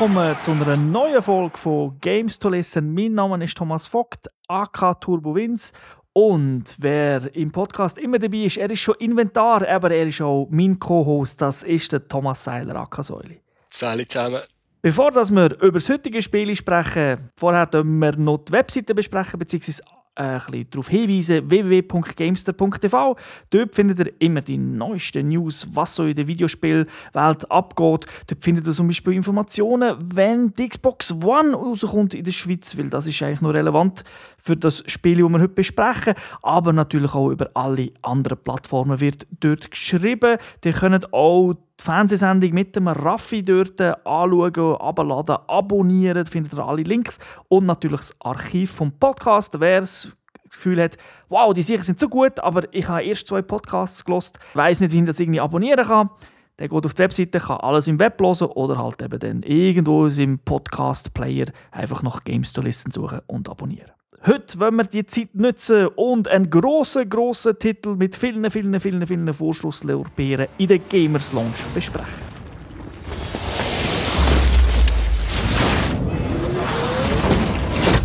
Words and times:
willkommen 0.00 0.36
zu 0.40 0.52
einer 0.52 0.78
neuen 0.78 1.20
Folge 1.20 1.58
von 1.58 1.98
Games 2.00 2.38
to 2.38 2.48
Listen. 2.48 2.94
Mein 2.94 3.12
Name 3.12 3.44
ist 3.44 3.54
Thomas 3.54 3.86
Vogt, 3.86 4.30
AK 4.48 4.98
Turbo 4.98 5.34
Vince. 5.34 5.74
Und 6.14 6.74
wer 6.78 7.36
im 7.36 7.52
Podcast 7.52 7.98
immer 7.98 8.18
dabei 8.18 8.46
ist, 8.46 8.56
er 8.56 8.70
ist 8.70 8.80
schon 8.80 8.94
Inventar, 8.98 9.68
aber 9.68 9.90
er 9.90 10.06
ist 10.06 10.22
auch 10.22 10.48
mein 10.50 10.78
Co-Host. 10.78 11.42
Das 11.42 11.64
ist 11.64 11.92
der 11.92 12.08
Thomas 12.08 12.42
Seiler, 12.42 12.76
AK 12.76 13.04
Säuli. 13.04 13.42
Salut 13.68 14.10
zusammen. 14.10 14.40
Bevor 14.80 15.14
wir 15.14 15.60
über 15.60 15.72
das 15.72 15.90
heutige 15.90 16.22
Spiel 16.22 16.56
sprechen, 16.56 17.30
vorher 17.36 17.68
wir 17.70 18.16
noch 18.16 18.38
die 18.38 18.52
Webseite 18.52 18.94
besprechen, 18.94 19.38
beziehungsweise 19.38 19.82
äh, 20.14 20.64
darauf 20.70 20.88
hinweisen, 20.88 21.48
www.gamester.tv. 21.48 23.16
Dort 23.50 23.74
findet 23.74 23.98
ihr 24.00 24.12
immer 24.18 24.40
die 24.40 24.58
neuesten 24.58 25.28
News, 25.28 25.66
was 25.72 25.94
so 25.94 26.04
in 26.04 26.14
der 26.14 26.26
Videospielwelt 26.26 27.50
abgeht. 27.50 28.06
Dort 28.26 28.42
findet 28.42 28.66
ihr 28.66 28.72
zum 28.72 28.88
Beispiel 28.88 29.14
Informationen, 29.14 29.96
wenn 30.02 30.52
die 30.54 30.68
Xbox 30.68 31.12
One 31.12 31.54
rauskommt 31.54 32.14
in 32.14 32.24
der 32.24 32.32
Schweiz, 32.32 32.76
weil 32.76 32.90
das 32.90 33.06
ist 33.06 33.22
eigentlich 33.22 33.40
noch 33.40 33.54
relevant 33.54 34.04
für 34.42 34.56
das 34.56 34.82
Spiel, 34.86 35.22
das 35.22 35.30
wir 35.30 35.40
heute 35.40 35.48
besprechen. 35.48 36.14
Aber 36.42 36.72
natürlich 36.72 37.14
auch 37.14 37.30
über 37.30 37.50
alle 37.54 37.92
anderen 38.02 38.38
Plattformen 38.38 39.00
wird 39.00 39.26
dort 39.40 39.70
geschrieben. 39.70 40.38
Ihr 40.64 40.72
könnt 40.72 41.12
auch 41.12 41.54
die 41.54 41.84
Fernsehsendung 41.84 42.52
mit 42.52 42.76
dem 42.76 42.88
Raffi 42.88 43.44
dort 43.44 43.80
anschauen, 43.80 44.76
abladen, 44.76 45.36
abonnieren. 45.46 46.24
Da 46.24 46.30
findet 46.30 46.52
ihr 46.52 46.64
alle 46.64 46.82
Links. 46.82 47.18
Und 47.48 47.66
natürlich 47.66 48.00
das 48.00 48.16
Archiv 48.20 48.70
vom 48.70 48.92
Podcast. 48.92 49.58
Wer 49.60 49.80
das 49.80 50.16
Gefühl 50.50 50.82
hat, 50.82 50.96
wow, 51.28 51.54
die 51.54 51.62
Sicher 51.62 51.82
sind 51.82 52.00
so 52.00 52.08
gut, 52.08 52.40
aber 52.40 52.62
ich 52.72 52.88
habe 52.88 53.04
erst 53.04 53.28
zwei 53.28 53.40
Podcasts 53.40 54.04
gelost, 54.04 54.38
weiß 54.54 54.80
nicht, 54.80 54.92
wie 54.92 54.98
ich 54.98 55.04
das 55.04 55.20
irgendwie 55.20 55.40
abonnieren 55.40 55.86
kann. 55.86 56.10
Der 56.58 56.68
geht 56.68 56.84
auf 56.84 56.92
die 56.92 56.98
Webseite, 56.98 57.38
kann 57.38 57.56
alles 57.58 57.88
im 57.88 57.98
Web 57.98 58.20
hören 58.20 58.48
oder 58.48 58.76
halt 58.76 59.00
eben 59.00 59.18
dann 59.18 59.42
irgendwo 59.42 60.06
im 60.06 60.38
Podcast-Player 60.40 61.46
einfach 61.70 62.02
nach 62.02 62.22
Games 62.24 62.52
to 62.52 62.60
Listen 62.60 62.90
suchen 62.90 63.20
und 63.26 63.48
abonnieren. 63.48 63.90
Heute 64.26 64.60
wollen 64.60 64.76
wir 64.76 64.84
die 64.84 65.06
Zeit 65.06 65.34
nutzen 65.34 65.86
und 65.96 66.28
einen 66.28 66.50
grossen, 66.50 67.08
grossen 67.08 67.58
Titel 67.58 67.96
mit 67.96 68.14
vielen, 68.14 68.50
vielen, 68.50 68.78
vielen, 68.78 69.06
vielen 69.06 69.32
Vorschusslorbeeren 69.32 70.46
in 70.58 70.68
der 70.68 70.78
Gamers 70.78 71.32
Lounge 71.32 71.54
besprechen. 71.72 72.22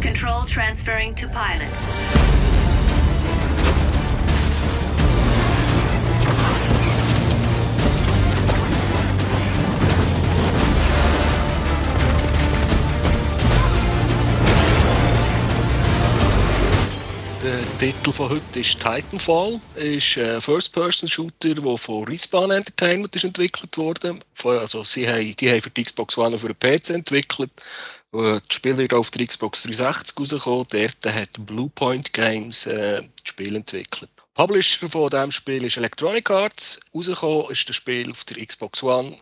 Control 0.02 0.46
transferring 0.48 1.14
to 1.18 1.28
pilot. 1.28 2.35
Der 17.46 17.78
Titel 17.78 18.12
von 18.12 18.30
heute 18.32 18.60
ist 18.60 18.80
Titanfall. 18.80 19.62
ist 19.76 20.18
ein 20.18 20.42
First-Person-Shooter, 20.42 21.54
der 21.54 21.78
von 21.78 22.04
Respawn 22.06 22.50
Entertainment 22.50 23.16
ist 23.16 23.24
entwickelt 23.24 23.78
wurde. 23.78 24.18
Also 24.44 24.84
sie 24.84 25.08
haben, 25.08 25.36
die 25.36 25.52
haben 25.52 25.62
für 25.62 25.70
die 25.70 25.84
Xbox 25.84 26.18
One 26.18 26.32
und 26.32 26.40
für 26.40 26.52
den 26.52 26.58
PC 26.58 26.90
entwickelt. 26.90 27.52
Das 28.12 28.42
Spiel 28.50 28.76
wird 28.78 28.96
auf 28.96 29.12
der 29.12 29.28
Xbox 29.28 29.62
360 29.62 30.20
rausgekommen. 30.20 30.66
Dort 30.72 31.06
hat 31.06 31.30
Bluepoint 31.38 32.12
Games 32.14 32.66
äh, 32.66 33.04
das 33.04 33.30
Spiel 33.30 33.56
entwickelt. 33.56 34.10
Publisher 34.34 34.90
von 34.90 35.12
diesem 35.12 35.32
Spiel 35.32 35.66
ist 35.66 35.78
Electronic 35.78 36.28
Arts. 36.32 36.80
Rausgekommen 36.96 37.52
ist 37.52 37.70
das 37.70 37.76
Spiel 37.76 38.10
auf 38.10 38.24
der 38.24 38.44
Xbox 38.44 38.82
One 38.82 39.16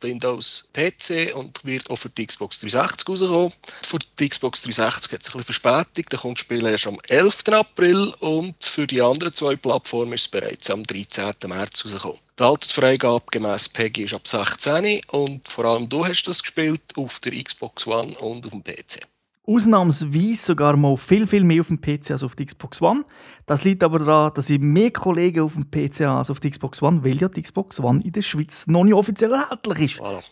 Windows 0.00 0.68
PC 0.72 1.34
und 1.34 1.64
wird 1.64 1.90
auch 1.90 1.96
für 1.96 2.08
die 2.08 2.26
Xbox 2.26 2.60
360 2.60 3.08
rauskommen. 3.08 3.52
Für 3.82 3.98
die 4.18 4.28
Xbox 4.28 4.62
360 4.62 5.12
hat 5.12 5.22
es 5.22 5.28
ein 5.28 5.38
bisschen 5.38 5.44
Verspätung, 5.44 6.04
da 6.08 6.16
kommt 6.16 6.38
das 6.38 6.40
Spiel 6.40 6.66
erst 6.66 6.86
am 6.86 6.98
11. 7.08 7.48
April 7.48 8.14
und 8.20 8.54
für 8.64 8.86
die 8.86 9.02
anderen 9.02 9.32
zwei 9.32 9.56
Plattformen 9.56 10.14
ist 10.14 10.22
es 10.22 10.28
bereits 10.28 10.70
am 10.70 10.82
13. 10.82 11.32
März 11.46 11.84
rausgekommen. 11.84 12.18
Die 12.38 12.42
Altersfreigabe 12.42 13.24
gemäß 13.30 13.68
PEGI 13.68 14.04
ist 14.04 14.14
ab 14.14 14.26
16 14.26 15.02
und 15.08 15.46
vor 15.48 15.64
allem 15.66 15.88
du 15.88 16.06
hast 16.06 16.22
das 16.24 16.42
gespielt 16.42 16.82
auf 16.96 17.20
der 17.20 17.32
Xbox 17.42 17.86
One 17.86 18.16
und 18.18 18.46
auf 18.46 18.52
dem 18.52 18.64
PC 18.64 19.09
ausnahmsweise 19.54 20.36
sogar 20.36 20.76
mal 20.76 20.96
viel, 20.96 21.26
viel 21.26 21.44
mehr 21.44 21.60
auf 21.60 21.68
dem 21.68 21.80
PC 21.80 22.12
als 22.12 22.22
auf 22.22 22.36
der 22.36 22.46
Xbox 22.46 22.80
One. 22.80 23.04
Das 23.46 23.64
liegt 23.64 23.82
aber 23.82 23.98
daran, 23.98 24.32
dass 24.34 24.50
ich 24.50 24.60
mehr 24.60 24.90
Kollegen 24.90 25.40
auf 25.40 25.54
dem 25.54 25.70
PC 25.70 26.00
habe 26.00 26.18
als 26.18 26.30
auf 26.30 26.40
der 26.40 26.50
Xbox 26.50 26.82
One, 26.82 27.04
weil 27.04 27.20
ja 27.20 27.28
die 27.28 27.42
Xbox 27.42 27.80
One 27.80 28.00
in 28.04 28.12
der 28.12 28.22
Schweiz 28.22 28.66
noch 28.66 28.84
nicht 28.84 28.94
offiziell 28.94 29.32
erhältlich 29.32 29.96
ist. 29.96 30.00
Voilà. 30.00 30.22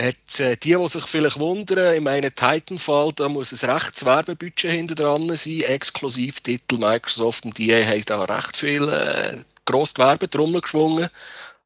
Jetzt, 0.00 0.38
äh, 0.38 0.56
die, 0.56 0.76
die 0.76 0.88
sich 0.88 1.04
vielleicht 1.06 1.40
wundern, 1.40 1.92
in 1.96 2.04
meinem 2.04 2.32
Titanfall, 2.32 3.12
da 3.16 3.28
muss 3.28 3.52
ein 3.52 3.70
rechtes 3.70 4.04
Werbebudget 4.04 4.70
hinter 4.70 4.94
dran 4.94 5.34
sein. 5.34 5.62
Exklusivtitel 5.62 6.78
Microsoft 6.78 7.44
und 7.44 7.58
EA 7.58 7.84
haben 7.84 8.04
da 8.06 8.20
recht 8.20 8.56
viel 8.56 8.88
äh, 8.88 9.38
gross 9.64 9.94
die 9.94 10.00
Werbetrommel 10.00 10.60
geschwungen. 10.60 11.08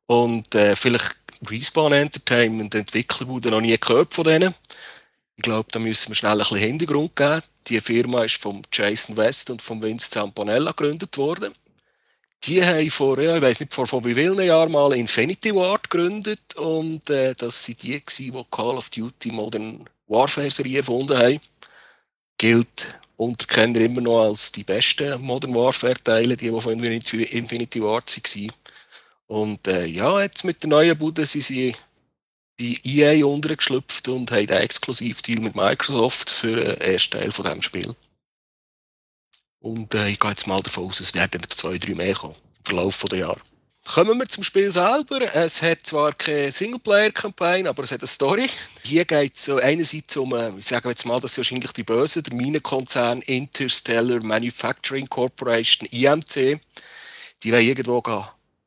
Und 0.07 0.55
äh, 0.55 0.75
vielleicht 0.77 1.15
Respawn 1.47 1.93
Entertainment, 1.93 2.75
Entwickler, 2.75 3.27
die 3.39 3.51
noch 3.51 3.61
nie 3.61 3.77
gehört 3.79 4.15
von 4.15 4.25
denen. 4.25 4.55
Ich 5.43 5.51
glaube, 5.51 5.69
da 5.73 5.81
müssen 5.81 6.11
wir 6.11 6.15
schnell 6.15 6.35
ein 6.35 6.39
bisschen 6.39 6.59
Hintergrund 6.59 7.17
geben. 7.17 7.43
Die 7.67 7.81
Firma 7.81 8.23
ist 8.23 8.41
von 8.41 8.63
Jason 8.73 9.17
West 9.17 9.51
und 9.51 9.61
von 9.61 9.83
Vince 9.83 10.09
Zampanella 10.09 10.71
gegründet 10.71 11.19
worden. 11.19 11.53
Die 12.45 12.65
haben 12.65 12.89
vor, 12.91 13.19
ja, 13.19 13.35
ich 13.35 13.43
weiß 13.43 13.59
nicht, 13.59 13.75
vor, 13.75 13.89
vor 13.89 14.05
wie 14.05 14.15
vielen 14.15 14.41
Jahren 14.41 14.71
mal 14.71 14.93
Infinity 14.93 15.53
Ward 15.53 15.91
gegründet 15.91 16.55
und 16.59 17.11
äh, 17.11 17.35
das 17.35 17.65
sind 17.65 17.83
die, 17.83 18.01
die 18.01 18.31
Call 18.53 18.77
of 18.77 18.89
Duty 18.91 19.33
Modern 19.33 19.85
Warfare 20.07 20.49
Serie 20.49 20.79
erfunden 20.79 21.19
haben. 21.19 21.41
Gilt 22.39 22.97
unter 23.17 23.47
Kenner 23.47 23.81
immer 23.81 24.01
noch 24.01 24.23
als 24.23 24.53
die 24.53 24.63
besten 24.63 25.21
Modern 25.23 25.57
Warfare 25.57 26.01
Teile, 26.05 26.37
die, 26.37 26.53
die 26.53 26.61
von 26.61 26.75
Infinity, 26.75 27.25
Infinity 27.25 27.83
Ward 27.83 28.17
waren. 28.17 28.53
Und 29.27 29.67
äh, 29.67 29.87
ja, 29.87 30.23
jetzt 30.23 30.45
mit 30.45 30.63
der 30.63 30.71
neuen 30.71 30.97
Bude 30.97 31.27
sind 31.27 31.43
sie 31.43 31.75
bei 32.59 32.77
EA 32.85 33.25
untergeschlüpft 33.25 34.09
und 34.09 34.31
haben 34.31 34.49
einen 34.49 34.63
Exklusivdeal 34.63 35.41
mit 35.41 35.55
Microsoft 35.55 36.31
für 36.31 36.57
den 36.57 36.81
ersten 36.81 37.19
Teil 37.19 37.33
von 37.33 37.45
diesem 37.45 37.63
Spiel. 37.63 37.95
Und 39.61 39.95
äh, 39.95 40.09
ich 40.09 40.19
gehe 40.19 40.31
jetzt 40.31 40.47
mal 40.47 40.61
davon 40.61 40.89
aus, 40.89 41.01
es 41.01 41.15
werden 41.15 41.43
zwei, 41.49 41.79
drei 41.79 41.95
mehr 41.95 42.15
kommen 42.15 42.35
im 42.35 42.65
Verlauf 42.65 43.05
der 43.11 43.19
Jahre. 43.19 43.41
Kommen 43.85 44.19
wir 44.19 44.29
zum 44.29 44.45
Spiel 44.45 44.71
selber. 44.71 45.35
Es 45.35 45.61
hat 45.61 45.83
zwar 45.83 46.13
keine 46.13 46.53
Singleplayer-Kampagne, 46.53 47.69
aber 47.69 47.83
es 47.83 47.91
hat 47.91 48.01
eine 48.01 48.07
Story. 48.07 48.47
Hier 48.83 49.05
geht 49.05 49.35
es 49.35 49.49
einerseits 49.49 50.17
um, 50.17 50.35
äh, 50.35 50.51
ich 50.57 50.67
sage 50.67 50.89
jetzt 50.89 51.05
mal, 51.05 51.19
das 51.19 51.33
ist 51.33 51.39
wahrscheinlich 51.39 51.73
die 51.73 51.83
Böse, 51.83 52.23
der 52.23 52.35
Minenkonzern 52.35 53.23
Interstellar 53.23 54.23
Manufacturing 54.23 55.09
Corporation, 55.09 55.89
IMC. 55.91 56.61
Die 57.43 57.53
wollen 57.53 57.67
irgendwo 57.67 58.01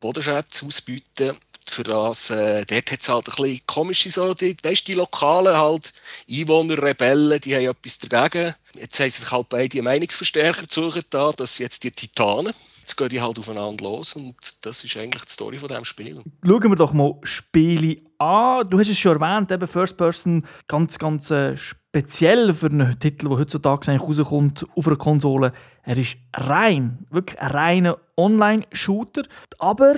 Bodenschätze 0.02 0.66
ausbieten 0.66 1.38
für 1.70 1.84
das, 1.84 2.30
äh, 2.30 2.66
dort 2.66 2.92
hat 2.92 3.02
es 3.02 3.10
halt 3.10 3.28
ein 3.28 3.36
bisschen 3.36 3.62
komische 3.66 4.10
so, 4.10 4.34
die, 4.34 4.56
weißt, 4.62 4.88
die 4.88 4.94
Lokalen 4.94 5.58
halt, 5.58 5.94
Einwohner, 6.30 6.82
Rebellen, 6.82 7.40
die 7.42 7.56
haben 7.56 7.66
etwas 7.66 8.00
dagegen. 8.00 8.56
Jetzt 8.76 9.00
haben 9.00 9.10
sie 9.10 9.22
sich 9.22 9.32
halt 9.32 9.50
beide 9.50 9.82
Meinungsverstärker 9.82 10.66
gesucht, 10.66 11.08
da, 11.10 11.32
dass 11.32 11.58
jetzt 11.60 11.84
die 11.84 11.92
Titanen, 11.92 12.54
jetzt 12.80 12.96
gehen 12.96 13.10
die 13.10 13.22
halt 13.22 13.40
aufeinander 13.40 13.84
los 13.84 14.14
und 14.14 14.36
das 14.62 14.84
ist 14.84 14.98
eigentlich 14.98 15.26
die 15.26 15.32
Story 15.32 15.58
von 15.58 15.70
diesem 15.70 15.86
Spiel. 15.86 16.22
Schauen 16.46 16.70
wir 16.70 16.76
doch 16.76 16.94
mal 16.94 17.16
Spiele 17.24 18.02
an. 18.18 18.70
Du 18.70 18.80
hast 18.80 18.90
es 18.90 18.98
schon 18.98 19.22
erwähnt, 19.22 19.52
eben 19.52 19.68
First 19.68 19.98
Person, 19.98 20.46
ganz, 20.68 20.98
ganz 20.98 21.32
äh, 21.32 21.58
speziell 21.58 22.54
für 22.54 22.68
einen 22.68 23.00
Titel, 23.00 23.30
der 23.30 23.38
heutzutage 23.38 23.92
eigentlich 23.92 24.20
rauskommt 24.20 24.66
auf 24.76 24.88
einer 24.88 24.98
Konsole. 24.98 25.54
Er 25.84 25.98
ist 25.98 26.18
rein, 26.34 27.06
wirklich 27.10 27.40
ein 27.40 27.52
reiner 27.52 27.98
Online-Shooter, 28.18 29.24
aber 29.60 29.96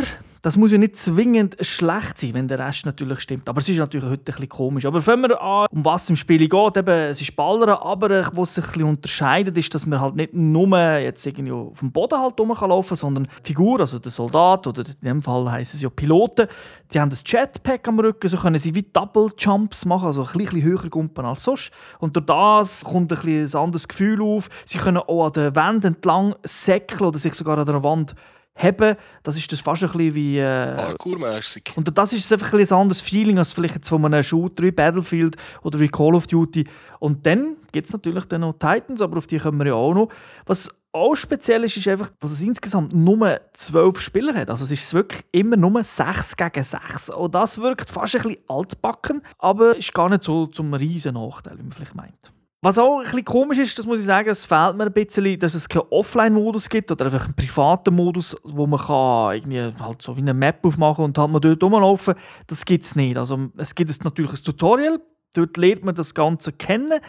das 0.47 0.55
muss 0.55 0.71
ja 0.71 0.77
nicht 0.77 0.95
zwingend 0.95 1.57
schlecht 1.59 2.19
sein, 2.19 2.33
wenn 2.33 2.47
der 2.47 2.57
Rest 2.59 2.85
natürlich 2.85 3.19
stimmt. 3.19 3.49
Aber 3.49 3.59
es 3.59 3.67
ist 3.67 3.79
natürlich 3.79 4.09
heute 4.09 4.21
ein 4.21 4.23
bisschen 4.23 4.47
komisch. 4.47 4.85
Aber 4.85 5.01
fangen 5.01 5.23
wir 5.23 5.41
an, 5.41 5.67
um 5.71 5.83
was 5.83 6.09
im 6.09 6.15
Spiel 6.15 6.47
geht. 6.47 6.77
Eben, 6.77 6.87
es 6.87 7.19
ist 7.19 7.35
Ballern, 7.35 7.67
aber 7.71 8.31
was 8.31 8.55
sich 8.55 8.77
ein 8.77 8.83
unterscheidet, 8.83 9.57
ist, 9.57 9.75
dass 9.75 9.85
man 9.85 9.99
halt 9.99 10.15
nicht 10.15 10.33
nur 10.33 10.69
jetzt 10.99 11.25
irgendwie 11.25 11.51
auf 11.51 11.79
dem 11.79 11.91
Boden 11.91 12.17
halt 12.17 12.39
rumlaufen 12.39 12.87
kann, 12.87 12.95
sondern 12.95 13.27
die 13.43 13.47
Figur, 13.47 13.81
also 13.81 13.99
der 13.99 14.09
Soldat, 14.09 14.65
oder 14.67 14.83
in 14.85 15.05
dem 15.05 15.21
Fall 15.21 15.51
heißen 15.51 15.79
es 15.79 15.81
ja 15.81 15.89
Piloten, 15.89 16.47
die 16.93 16.99
haben 17.01 17.09
das 17.09 17.23
Jetpack 17.25 17.85
am 17.89 17.99
Rücken, 17.99 18.29
so 18.29 18.37
können 18.37 18.57
sie 18.57 18.73
wie 18.73 18.83
Double 18.83 19.29
Jumps 19.37 19.83
machen, 19.83 20.05
also 20.05 20.25
ein 20.25 20.31
bisschen 20.31 20.63
höher 20.63 20.89
gumpen 20.89 21.25
als 21.25 21.43
sonst. 21.43 21.71
Und 21.99 22.15
durch 22.15 22.25
das 22.25 22.85
kommt 22.85 23.11
ein, 23.11 23.19
ein 23.19 23.53
anderes 23.53 23.85
Gefühl 23.85 24.21
auf. 24.21 24.47
Sie 24.63 24.77
können 24.77 24.99
auch 24.99 25.25
an 25.25 25.33
der 25.33 25.53
Wand 25.57 25.83
entlang 25.83 26.35
säckeln 26.45 27.01
oder 27.01 27.17
sich 27.17 27.33
sogar 27.33 27.57
an 27.57 27.65
der 27.65 27.83
Wand 27.83 28.15
haben, 28.57 28.97
das 29.23 29.37
ist 29.37 29.51
das 29.51 29.59
fast 29.59 29.83
ein 29.83 29.91
bisschen 29.91 30.15
wie... 30.15 30.39
Äh, 30.39 30.75
Parkourmäßig. 30.75 31.73
Und 31.75 31.95
das 31.97 32.13
ist 32.13 32.31
einfach 32.33 32.53
ein, 32.53 32.59
ein 32.59 32.73
anderes 32.73 33.01
Feeling 33.01 33.37
als 33.37 33.53
vielleicht 33.53 33.75
jetzt 33.75 33.89
von 33.89 34.03
einem 34.03 34.23
Shooter 34.23 34.63
wie 34.63 34.71
Battlefield 34.71 35.35
oder 35.63 35.79
wie 35.79 35.87
Call 35.87 36.15
of 36.15 36.27
Duty. 36.27 36.67
Und 36.99 37.25
dann 37.25 37.57
gibt 37.71 37.87
es 37.87 37.93
natürlich 37.93 38.25
dann 38.25 38.41
noch 38.41 38.53
Titans, 38.53 39.01
aber 39.01 39.17
auf 39.17 39.27
die 39.27 39.37
kommen 39.37 39.59
wir 39.59 39.67
ja 39.67 39.73
auch 39.73 39.93
noch. 39.93 40.09
Was 40.45 40.69
auch 40.91 41.15
speziell 41.15 41.63
ist, 41.63 41.77
ist 41.77 41.87
einfach, 41.87 42.09
dass 42.19 42.31
es 42.31 42.41
insgesamt 42.41 42.93
nur 42.93 43.39
zwölf 43.53 43.99
Spieler 43.99 44.33
hat. 44.33 44.49
Also 44.49 44.63
es 44.63 44.71
ist 44.71 44.93
wirklich 44.93 45.23
immer 45.31 45.57
nur 45.57 45.83
6 45.83 46.35
gegen 46.35 46.63
6. 46.63 47.09
Und 47.11 47.35
das 47.35 47.59
wirkt 47.59 47.89
fast 47.89 48.15
ein 48.15 48.23
bisschen 48.23 48.41
altbacken, 48.47 49.21
aber 49.37 49.75
ist 49.75 49.93
gar 49.93 50.09
nicht 50.09 50.23
so 50.23 50.47
zum 50.47 50.73
riesen 50.73 51.13
Nachteil, 51.13 51.57
wie 51.57 51.63
man 51.63 51.71
vielleicht 51.71 51.95
meint. 51.95 52.31
Was 52.67 52.77
auch 52.77 52.97
ein 52.97 53.03
bisschen 53.03 53.23
komisch 53.23 53.59
ist, 53.59 53.79
das 53.79 53.85
muss 53.85 54.01
ich 54.01 54.05
sagen, 54.05 54.27
es 54.27 54.43
fehlt 54.43 54.75
mir 54.75 54.87
ein 54.87 54.91
bisschen, 54.91 55.39
dass 55.39 55.53
es 55.53 55.69
keinen 55.69 55.85
Offline-Modus 55.89 56.67
gibt 56.67 56.91
oder 56.91 57.05
einfach 57.05 57.23
einen 57.23 57.33
privaten 57.33 57.95
Modus, 57.95 58.35
wo 58.43 58.67
man 58.67 58.77
kann 58.77 59.35
irgendwie 59.35 59.73
halt 59.81 60.01
so 60.01 60.17
wie 60.17 60.19
eine 60.19 60.33
Map 60.33 60.65
aufmachen 60.65 61.05
und 61.05 61.17
halt 61.17 61.31
mal 61.31 61.39
dort 61.39 61.63
rumlaufen. 61.63 62.15
Das 62.47 62.65
gibt 62.65 62.83
es 62.83 62.97
nicht. 62.97 63.15
Also 63.15 63.39
es 63.55 63.73
gibt 63.73 64.03
natürlich 64.03 64.33
ein 64.33 64.43
Tutorial, 64.43 64.99
dort 65.33 65.55
lernt 65.55 65.85
man 65.85 65.95
das 65.95 66.13
Ganze 66.13 66.51
kennen. 66.51 66.99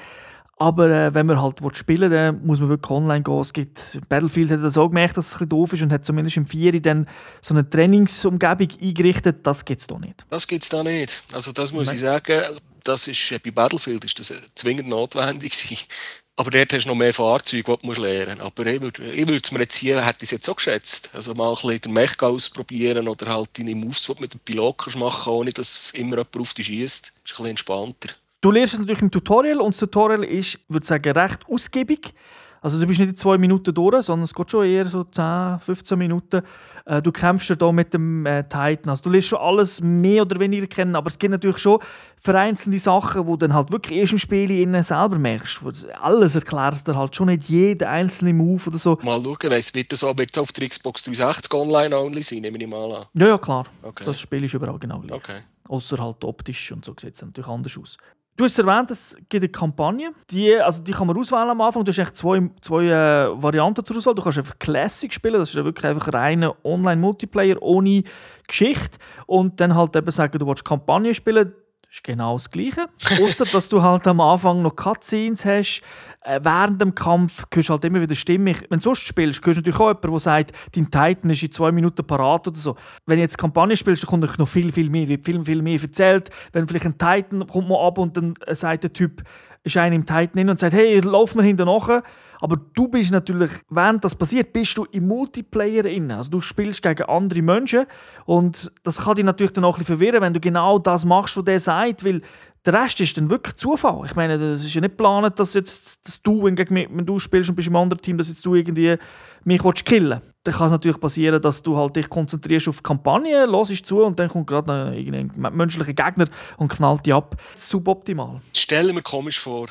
Aber 0.58 0.90
äh, 0.90 1.12
wenn 1.14 1.26
man 1.26 1.42
halt 1.42 1.58
spielen 1.76 2.02
will, 2.02 2.10
dann 2.10 2.46
muss 2.46 2.60
man 2.60 2.68
wirklich 2.68 2.90
online 2.92 3.24
gehen. 3.24 3.40
Es 3.40 3.52
gibt, 3.52 4.00
Battlefield 4.08 4.52
hat 4.52 4.62
das 4.62 4.78
auch 4.78 4.86
gemerkt, 4.86 5.16
dass 5.16 5.26
es 5.26 5.34
ein 5.34 5.38
bisschen 5.38 5.48
doof 5.48 5.72
ist 5.72 5.82
und 5.82 5.92
hat 5.92 6.04
zumindest 6.04 6.36
im 6.36 6.46
4 6.46 6.80
dann 6.80 7.08
so 7.40 7.52
eine 7.52 7.68
Trainingsumgebung 7.68 8.68
eingerichtet. 8.80 9.44
Das 9.44 9.64
gibt 9.64 9.80
es 9.80 9.88
da 9.88 9.98
nicht. 9.98 10.24
Das 10.30 10.46
gibt 10.46 10.62
es 10.62 10.68
da 10.68 10.84
nicht. 10.84 11.24
Also 11.32 11.50
das 11.50 11.72
muss 11.72 11.86
Nein. 11.86 11.94
ich 11.96 12.00
sagen, 12.00 12.42
das 12.84 13.08
ist, 13.08 13.42
bei 13.42 13.50
Battlefield 13.50 14.04
ist 14.04 14.18
das 14.18 14.30
äh, 14.30 14.40
zwingend 14.54 14.88
notwendig. 14.88 15.88
Aber 16.36 16.52
dort 16.52 16.72
hast 16.72 16.84
du 16.84 16.90
noch 16.90 16.94
mehr 16.94 17.12
Fahrzeuge, 17.12 17.76
die 17.82 17.86
du 17.94 18.00
lernen 18.00 18.38
musst. 18.38 18.52
Aber 18.52 18.66
ich 18.66 18.80
würde 18.80 19.12
ich 19.12 19.42
es 19.42 19.50
mir 19.50 19.58
jetzt 19.58 19.74
hier, 19.74 20.04
hätte 20.04 20.18
ich 20.18 20.28
es 20.28 20.30
jetzt 20.30 20.48
auch 20.48 20.54
geschätzt. 20.54 21.10
Also 21.12 21.34
mal 21.34 21.48
ein 21.48 21.54
bisschen 21.54 21.80
den 21.80 21.92
Mech 21.92 22.22
ausprobieren 22.22 23.08
oder 23.08 23.34
halt 23.34 23.58
deine 23.58 23.74
Moves, 23.74 24.04
die 24.04 24.14
du 24.14 24.20
mit 24.20 24.34
dem 24.34 24.40
Pilot 24.40 24.94
machen 24.96 25.32
ohne 25.32 25.50
dass 25.50 25.90
immer 25.94 26.18
jemand 26.18 26.38
auf 26.38 26.54
dich 26.54 26.66
schießt. 26.66 27.06
Ist 27.06 27.12
ein 27.12 27.22
bisschen 27.24 27.46
entspannter. 27.46 28.14
Du 28.40 28.52
lernst 28.52 28.74
es 28.74 28.78
natürlich 28.78 29.02
im 29.02 29.10
Tutorial 29.10 29.60
und 29.60 29.74
das 29.74 29.80
Tutorial 29.80 30.22
ist, 30.22 30.60
würde 30.68 30.86
sagen, 30.86 31.10
recht 31.10 31.40
ausgiebig. 31.48 32.14
Also 32.60 32.80
du 32.80 32.86
bist 32.86 33.00
nicht 33.00 33.10
in 33.10 33.16
zwei 33.16 33.38
Minuten 33.38 33.74
durch, 33.74 34.04
sondern 34.04 34.24
es 34.24 34.34
geht 34.34 34.50
schon 34.50 34.66
eher 34.66 34.86
so 34.86 35.04
10, 35.04 35.58
15 35.60 35.98
Minuten. 35.98 36.42
Äh, 36.84 37.02
du 37.02 37.12
kämpfst 37.12 37.50
ja 37.50 37.56
hier 37.58 37.72
mit 37.72 37.92
dem 37.94 38.24
äh, 38.26 38.42
Titan. 38.44 38.88
Also 38.88 39.04
du 39.04 39.10
lernst 39.10 39.28
schon 39.28 39.38
alles 39.38 39.80
mehr 39.80 40.22
oder 40.22 40.40
weniger 40.40 40.66
kennen, 40.66 40.96
aber 40.96 41.08
es 41.08 41.18
gibt 41.18 41.32
natürlich 41.32 41.58
schon 41.58 41.80
vereinzelte 42.18 42.78
Sachen, 42.78 43.26
wo 43.26 43.36
du 43.36 43.46
dann 43.46 43.54
halt 43.54 43.70
wirklich 43.70 43.98
erst 43.98 44.12
im 44.12 44.18
Spiel 44.18 44.50
innen 44.50 44.82
selber 44.82 45.18
merkst. 45.18 45.62
Wo 45.62 45.70
alles 46.00 46.34
erklärst 46.34 46.88
du 46.88 46.96
halt 46.96 47.14
schon 47.14 47.26
nicht 47.26 47.48
jeden 47.48 47.86
einzelnen 47.86 48.36
Move 48.36 48.68
oder 48.68 48.78
so. 48.78 48.98
Mal 49.02 49.22
schauen, 49.22 49.36
weiss, 49.50 49.74
wird 49.74 49.92
das, 49.92 50.02
wird 50.02 50.36
das 50.36 50.38
auf 50.38 50.52
der 50.52 50.68
Xbox 50.68 51.02
360 51.02 51.54
online 51.54 51.96
only 51.96 52.22
sein, 52.22 52.40
nehme 52.40 52.58
ich 52.58 52.66
mal 52.66 52.92
an. 52.92 53.04
Ja, 53.14 53.28
ja, 53.28 53.38
klar. 53.38 53.66
Okay. 53.82 54.04
Das 54.04 54.18
Spiel 54.18 54.44
ist 54.44 54.54
überall 54.54 54.78
genau 54.78 54.98
gleich. 55.00 55.16
Okay. 55.16 55.40
Außer 55.68 55.98
halt 55.98 56.24
optisch 56.24 56.72
und 56.72 56.84
so 56.84 56.94
sieht 56.98 57.14
es 57.14 57.22
natürlich 57.22 57.48
anders 57.48 57.76
aus. 57.78 57.98
Du 58.38 58.44
hast 58.44 58.56
erwähnt, 58.56 58.88
es 58.92 59.16
gibt 59.28 59.42
eine 59.42 59.48
Kampagne. 59.48 60.12
Die, 60.30 60.54
also 60.54 60.80
die 60.80 60.92
kann 60.92 61.08
man 61.08 61.18
auswählen 61.18 61.50
am 61.50 61.60
Anfang. 61.60 61.84
Du 61.84 61.90
hast 61.90 62.16
zwei, 62.16 62.48
zwei 62.60 62.84
äh, 62.84 63.42
Varianten 63.42 63.84
zur 63.84 63.96
Auswahl. 63.96 64.14
Du 64.14 64.22
kannst 64.22 64.38
einfach 64.38 64.56
Classic 64.60 65.12
spielen. 65.12 65.40
Das 65.40 65.48
ist 65.48 65.56
wirklich 65.56 65.84
einfach 65.84 66.12
reiner 66.12 66.54
Online-Multiplayer 66.64 67.60
ohne 67.60 68.04
Geschichte. 68.46 68.98
Und 69.26 69.60
dann 69.60 69.74
halt 69.74 69.96
eben 69.96 70.10
sagen, 70.12 70.38
du 70.38 70.46
willst 70.46 70.64
Kampagne 70.64 71.12
spielen. 71.14 71.52
Ist 71.90 72.04
genau 72.04 72.34
das 72.34 72.50
Gleiche. 72.50 72.86
Außer 73.22 73.46
dass 73.46 73.68
du 73.70 73.82
halt 73.82 74.06
am 74.06 74.20
Anfang 74.20 74.60
noch 74.60 74.76
Cutscenes 74.76 75.44
hast, 75.46 75.80
äh, 76.22 76.38
während 76.42 76.80
dem 76.80 76.94
Kampf 76.94 77.44
hörst 77.52 77.70
du 77.70 77.72
halt 77.72 77.84
immer 77.86 78.02
wieder 78.02 78.14
Stimme. 78.14 78.54
Wenn 78.68 78.78
du 78.78 78.84
sonst 78.84 79.08
spielst, 79.08 79.38
hörst 79.38 79.56
du 79.56 79.60
natürlich 79.60 79.80
auch 79.80 79.88
jemanden, 79.88 80.10
der 80.10 80.20
sagt, 80.20 80.52
dein 80.74 80.90
Titan 80.90 81.30
ist 81.30 81.42
in 81.42 81.52
zwei 81.52 81.72
Minuten 81.72 82.06
parat 82.06 82.46
oder 82.46 82.58
so. 82.58 82.76
Wenn 83.06 83.16
du 83.16 83.22
jetzt 83.22 83.38
Kampagne 83.38 83.74
spielst, 83.74 84.02
dann 84.02 84.10
kommt 84.10 84.38
noch 84.38 84.48
viel, 84.48 84.70
viel 84.70 84.90
mehr, 84.90 85.08
wird 85.08 85.24
viel, 85.24 85.42
viel 85.42 85.62
mehr 85.62 85.80
erzählt. 85.80 86.28
Wenn 86.52 86.68
vielleicht 86.68 86.84
ein 86.84 86.98
Titan 86.98 87.46
kommt 87.46 87.68
mal 87.68 87.86
ab 87.86 87.96
und 87.96 88.16
dann 88.18 88.34
sagt 88.50 88.84
der 88.84 88.92
Typ, 88.92 89.22
ist 89.68 89.76
einer 89.76 89.96
im 89.96 90.06
Titan 90.06 90.50
und 90.50 90.58
sagt, 90.58 90.74
hey, 90.74 91.00
lauf 91.00 91.34
mir 91.34 91.42
hinten 91.42 91.66
nachher. 91.66 92.02
Aber 92.40 92.56
du 92.74 92.88
bist 92.88 93.12
natürlich, 93.12 93.50
während 93.68 94.04
das 94.04 94.14
passiert, 94.14 94.52
bist 94.52 94.76
du 94.76 94.84
im 94.92 95.08
Multiplayer 95.08 95.84
inne. 95.86 96.16
Also 96.16 96.30
du 96.30 96.40
spielst 96.40 96.82
gegen 96.82 97.02
andere 97.04 97.42
Menschen 97.42 97.86
und 98.26 98.70
das 98.84 99.04
kann 99.04 99.16
dich 99.16 99.24
natürlich 99.24 99.52
dann 99.52 99.64
auch 99.64 99.76
ein 99.76 99.80
bisschen 99.80 99.98
verwirren, 99.98 100.22
wenn 100.22 100.34
du 100.34 100.40
genau 100.40 100.78
das 100.78 101.04
machst, 101.04 101.36
was 101.36 101.44
der 101.44 101.58
sagt, 101.58 102.04
weil 102.04 102.22
der 102.66 102.74
Rest 102.74 103.00
ist 103.00 103.16
dann 103.16 103.30
wirklich 103.30 103.56
Zufall. 103.56 104.02
Ich 104.04 104.14
meine, 104.14 104.38
das 104.38 104.64
ist 104.64 104.74
ja 104.74 104.80
nicht 104.80 104.92
geplant, 104.92 105.38
dass, 105.38 105.54
jetzt, 105.54 106.06
dass 106.06 106.20
du, 106.22 106.44
wenn, 106.44 106.58
wenn 106.58 107.06
du 107.06 107.18
spielst 107.18 107.48
und 107.48 107.56
bist 107.56 107.68
im 107.68 107.76
anderen 107.76 108.02
Team, 108.02 108.18
dass 108.18 108.28
jetzt 108.28 108.44
du 108.44 108.54
irgendwie 108.54 108.96
mich 109.44 109.62
killen 109.84 110.10
willst. 110.10 110.34
Dann 110.44 110.54
kann 110.54 110.66
es 110.66 110.72
natürlich 110.72 111.00
passieren, 111.00 111.42
dass 111.42 111.62
du 111.62 111.76
halt 111.76 111.96
dich 111.96 112.08
konzentrierst 112.08 112.68
auf 112.68 112.78
die 112.78 112.82
Kampagne, 112.82 113.46
hörst 113.46 113.84
zu 113.84 114.02
und 114.02 114.18
dann 114.18 114.28
kommt 114.28 114.46
gerade 114.46 114.72
ein 114.72 115.32
menschlicher 115.36 115.92
Gegner 115.92 116.26
und 116.56 116.68
knallt 116.68 117.04
dich 117.04 117.12
ab. 117.12 117.36
Suboptimal. 117.54 118.40
Das 118.52 118.62
stelle 118.62 118.92
mir 118.92 119.02
komisch 119.02 119.38
vor. 119.38 119.66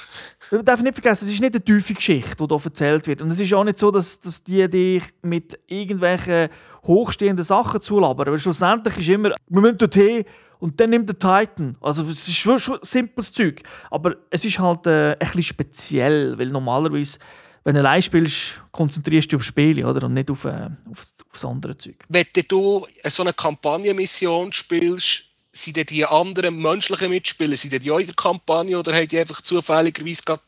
Man 0.52 0.66
darf 0.66 0.82
nicht 0.82 0.94
vergessen, 0.94 1.26
es 1.26 1.32
ist 1.32 1.42
nicht 1.42 1.56
eine 1.56 1.64
tiefe 1.64 1.94
Geschichte, 1.94 2.36
die 2.36 2.46
hier 2.48 2.66
erzählt 2.66 3.08
wird. 3.08 3.22
Und 3.22 3.32
es 3.32 3.40
ist 3.40 3.54
auch 3.54 3.64
nicht 3.64 3.80
so, 3.80 3.90
dass, 3.92 4.20
dass 4.20 4.44
die 4.44 4.68
dich 4.68 5.04
mit 5.24 5.58
irgendwelchen 5.68 6.50
hochstehenden 6.84 7.44
Sachen 7.44 7.82
zulabern. 7.82 8.28
Weil 8.28 8.40
schlussendlich 8.40 8.98
ist 8.98 9.10
immer, 9.10 9.34
wir 9.48 9.62
müssen 9.62 9.78
dorthin 9.78 10.26
und 10.60 10.80
dann 10.80 10.90
nimmt 10.90 11.10
der 11.10 11.18
Titan. 11.18 11.76
Also 11.82 12.04
es 12.04 12.28
ist 12.28 12.38
schon, 12.38 12.60
schon 12.60 12.80
simples 12.82 13.32
Zeug. 13.32 13.62
Aber 13.92 14.16
es 14.30 14.46
ist 14.46 14.60
halt 14.60 14.88
äh, 14.88 15.12
ein 15.12 15.20
bisschen 15.20 15.44
speziell, 15.44 16.38
weil 16.38 16.48
normalerweise, 16.48 17.20
wenn 17.64 17.76
du 17.76 17.82
allein 17.82 18.02
spielst, 18.02 18.62
konzentrierst 18.72 19.28
du 19.28 19.36
dich 19.36 19.42
auf 19.42 19.44
Spiele 19.44 19.88
oder? 19.88 20.06
und 20.06 20.14
nicht 20.14 20.32
auf, 20.32 20.46
äh, 20.46 20.70
auf, 20.90 21.02
auf 21.02 21.26
das 21.34 21.46
andere 21.46 21.78
Zeug. 21.78 22.04
Wenn 22.10 22.26
du 22.48 22.86
so 23.06 23.24
eine 23.24 23.34
Kampagnenmission 23.34 24.52
spielst, 24.52 25.27
sind 25.58 25.90
die 25.90 26.06
anderen 26.06 26.62
menschlichen 26.62 27.10
Mitspieler, 27.10 27.58
sind 27.58 27.84
die 27.84 27.92
auch 27.92 28.00
in 28.00 28.06
der 28.06 28.16
Kampagne 28.16 28.78
oder 28.78 28.94
haben 28.94 29.08
die 29.08 29.20
einfach 29.20 29.42
zufälligerweise 29.42 30.24
gerade 30.24 30.42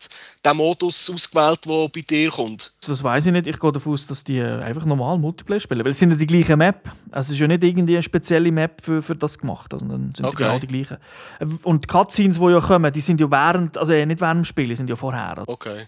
den 0.46 0.58
Modus 0.58 1.10
ausgewählt, 1.10 1.66
der 1.66 1.90
bei 1.90 2.02
dir 2.02 2.30
kommt? 2.30 2.74
Das 2.86 3.04
weiß 3.04 3.26
ich 3.26 3.32
nicht. 3.32 3.48
Ich 3.48 3.60
gehe 3.60 3.72
davon 3.72 3.94
aus, 3.94 4.06
dass 4.06 4.24
die 4.24 4.42
einfach 4.42 4.86
normal 4.86 5.18
Multiplayer 5.18 5.60
spielen. 5.60 5.84
Weil 5.84 5.92
es 5.92 6.00
sind 6.00 6.12
ja 6.12 6.16
die 6.16 6.28
gleichen 6.28 6.58
Map. 6.58 6.92
Also 7.12 7.30
es 7.30 7.36
ist 7.36 7.40
ja 7.40 7.48
nicht 7.48 7.64
irgendwie 7.64 7.96
eine 7.96 8.04
spezielle 8.04 8.52
Map 8.52 8.82
für, 8.84 9.02
für 9.02 9.16
das 9.16 9.38
gemacht. 9.38 9.74
Also 9.74 9.86
dann 9.86 10.14
sind 10.16 10.26
okay. 10.26 10.44
genau 10.44 10.60
die 10.60 10.68
gleichen. 10.68 10.98
Und 11.64 11.84
die 11.84 11.88
Cutscenes, 11.88 12.40
die 12.40 12.46
ja 12.46 12.60
kommen, 12.60 12.92
die 12.94 13.02
sind 13.02 13.20
ja 13.20 13.30
während, 13.30 13.78
also 13.78 13.94
nicht 13.94 14.22
während 14.22 14.40
dem 14.40 14.46
Spiel, 14.46 14.68
die 14.68 14.76
sind 14.76 14.90
ja 14.90 14.96
vorher. 14.96 15.44
Okay. 15.48 15.88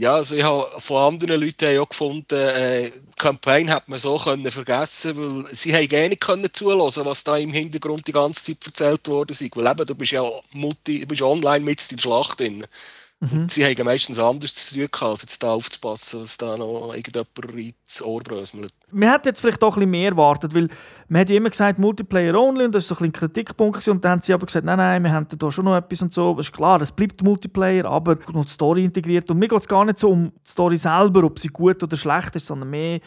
Ja, 0.00 0.14
also 0.14 0.36
ich 0.36 0.44
habe 0.44 0.70
von 0.78 1.14
anderen 1.14 1.40
Leuten 1.40 1.76
auch 1.76 1.88
gefunden, 1.88 2.32
äh, 2.32 2.92
die 2.92 3.16
Campaign 3.16 3.68
hat 3.68 3.88
man 3.88 3.98
so 3.98 4.16
können 4.16 4.48
vergessen, 4.48 5.16
weil 5.16 5.52
sie 5.52 5.74
haben 5.74 5.88
gar 5.88 6.08
nicht 6.08 6.20
können 6.20 6.48
zulassen, 6.52 7.04
was 7.04 7.24
da 7.24 7.36
im 7.36 7.52
Hintergrund 7.52 8.06
die 8.06 8.12
ganze 8.12 8.44
Zeit 8.44 8.64
erzählt 8.64 9.08
worden 9.08 9.32
ist. 9.32 9.56
Weil 9.56 9.66
eben, 9.66 9.86
du 9.86 9.94
bist 9.96 10.12
ja 10.12 10.22
Multi, 10.52 11.00
du 11.00 11.06
bist 11.08 11.22
online 11.22 11.64
mit 11.64 11.80
in 11.90 11.96
der 11.96 12.02
Schlacht 12.02 12.38
drin. 12.38 12.64
Mhm. 13.20 13.48
Sie 13.48 13.64
haben 13.64 13.84
meistens 13.84 14.18
anders 14.20 14.54
zu 14.54 14.86
tun, 14.86 15.08
als 15.08 15.22
jetzt 15.22 15.42
da 15.42 15.50
aufzupassen, 15.50 16.20
dass 16.20 16.36
da 16.36 16.56
noch 16.56 16.94
irgendjemand 16.94 17.58
ins 17.58 18.00
Ohr 18.00 18.22
bröselt. 18.22 18.72
Man 18.92 19.10
hätte 19.10 19.30
jetzt 19.30 19.40
vielleicht 19.40 19.60
doch 19.60 19.76
ein 19.76 19.80
bisschen 19.80 19.90
mehr 19.90 20.10
erwartet, 20.10 20.54
weil 20.54 20.68
man 21.08 21.22
hat 21.22 21.30
ja 21.30 21.36
immer 21.36 21.50
gesagt, 21.50 21.80
Multiplayer 21.80 22.34
only 22.36 22.64
und 22.64 22.74
das 22.74 22.84
ist 22.84 22.88
so 22.88 22.96
ein, 22.96 23.06
ein 23.06 23.12
Kritikpunkt 23.12 23.86
und 23.88 24.04
dann 24.04 24.12
haben 24.12 24.20
sie 24.20 24.32
aber 24.32 24.46
gesagt, 24.46 24.64
nein, 24.64 24.78
nein, 24.78 25.02
wir 25.02 25.12
haben 25.12 25.26
da 25.28 25.50
schon 25.50 25.64
noch 25.64 25.76
etwas 25.76 26.00
und 26.02 26.12
so. 26.12 26.36
Es 26.38 26.46
ist 26.46 26.52
klar, 26.52 26.80
es 26.80 26.92
bleibt 26.92 27.20
Multiplayer, 27.22 27.86
aber 27.86 28.18
noch 28.32 28.44
die 28.44 28.52
Story 28.52 28.84
integriert 28.84 29.28
und 29.32 29.38
mir 29.38 29.48
geht 29.48 29.60
es 29.60 29.68
gar 29.68 29.84
nicht 29.84 29.98
so 29.98 30.10
um 30.10 30.30
die 30.30 30.50
Story 30.50 30.76
selber, 30.76 31.24
ob 31.24 31.40
sie 31.40 31.48
gut 31.48 31.82
oder 31.82 31.96
schlecht 31.96 32.36
ist, 32.36 32.46
sondern 32.46 32.70
mehr 32.70 33.00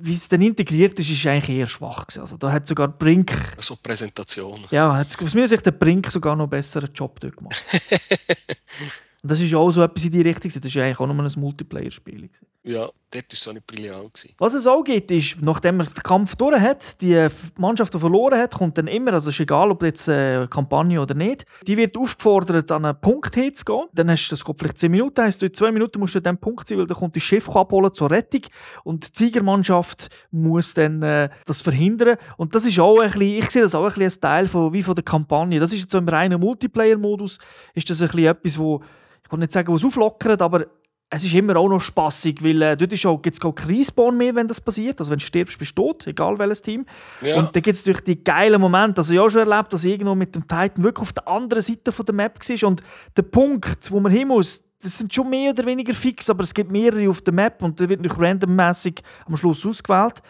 wie 0.00 0.12
es 0.12 0.28
dann 0.28 0.42
integriert 0.42 0.98
ist, 0.98 1.08
ist 1.08 1.26
eigentlich 1.26 1.56
eher 1.56 1.66
schwach 1.66 2.06
gewesen. 2.06 2.20
Also 2.20 2.36
da 2.36 2.50
hat 2.52 2.66
sogar 2.66 2.88
Brink... 2.88 3.32
So 3.58 3.76
Präsentation. 3.76 4.60
Ja, 4.70 4.94
hat 4.94 5.06
aus 5.06 5.34
meiner 5.34 5.48
Sicht 5.48 5.64
der 5.64 5.70
Brink 5.70 6.10
sogar 6.10 6.36
noch 6.36 6.44
einen 6.44 6.50
besseren 6.50 6.90
Job 6.92 7.18
dort 7.20 7.36
gemacht. 7.36 7.64
Und 9.28 9.32
das 9.32 9.42
ist 9.42 9.54
auch 9.54 9.70
so 9.70 9.82
etwas 9.82 10.06
in 10.06 10.10
die 10.10 10.22
Richtung. 10.22 10.50
Das 10.50 10.74
war 10.74 10.84
eigentlich 10.84 11.00
auch 11.00 11.06
nur 11.06 11.22
ein 11.22 11.30
Multiplayer-Spiel. 11.36 12.30
Ja, 12.64 12.88
dort 13.10 13.14
war 13.14 13.22
es 13.30 13.42
so 13.42 13.52
nicht 13.52 13.66
brillant. 13.66 14.26
Was 14.38 14.54
es 14.54 14.66
auch 14.66 14.82
gibt, 14.82 15.10
ist, 15.10 15.42
nachdem 15.42 15.76
man 15.76 15.86
den 15.86 16.02
Kampf 16.02 16.34
durch 16.36 16.58
hat, 16.58 16.98
die 17.02 17.28
Mannschaft, 17.58 17.92
die 17.92 17.98
verloren 17.98 18.38
hat, 18.38 18.54
kommt 18.54 18.78
dann 18.78 18.86
immer, 18.86 19.12
also 19.12 19.28
es 19.28 19.34
ist 19.34 19.40
egal, 19.40 19.70
ob 19.70 19.82
jetzt 19.82 20.08
eine 20.08 20.48
Kampagne 20.48 20.98
oder 20.98 21.12
nicht, 21.12 21.44
die 21.66 21.76
wird 21.76 21.94
aufgefordert, 21.98 22.72
an 22.72 22.86
einen 22.86 22.98
Punkt 22.98 23.34
hinzugehen. 23.34 23.88
Dann 23.92 24.10
hast 24.10 24.28
du, 24.28 24.30
das 24.30 24.42
geht 24.42 24.58
vielleicht 24.58 24.78
10 24.78 24.90
Minuten, 24.90 25.20
heisst, 25.22 25.42
in 25.42 25.52
2 25.52 25.72
Minuten 25.72 26.00
musst 26.00 26.14
du 26.14 26.20
an 26.20 26.22
diesem 26.22 26.38
Punkt 26.38 26.66
sein, 26.66 26.78
weil 26.78 26.86
dann 26.86 26.96
kommt 26.96 27.14
das 27.14 27.22
Schiff 27.22 27.54
abholen 27.54 27.92
zur 27.92 28.10
Rettung 28.10 28.46
und 28.82 29.14
die 29.14 29.24
Siegermannschaft 29.24 30.08
muss 30.30 30.72
dann 30.72 31.02
äh, 31.02 31.28
das 31.44 31.60
verhindern. 31.60 32.16
Und 32.38 32.54
das 32.54 32.64
ist 32.64 32.80
auch 32.80 32.98
ein 33.00 33.10
bisschen, 33.10 33.38
ich 33.40 33.50
sehe 33.50 33.60
das 33.60 33.74
auch 33.74 33.82
ein, 33.82 33.88
bisschen 33.88 34.04
als 34.04 34.20
Teil 34.20 34.48
von, 34.48 34.72
wie 34.72 34.82
von 34.82 34.94
der 34.94 35.04
Kampagne. 35.04 35.60
Das 35.60 35.70
ist 35.74 35.80
jetzt 35.80 35.92
so 35.92 35.98
im 35.98 36.08
reinen 36.08 36.40
Multiplayer-Modus, 36.40 37.38
ist 37.74 37.90
das 37.90 38.00
ein 38.00 38.08
bisschen 38.08 38.24
etwas, 38.24 38.58
wo 38.58 38.80
ich 39.28 39.32
will 39.32 39.40
nicht 39.40 39.52
sagen, 39.52 39.72
was 39.72 39.84
auflockert, 39.84 40.40
aber 40.40 40.66
es 41.10 41.24
ist 41.24 41.34
immer 41.34 41.56
auch 41.56 41.68
noch 41.68 41.80
spaßig, 41.80 42.42
weil 42.42 42.60
äh, 42.62 42.76
dort 42.76 42.90
gibt 43.22 43.34
es 43.34 43.40
keinen 43.40 43.76
Respawn 43.76 44.16
mehr, 44.16 44.34
wenn 44.34 44.48
das 44.48 44.60
passiert. 44.60 45.00
Also 45.00 45.10
wenn 45.10 45.18
du 45.18 45.24
stirbst, 45.24 45.58
bist 45.58 45.76
du 45.76 45.82
tot, 45.82 46.06
egal 46.06 46.38
welches 46.38 46.62
Team. 46.62 46.84
Ja. 47.22 47.36
Und 47.36 47.54
dann 47.54 47.62
gibt 47.62 47.74
es 47.74 47.80
natürlich 47.80 48.04
die 48.04 48.24
geilen 48.24 48.60
Momente. 48.60 48.98
Also 49.00 49.12
ich 49.12 49.18
habe 49.18 49.30
schon 49.30 49.50
erlebt, 49.50 49.72
dass 49.72 49.84
ich 49.84 49.92
irgendwo 49.92 50.14
mit 50.14 50.34
dem 50.34 50.42
Titan 50.42 50.84
wirklich 50.84 51.02
auf 51.02 51.12
der 51.12 51.28
anderen 51.28 51.62
Seite 51.62 51.92
von 51.92 52.04
der 52.04 52.14
Map 52.14 52.38
war 52.38 52.68
und 52.68 52.82
der 53.16 53.22
Punkt, 53.22 53.90
wo 53.90 54.00
man 54.00 54.12
hin 54.12 54.28
muss, 54.28 54.64
das 54.82 54.98
sind 54.98 55.12
schon 55.12 55.28
mehr 55.28 55.50
oder 55.50 55.66
weniger 55.66 55.94
fix, 55.94 56.30
aber 56.30 56.44
es 56.44 56.54
gibt 56.54 56.70
mehrere 56.70 57.08
auf 57.08 57.20
der 57.22 57.34
Map 57.34 57.62
und 57.62 57.80
da 57.80 57.88
wird 57.88 58.00
nicht 58.00 58.18
randommäßig 58.18 59.02
am 59.26 59.36
Schluss 59.36 59.66
ausgewählt. 59.66 60.22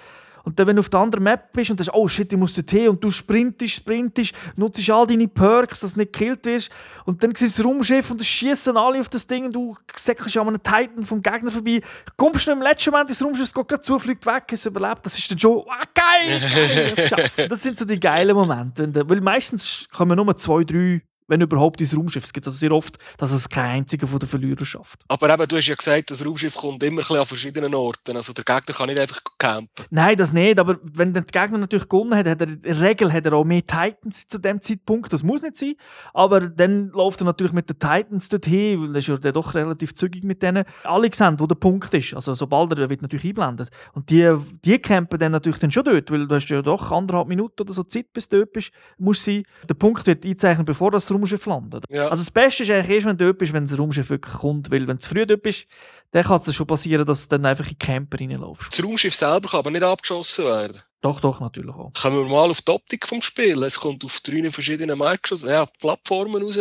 Und 0.45 0.59
dann, 0.59 0.67
wenn 0.67 0.77
du 0.77 0.81
auf 0.81 0.89
der 0.89 1.01
anderen 1.01 1.25
Map 1.25 1.53
bist 1.53 1.71
und 1.71 1.79
sagst, 1.79 1.93
oh 1.95 2.09
shit, 2.09 2.33
ich 2.33 2.39
muss 2.39 2.55
dort 2.55 2.71
hin 2.71 2.89
und 2.89 3.03
du 3.03 3.11
sprintest, 3.11 3.75
sprintest, 3.75 4.35
nutzt 4.57 4.89
all 4.91 5.07
deine 5.07 5.29
Perks, 5.29 5.81
dass 5.81 5.95
du 5.95 6.01
nicht 6.01 6.13
gekillt 6.13 6.45
wirst. 6.47 6.71
Und 7.05 7.23
dann 7.23 7.35
siehst 7.35 7.59
du 7.59 7.63
das 7.63 7.71
Raumschiff 7.71 8.11
und 8.11 8.25
schießen 8.25 8.77
alle 8.77 9.01
auf 9.01 9.09
das 9.09 9.27
Ding 9.27 9.47
und 9.47 9.53
du 9.53 9.77
säckelst 9.95 10.37
an 10.37 10.49
einem 10.49 10.63
Titan 10.63 11.05
vom 11.05 11.23
Gegner 11.23 11.51
vorbei, 11.51 11.81
kommst 12.17 12.47
du 12.47 12.53
im 12.53 12.63
letzten 12.63 12.91
Moment 12.91 13.11
ins 13.11 13.25
Raumschiff, 13.25 13.45
es 13.45 13.55
geht 13.55 13.69
gerade 13.69 13.83
zu, 13.83 13.99
fliegt 13.99 14.27
weg, 14.27 14.45
es 14.53 14.67
überlebt, 14.67 15.05
das 15.05 15.19
ist 15.19 15.31
dann 15.31 15.39
schon, 15.39 15.65
ah, 15.69 15.83
geil, 15.95 16.41
geil, 16.41 16.93
das, 17.37 17.49
das 17.49 17.63
sind 17.63 17.79
so 17.79 17.85
die 17.85 18.01
geilen 18.01 18.37
Momente, 18.37 18.91
weil 19.09 19.21
meistens 19.21 19.87
kommen 19.93 20.17
nur 20.17 20.37
zwei, 20.37 20.65
drei, 20.65 21.03
wenn 21.29 21.41
überhaupt, 21.41 21.81
ins 21.81 21.97
Raumschiff. 21.97 22.25
Es 22.25 22.33
gibt 22.33 22.47
also 22.47 22.59
sehr 22.59 22.73
oft, 22.73 22.99
dass 23.19 23.31
es 23.31 23.49
kein 23.49 23.79
einziger 23.79 24.07
von 24.07 24.19
den 24.19 24.29
Verlierern 24.29 24.65
schafft. 24.65 25.01
Aber 25.09 25.33
eben, 25.33 25.47
du 25.47 25.57
hast 25.57 25.67
ja 25.67 25.75
gesagt, 25.75 26.11
das 26.11 26.25
Raumschiff 26.25 26.57
kommt 26.57 26.83
immer 26.83 26.97
ein 26.97 26.99
bisschen 26.99 27.19
an 27.19 27.27
verschiedenen 27.27 27.75
Orten. 27.75 28.17
Also 28.17 28.33
der 28.33 28.45
Gegner 28.45 28.75
kann 28.75 28.89
nicht 28.89 28.99
einfach 28.99 29.21
campen. 29.39 29.85
Nein, 29.91 30.17
das 30.17 30.33
nicht, 30.33 30.59
aber 30.59 30.79
wenn 30.83 31.13
der 31.13 31.23
Gegner 31.23 31.59
natürlich 31.59 31.89
gewonnen 31.89 32.15
hat, 32.15 32.27
hat 32.27 32.41
er 32.41 32.49
in 32.49 32.63
der 32.63 32.81
Regel 32.81 33.13
hat 33.13 33.27
er 33.27 33.35
auch 33.35 33.45
mehr 33.45 33.65
Titans 33.65 34.27
zu 34.27 34.39
dem 34.39 34.61
Zeitpunkt. 34.61 35.13
Das 35.13 35.23
muss 35.23 35.43
nicht 35.43 35.57
sein, 35.57 35.75
aber 36.15 36.41
dann 36.41 36.89
läuft 36.89 37.21
er 37.21 37.25
natürlich 37.25 37.53
mit 37.53 37.69
den 37.69 37.79
Titans 37.79 38.29
dorthin, 38.29 38.83
weil 38.83 38.95
er 38.95 38.99
ist 38.99 39.09
ja 39.09 39.17
dann 39.17 39.33
doch 39.33 39.55
relativ 39.55 39.95
zügig 39.95 40.25
mit 40.25 40.43
denen. 40.43 40.65
Alle 40.85 41.09
sehen, 41.13 41.39
wo 41.39 41.47
der 41.47 41.55
Punkt 41.57 41.93
ist. 41.95 42.15
Also 42.15 42.35
sobald 42.35 42.73
er 42.79 42.89
wird 42.89 43.03
natürlich 43.03 43.27
einblendet. 43.27 43.69
Und 43.93 44.11
die, 44.11 44.35
die 44.65 44.79
campen 44.79 45.19
dann 45.19 45.33
natürlich 45.33 45.59
dann 45.59 45.71
schon 45.71 45.85
dort, 45.85 46.11
weil 46.11 46.27
du 46.27 46.35
hast 46.35 46.49
ja 46.49 46.63
doch 46.63 46.91
anderthalb 46.91 47.29
Minuten 47.29 47.61
oder 47.63 47.73
so 47.73 47.83
Zeit, 47.83 48.13
bis 48.13 48.29
du 48.29 48.39
dort 48.39 48.53
bist, 48.53 48.73
muss 48.99 49.25
sein. 49.25 49.45
Der 49.69 49.75
Punkt 49.75 50.07
wird 50.07 50.25
eingezeichnet, 50.25 50.67
bevor 50.67 50.91
das 50.91 51.11
Raumschiff 51.11 51.18
landet. 51.47 51.85
Ja. 51.89 52.09
Also 52.09 52.23
das 52.23 52.31
Beste 52.31 52.63
ist 52.63 52.71
eigentlich 52.71 52.97
erst, 52.97 53.07
wenn 53.07 53.17
du 53.17 53.27
dort 53.27 53.39
bist, 53.39 53.53
wenn 53.53 53.65
das 53.65 53.79
Raumschiff 53.79 54.11
wirklich 54.11 54.35
kommt, 54.35 54.71
weil 54.71 54.87
wenn 54.87 54.97
du 54.97 55.03
zu 55.03 55.11
früh 55.11 55.27
dort 55.27 55.43
bist, 55.43 55.67
dann 56.13 56.25
kann 56.25 56.41
es 56.41 56.55
schon 56.55 56.67
passieren, 56.67 57.07
dass 57.07 57.29
du 57.29 57.37
dann 57.37 57.47
einfach 57.47 57.65
in 57.65 57.71
die 57.71 57.79
Camper 57.79 58.21
reinlaufst. 58.21 58.73
Das 58.73 58.85
Raumschiff 58.85 59.15
selber 59.15 59.49
kann 59.49 59.61
aber 59.61 59.71
nicht 59.71 59.83
abgeschossen 59.83 60.45
werden. 60.45 60.83
Doch, 61.01 61.21
doch, 61.21 61.41
natürlich 61.41 61.75
auch. 61.75 61.93
Kommen 61.93 62.17
wir 62.17 62.25
mal 62.25 62.51
auf 62.51 62.63
die 62.63 62.73
Optik 62.73 63.07
vom 63.07 63.23
Spiel. 63.23 63.63
Es 63.63 63.79
kommt 63.79 64.05
auf 64.05 64.21
drei 64.21 64.51
verschiedenen 64.51 64.99
Microsoft 64.99 65.51
ja, 65.51 65.67
Plattformen 65.67 66.43
raus. 66.43 66.59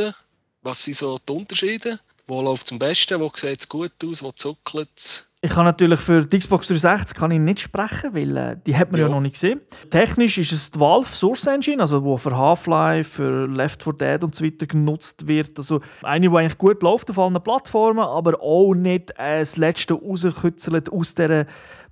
Was 0.62 0.84
sind 0.84 0.96
so 0.96 1.18
die 1.18 1.34
Unterschiede? 1.34 2.00
Wo 2.28 2.42
läuft 2.42 2.68
es 2.68 2.72
am 2.72 2.80
besten? 2.80 3.20
Wo 3.20 3.32
sieht 3.34 3.62
es 3.62 3.70
gut 3.70 3.94
aus? 4.06 4.22
Wo 4.22 4.32
zuckelt 4.32 4.90
es? 4.96 5.26
Ich 5.48 5.54
kann 5.54 5.63
natürlich 5.63 6.01
für 6.01 6.25
die 6.25 6.39
Xbox 6.39 6.68
360 6.68 7.18
kann 7.18 7.32
ich 7.32 7.39
nicht 7.39 7.62
sprechen, 7.62 8.13
weil 8.13 8.36
äh, 8.36 8.58
die 8.66 8.75
hat 8.75 8.92
man 8.92 9.00
ja. 9.00 9.08
Ja. 9.08 9.13
noch 9.13 9.22
nicht 9.22 9.36
gesehen. 9.36 9.62
Technisch 9.89 10.38
ist 10.38 10.51
es 10.51 10.72
die 10.72 10.80
Valve 10.82 11.08
Source 11.08 11.48
Engine, 11.48 11.82
also 11.82 12.04
wo 12.04 12.18
für 12.18 12.36
Half-Life, 12.36 13.10
für 13.10 13.48
Left 13.48 13.82
4 13.82 13.94
Dead 13.94 14.24
und 14.25 14.36
so 14.36 14.44
weiter 14.44 14.68
genutzt 14.68 15.25
wird. 15.25 15.58
Also 15.58 15.80
eine, 16.04 16.27
die 16.27 16.36
eigentlich 16.36 16.58
gut 16.58 16.84
läuft 16.84 17.10
auf 17.12 17.18
allen 17.18 17.42
Plattformen, 17.42 18.04
aber 18.04 18.42
auch 18.42 18.74
nicht 18.74 19.12
äh, 19.12 19.39
das 19.39 19.56
letzte 19.56 19.94
rauskützelt 19.94 20.92
aus 20.92 21.13
dieser 21.13 21.46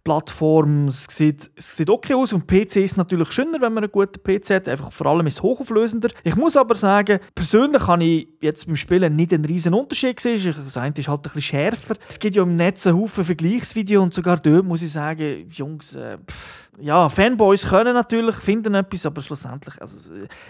Plattform. 0.05 0.87
Es 0.87 1.07
sieht, 1.09 1.49
es 1.55 1.75
sieht 1.75 1.89
okay 1.89 2.13
aus. 2.13 2.31
Und 2.31 2.47
PC 2.47 2.77
ist 2.77 2.95
natürlich 2.95 3.31
schöner, 3.31 3.59
wenn 3.59 3.73
man 3.73 3.83
einen 3.83 3.91
guten 3.91 4.23
PC 4.23 4.51
hat. 4.51 4.69
Einfach 4.69 4.91
vor 4.91 5.07
allem 5.07 5.27
ist 5.27 5.33
es 5.33 5.43
hochauflösender. 5.43 6.09
Ich 6.23 6.35
muss 6.37 6.55
aber 6.55 6.75
sagen, 6.75 7.19
persönlich 7.33 7.85
habe 7.87 8.03
ich 8.05 8.27
jetzt 8.39 8.67
beim 8.67 8.77
Spielen 8.77 9.15
nicht 9.15 9.33
einen 9.33 9.43
riesen 9.43 9.73
Unterschied 9.73 10.15
gesehen. 10.15 10.55
Das 10.63 10.77
eine 10.77 10.93
ist 10.95 11.07
halt 11.09 11.19
ein 11.19 11.23
bisschen 11.23 11.41
schärfer. 11.41 11.95
Es 12.07 12.19
gibt 12.19 12.35
ja 12.35 12.43
im 12.43 12.55
Netz 12.55 12.87
einen 12.87 12.97
Haufen 12.97 13.23
Vergleichsvideos 13.23 14.03
und 14.03 14.13
sogar 14.13 14.37
dort 14.37 14.63
muss 14.63 14.83
ich 14.83 14.91
sagen, 14.91 15.49
Jungs, 15.49 15.95
äh, 15.95 16.17
pff, 16.19 16.64
ja, 16.79 17.09
Fanboys 17.09 17.67
können 17.67 17.93
natürlich, 17.93 18.35
finden 18.35 18.75
etwas, 18.75 19.05
aber 19.05 19.21
schlussendlich, 19.21 19.79
also, 19.79 19.99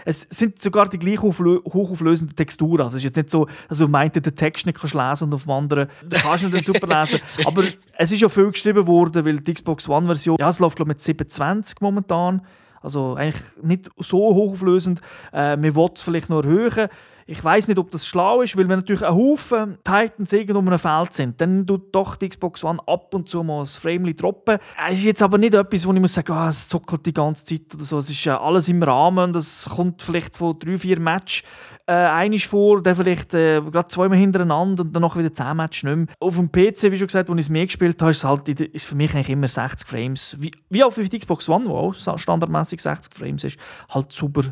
es 0.04 0.26
sind 0.30 0.60
sogar 0.60 0.88
die 0.88 0.98
gleich 0.98 1.18
auflö- 1.18 1.64
hochauflösenden 1.64 2.34
Texturen. 2.36 2.82
Also 2.82 2.96
es 2.96 3.00
ist 3.00 3.04
jetzt 3.04 3.16
nicht 3.16 3.30
so, 3.30 3.46
dass 3.68 3.78
du 3.78 3.88
meinte, 3.88 4.20
den 4.20 4.34
Text 4.34 4.66
nicht 4.66 4.78
kannst 4.78 4.94
lesen 4.94 5.24
und 5.24 5.34
auf 5.34 5.42
dem 5.44 5.52
anderen 5.52 5.88
den 6.02 6.18
kannst 6.20 6.44
du 6.44 6.48
nicht 6.48 6.66
super 6.66 6.86
lesen. 6.86 7.20
Aber 7.46 7.62
es 7.98 8.12
ist 8.12 8.20
ja 8.20 8.28
viel 8.28 8.50
geschrieben 8.50 8.86
worden, 8.86 9.24
weil 9.24 9.38
die 9.38 9.54
Xbox 9.54 9.88
One-Version, 9.88 10.36
ja, 10.40 10.48
es 10.48 10.58
läuft 10.58 10.76
glaube 10.76 10.90
ich 10.90 10.96
mit 10.96 11.00
720 11.00 11.80
momentan. 11.80 12.42
Also 12.82 13.14
eigentlich 13.14 13.42
nicht 13.62 13.90
so 13.98 14.18
hochauflösend. 14.18 15.00
Äh, 15.32 15.56
man 15.56 15.74
will 15.74 15.88
es 15.94 16.02
vielleicht 16.02 16.28
noch 16.30 16.44
erhöhen. 16.44 16.88
Ich 17.28 17.42
weiß 17.42 17.66
nicht, 17.66 17.78
ob 17.78 17.90
das 17.90 18.06
schlau 18.06 18.42
ist, 18.42 18.56
weil 18.56 18.68
wenn 18.68 18.78
natürlich 18.78 19.04
ein 19.04 19.12
Haufen 19.12 19.78
Titans 19.82 20.32
irgendwo 20.32 20.60
um 20.60 20.68
ein 20.68 20.78
Feld 20.78 21.12
sind, 21.12 21.40
dann 21.40 21.66
tut 21.66 21.92
doch 21.92 22.14
die 22.14 22.28
Xbox 22.28 22.62
One 22.62 22.78
ab 22.86 23.12
und 23.14 23.28
zu 23.28 23.42
mal 23.42 23.62
ein 23.62 23.66
Frame 23.66 24.14
droppen. 24.14 24.58
Es 24.88 25.00
ist 25.00 25.06
jetzt 25.06 25.22
aber 25.22 25.36
nicht 25.36 25.54
etwas, 25.54 25.84
wo 25.84 25.92
ich 25.92 26.00
muss 26.00 26.14
sagen, 26.14 26.32
ah, 26.32 26.50
es 26.50 26.68
zuckelt 26.68 27.04
die 27.04 27.12
ganze 27.12 27.44
Zeit 27.44 27.74
oder 27.74 27.82
so. 27.82 27.98
Es 27.98 28.10
ist 28.10 28.26
äh, 28.26 28.30
alles 28.30 28.68
im 28.68 28.80
Rahmen. 28.80 29.32
Das 29.32 29.68
kommt 29.68 30.02
vielleicht 30.02 30.36
von 30.36 30.56
drei, 30.56 30.78
vier 30.78 31.00
Matches 31.00 31.42
äh, 31.88 31.94
einmal 31.94 32.38
vor, 32.38 32.80
dann 32.80 32.94
vielleicht 32.94 33.34
äh, 33.34 33.60
gerade 33.60 33.88
zweimal 33.88 34.18
hintereinander 34.18 34.84
und 34.84 34.94
dann 34.94 35.00
noch 35.00 35.16
wieder 35.16 35.32
zehn 35.32 35.56
Matches 35.56 35.82
nicht 35.82 35.96
mehr. 35.96 36.06
Auf 36.20 36.36
dem 36.36 36.52
PC, 36.52 36.92
wie 36.92 36.98
schon 36.98 37.08
gesagt, 37.08 37.28
als 37.28 37.38
ich 37.38 37.46
es 37.46 37.50
mehr 37.50 37.66
gespielt 37.66 38.00
habe, 38.00 38.12
ist, 38.12 38.18
es 38.18 38.24
halt, 38.24 38.48
ist 38.48 38.86
für 38.86 38.94
mich 38.94 39.12
eigentlich 39.14 39.30
immer 39.30 39.48
60 39.48 39.88
Frames. 39.88 40.36
Wie, 40.38 40.52
wie 40.70 40.84
auch 40.84 40.92
für 40.92 41.02
die 41.02 41.18
Xbox 41.18 41.48
One, 41.48 41.66
wo 41.66 41.76
auch 41.76 41.92
standardmäßig 41.92 42.80
60 42.80 43.14
Frames 43.14 43.42
ist, 43.42 43.58
halt 43.88 44.12
super 44.12 44.42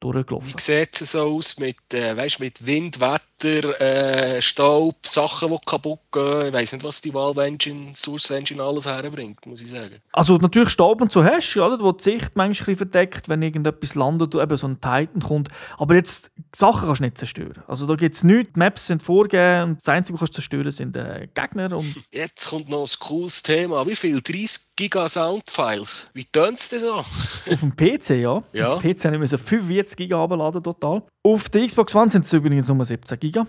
durchgelaufen. 0.00 0.52
Wie 0.54 0.60
sieht 0.60 1.00
es 1.00 1.12
so 1.12 1.36
aus 1.36 1.58
mit, 1.58 1.94
äh, 1.94 2.16
weißt, 2.16 2.40
mit 2.40 2.66
Wind, 2.66 3.00
Wetter, 3.00 3.22
äh, 3.44 4.42
Staub, 4.42 5.06
Sachen, 5.06 5.50
die 5.50 5.58
kaputt 5.66 6.00
gehen? 6.12 6.48
Ich 6.48 6.52
weiss 6.52 6.72
nicht, 6.72 6.84
was 6.84 7.00
die 7.00 7.12
Valve 7.12 7.44
Engine, 7.44 7.92
Source 7.94 8.30
Engine 8.30 8.62
alles 8.62 8.86
herbringt, 8.86 9.44
muss 9.46 9.62
ich 9.62 9.68
sagen. 9.68 9.96
Also 10.12 10.36
natürlich 10.36 10.70
Staub 10.70 11.00
und 11.00 11.12
so 11.12 11.24
hast 11.24 11.54
du, 11.54 11.64
oder, 11.64 11.78
wo 11.80 11.92
die 11.92 12.02
Sicht 12.02 12.32
manchmal 12.34 12.76
verdeckt, 12.76 13.28
wenn 13.28 13.42
irgendetwas 13.42 13.94
landet, 13.94 14.34
eben 14.34 14.56
so 14.56 14.66
ein 14.66 14.80
Titan 14.80 15.20
kommt. 15.20 15.48
Aber 15.78 15.94
jetzt, 15.94 16.30
Sachen 16.54 16.86
kannst 16.86 17.00
du 17.00 17.04
nicht 17.04 17.18
zerstören. 17.18 17.62
Also 17.66 17.86
da 17.86 17.94
gibt 17.94 18.14
es 18.14 18.24
nichts, 18.24 18.52
die 18.54 18.58
Maps 18.58 18.86
sind 18.86 19.02
vorgegeben 19.02 19.70
und 19.70 19.80
das 19.80 19.88
Einzige, 19.88 20.20
was 20.20 20.30
du 20.30 20.34
zerstören 20.34 20.70
sind 20.70 20.96
äh, 20.96 21.28
Gegner. 21.34 21.76
Und 21.76 21.96
Jetzt 22.12 22.48
kommt 22.48 22.68
noch 22.68 22.82
ein 22.82 22.98
cooles 22.98 23.42
Thema. 23.42 23.86
Wie 23.86 23.96
viel? 23.96 24.20
30 24.20 24.76
Giga 24.76 25.08
Soundfiles? 25.08 26.10
Wie 26.14 26.24
tönt 26.24 26.58
es 26.58 26.68
denn 26.68 26.80
so? 26.80 26.94
auf 26.94 27.60
dem 27.60 27.74
PC, 27.76 28.10
ja. 28.10 28.42
Ja. 28.52 28.74
Auf 28.74 28.82
dem 28.82 28.94
PC 28.94 29.04
habe 29.04 29.24
ich 29.24 29.30
45 29.30 29.96
GB 29.96 30.14
runterladen 30.14 30.62
total. 30.62 31.02
Auf 31.22 31.50
der 31.50 31.66
Xbox 31.66 31.94
One 31.94 32.08
sind 32.08 32.24
es 32.24 32.32
übrigens 32.32 32.68
nur 32.68 32.82
17 32.82 33.20
GB. 33.20 33.44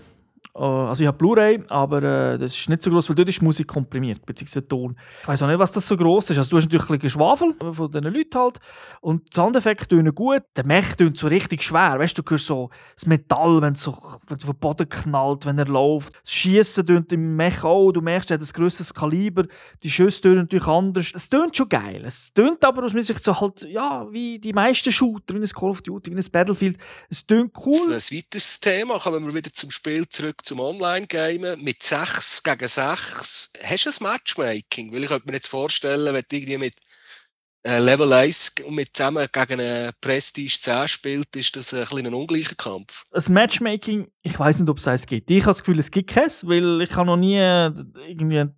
Äh, 0.54 0.60
Also 0.62 1.02
ich 1.02 1.08
habe 1.08 1.16
Blu-ray, 1.18 1.62
aber 1.68 2.02
äh, 2.02 2.38
das 2.38 2.56
ist 2.56 2.68
nicht 2.68 2.82
so 2.82 2.90
groß, 2.90 3.08
weil 3.08 3.16
dort 3.16 3.28
ist 3.28 3.40
Musik 3.42 3.68
komprimiert, 3.68 4.24
beziehungsweise 4.26 4.66
Ton. 4.68 4.96
Ich 5.22 5.28
weiß 5.28 5.42
auch 5.42 5.46
nicht, 5.48 5.58
was 5.58 5.72
das 5.72 5.86
so 5.86 5.96
groß 5.96 6.30
ist. 6.30 6.38
Also 6.38 6.50
du 6.50 6.56
hast 6.56 6.64
natürlich 6.64 6.90
ein 6.90 6.98
Geschwafel 6.98 7.54
von 7.72 7.90
diesen 7.90 8.12
Leuten 8.12 8.38
halt. 8.38 8.58
Und 9.00 9.22
die 9.32 9.34
Soundeffekte 9.36 9.88
tönen 9.88 10.14
gut. 10.14 10.42
Der 10.56 10.66
Mech 10.66 10.96
tönt 10.96 11.16
so 11.18 11.26
richtig 11.28 11.62
schwer. 11.62 11.98
Weißt 11.98 12.16
du, 12.18 12.22
du 12.22 12.30
hörst 12.30 12.46
so 12.46 12.70
das 12.94 13.06
Metall, 13.06 13.62
wenn 13.62 13.72
es 13.72 13.82
so, 13.82 13.92
wenn 14.26 14.36
es 14.36 14.44
auf 14.44 14.50
den 14.50 14.58
Boden 14.58 14.88
knallt, 14.88 15.46
wenn 15.46 15.58
er 15.58 15.66
läuft. 15.66 16.14
Das 16.22 16.32
Schießen 16.32 16.86
tönt 16.86 17.12
im 17.12 17.36
Mech 17.36 17.64
auch. 17.64 17.92
Du 17.92 18.00
merkst, 18.00 18.30
er 18.30 18.38
hat 18.38 18.42
ein 18.46 18.52
grösseres 18.52 18.92
Kaliber. 18.92 19.44
Die 19.82 19.90
Schüsse 19.90 20.20
tönen 20.22 20.38
natürlich 20.40 20.66
anders. 20.66 21.12
Es 21.14 21.28
tönt 21.28 21.56
schon 21.56 21.68
geil. 21.68 22.02
Es 22.04 22.32
tönt 22.32 22.64
aber 22.64 22.84
aus 22.84 22.92
meiner 22.92 23.04
Sicht 23.04 23.24
so 23.24 23.38
halt, 23.40 23.62
ja, 23.62 24.06
wie 24.10 24.38
die 24.38 24.52
meisten 24.52 24.92
Shooter, 24.92 25.34
wie 25.34 25.38
ein 25.38 25.48
Call 25.48 25.70
of 25.70 25.82
Duty, 25.82 26.10
wie 26.12 26.16
ein 26.18 26.30
Battlefield. 26.30 26.76
Es 27.08 27.26
tönt 27.26 27.52
cool. 27.64 27.74
Ein 27.88 27.92
weiteres 27.94 28.60
Thema, 28.60 28.98
kommen 28.98 29.24
wir 29.26 29.34
wieder 29.34 29.52
zum 29.52 29.70
Spiel 29.70 30.06
zurück, 30.08 30.41
zum 30.42 30.60
Online-Gamen. 30.60 31.62
Mit 31.62 31.82
6 31.82 32.42
gegen 32.42 32.68
6. 32.68 33.52
Hast 33.64 33.86
du 33.86 33.90
ein 33.90 33.94
Matchmaking? 34.00 34.92
Weil 34.92 35.02
ich 35.02 35.08
könnte 35.08 35.26
mir 35.26 35.34
jetzt 35.34 35.48
vorstellen, 35.48 36.14
wenn 36.14 36.24
du 36.28 36.36
irgendwie 36.36 36.58
mit 36.58 36.74
äh, 37.64 37.78
Level 37.78 38.12
1 38.12 38.54
und 38.66 38.74
mit 38.74 38.94
zusammen 38.94 39.28
gegen 39.32 39.60
einen 39.60 39.92
Prestige 40.00 40.58
10 40.60 40.88
spielt, 40.88 41.36
ist 41.36 41.54
das 41.54 41.72
ein, 41.72 41.80
bisschen 41.80 42.06
ein 42.06 42.14
ungleicher 42.14 42.56
Kampf. 42.56 43.04
das 43.10 43.28
Matchmaking, 43.28 44.08
ich 44.22 44.38
weiß 44.38 44.60
nicht, 44.60 44.68
ob 44.68 44.78
es 44.78 44.88
eins 44.88 45.06
gibt. 45.06 45.30
Ich 45.30 45.42
habe 45.42 45.50
das 45.50 45.60
Gefühl, 45.60 45.78
es 45.78 45.90
gibt 45.90 46.10
keins, 46.10 46.46
weil 46.46 46.82
ich 46.82 46.94
habe 46.94 47.06
noch 47.06 47.16
nie 47.16 47.36
äh, 47.36 47.70
irgendwie 48.08 48.40
eine, 48.40 48.54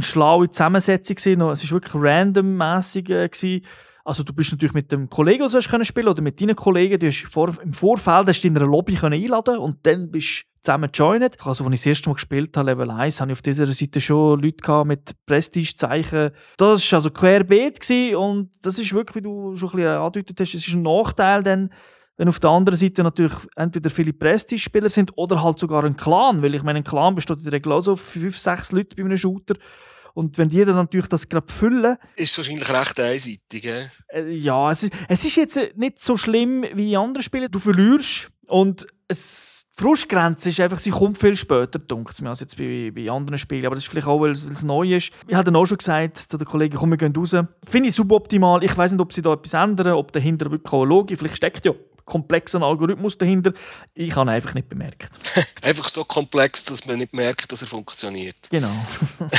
schlaue 0.00 0.50
Zusammensetzung 0.50 1.16
gesehen. 1.16 1.40
Es 1.42 1.62
war 1.64 1.70
wirklich 1.70 1.94
randommäßig. 1.94 3.10
Äh. 3.10 3.62
Also 4.04 4.22
du 4.22 4.32
bist 4.32 4.52
natürlich 4.52 4.74
mit 4.74 4.90
dem 4.90 5.08
Kollegen, 5.08 5.48
den 5.48 5.60
du 5.60 5.68
können 5.68 5.84
spielen 5.84 6.08
oder 6.08 6.22
mit 6.22 6.40
deinen 6.40 6.56
Kollegen. 6.56 6.98
Du 6.98 7.06
hast 7.06 7.58
Im 7.62 7.72
Vorfeld 7.72 8.28
hast 8.28 8.42
du 8.42 8.48
in 8.48 8.56
einer 8.56 8.66
Lobby 8.66 8.94
können 8.94 9.22
einladen 9.22 9.58
und 9.58 9.86
dann 9.86 10.10
bist 10.10 10.42
du 10.42 10.62
zusammen 10.62 10.90
joined. 10.92 11.36
Also, 11.44 11.64
als 11.64 11.74
ich 11.74 11.80
das 11.80 11.86
erste 11.86 12.08
Mal 12.08 12.14
gespielt 12.14 12.56
habe, 12.56 12.70
Level 12.70 12.90
1, 12.90 13.20
hatte 13.20 13.30
ich 13.30 13.38
auf 13.38 13.42
dieser 13.42 13.66
Seite 13.66 14.00
schon 14.00 14.40
Leute 14.40 14.56
gehabt 14.56 14.88
mit 14.88 15.12
Prestige-Zeichen. 15.26 16.30
Das 16.56 16.92
war 16.92 16.96
also 16.96 17.10
querbeet 17.10 18.14
und 18.16 18.50
das 18.62 18.78
ist 18.78 18.92
wirklich, 18.92 19.16
wie 19.16 19.22
du 19.22 19.54
schon 19.56 19.70
ein 19.70 19.76
bisschen 19.76 19.96
angedeutet 19.96 20.40
hast, 20.40 20.54
es 20.54 20.66
ist 20.66 20.74
ein 20.74 20.82
Nachteil, 20.82 21.42
denn 21.42 21.70
wenn 22.16 22.28
auf 22.28 22.40
der 22.40 22.50
anderen 22.50 22.76
Seite 22.76 23.02
natürlich 23.02 23.34
entweder 23.56 23.88
viele 23.90 24.12
Prestige-Spieler 24.12 24.88
sind 24.88 25.16
oder 25.16 25.42
halt 25.42 25.58
sogar 25.58 25.84
ein 25.84 25.96
Clan, 25.96 26.42
weil 26.42 26.54
ich 26.54 26.62
meine, 26.62 26.80
ein 26.80 26.84
Clan 26.84 27.14
besteht 27.14 27.38
in 27.38 27.44
der 27.44 27.52
Regel 27.54 27.72
auch 27.72 27.80
so 27.80 27.96
fünf, 27.96 28.36
sechs 28.36 28.72
Leute 28.72 28.94
bei 28.96 29.02
einem 29.02 29.16
Shooter. 29.16 29.54
Und 30.14 30.38
wenn 30.38 30.48
die 30.48 30.64
dann 30.64 30.76
natürlich 30.76 31.08
das 31.08 31.28
gerade 31.28 31.52
füllen, 31.52 31.96
Ist 32.16 32.36
wahrscheinlich 32.36 32.68
recht 32.68 33.00
einseitig. 33.00 33.64
Äh? 33.64 33.88
äh, 34.08 34.30
ja, 34.30 34.70
es 34.70 34.84
ist, 34.84 34.92
es 35.08 35.24
ist 35.24 35.36
jetzt 35.36 35.56
äh, 35.56 35.72
nicht 35.76 36.00
so 36.00 36.16
schlimm 36.16 36.64
wie 36.74 36.92
in 36.92 36.98
anderen 36.98 37.22
Spielen. 37.22 37.50
Du 37.50 37.58
verlierst 37.58 38.28
und 38.48 38.86
es, 39.08 39.66
die 39.78 39.82
Frustgrenze 39.82 40.48
ist 40.50 40.60
einfach, 40.60 40.78
sie 40.78 40.90
kommt 40.90 41.18
viel 41.18 41.36
später, 41.36 41.78
dunkt 41.78 42.20
mir, 42.20 42.30
als 42.30 42.40
jetzt 42.40 42.56
bei, 42.56 42.90
bei 42.94 43.10
anderen 43.10 43.38
Spielen. 43.38 43.66
Aber 43.66 43.74
das 43.74 43.84
ist 43.84 43.90
vielleicht 43.90 44.06
auch, 44.06 44.20
weil 44.20 44.32
es, 44.32 44.46
weil 44.46 44.52
es 44.52 44.62
neu 44.62 44.94
ist. 44.94 45.12
Ich 45.26 45.34
habe 45.34 45.44
dann 45.44 45.56
auch 45.56 45.66
schon 45.66 45.78
gesagt 45.78 46.18
zu 46.18 46.38
den 46.38 46.46
Kollegen, 46.46 46.76
komm, 46.76 46.90
wir 46.90 46.96
gehen 46.96 47.14
raus. 47.14 47.34
Finde 47.64 47.88
ich 47.88 47.94
suboptimal. 47.94 48.62
Ich 48.64 48.76
weiß 48.76 48.92
nicht, 48.92 49.00
ob 49.00 49.12
sie 49.12 49.22
da 49.22 49.32
etwas 49.32 49.54
ändern, 49.54 49.94
ob 49.94 50.12
dahinter 50.12 50.50
wirklich 50.50 50.72
auch 50.72 50.84
Logik, 50.84 51.18
vielleicht 51.18 51.36
steckt 51.36 51.64
ja 51.64 51.72
komplexer 52.04 52.62
Algorithmus 52.62 53.18
dahinter. 53.18 53.52
Ich 53.94 54.14
habe 54.14 54.30
ihn 54.30 54.34
einfach 54.34 54.54
nicht 54.54 54.68
bemerkt. 54.68 55.10
Einfach 55.62 55.88
so 55.88 56.04
komplex, 56.04 56.64
dass 56.64 56.86
man 56.86 56.98
nicht 56.98 57.12
merkt, 57.12 57.50
dass 57.52 57.62
er 57.62 57.68
funktioniert. 57.68 58.50
Genau. 58.50 58.74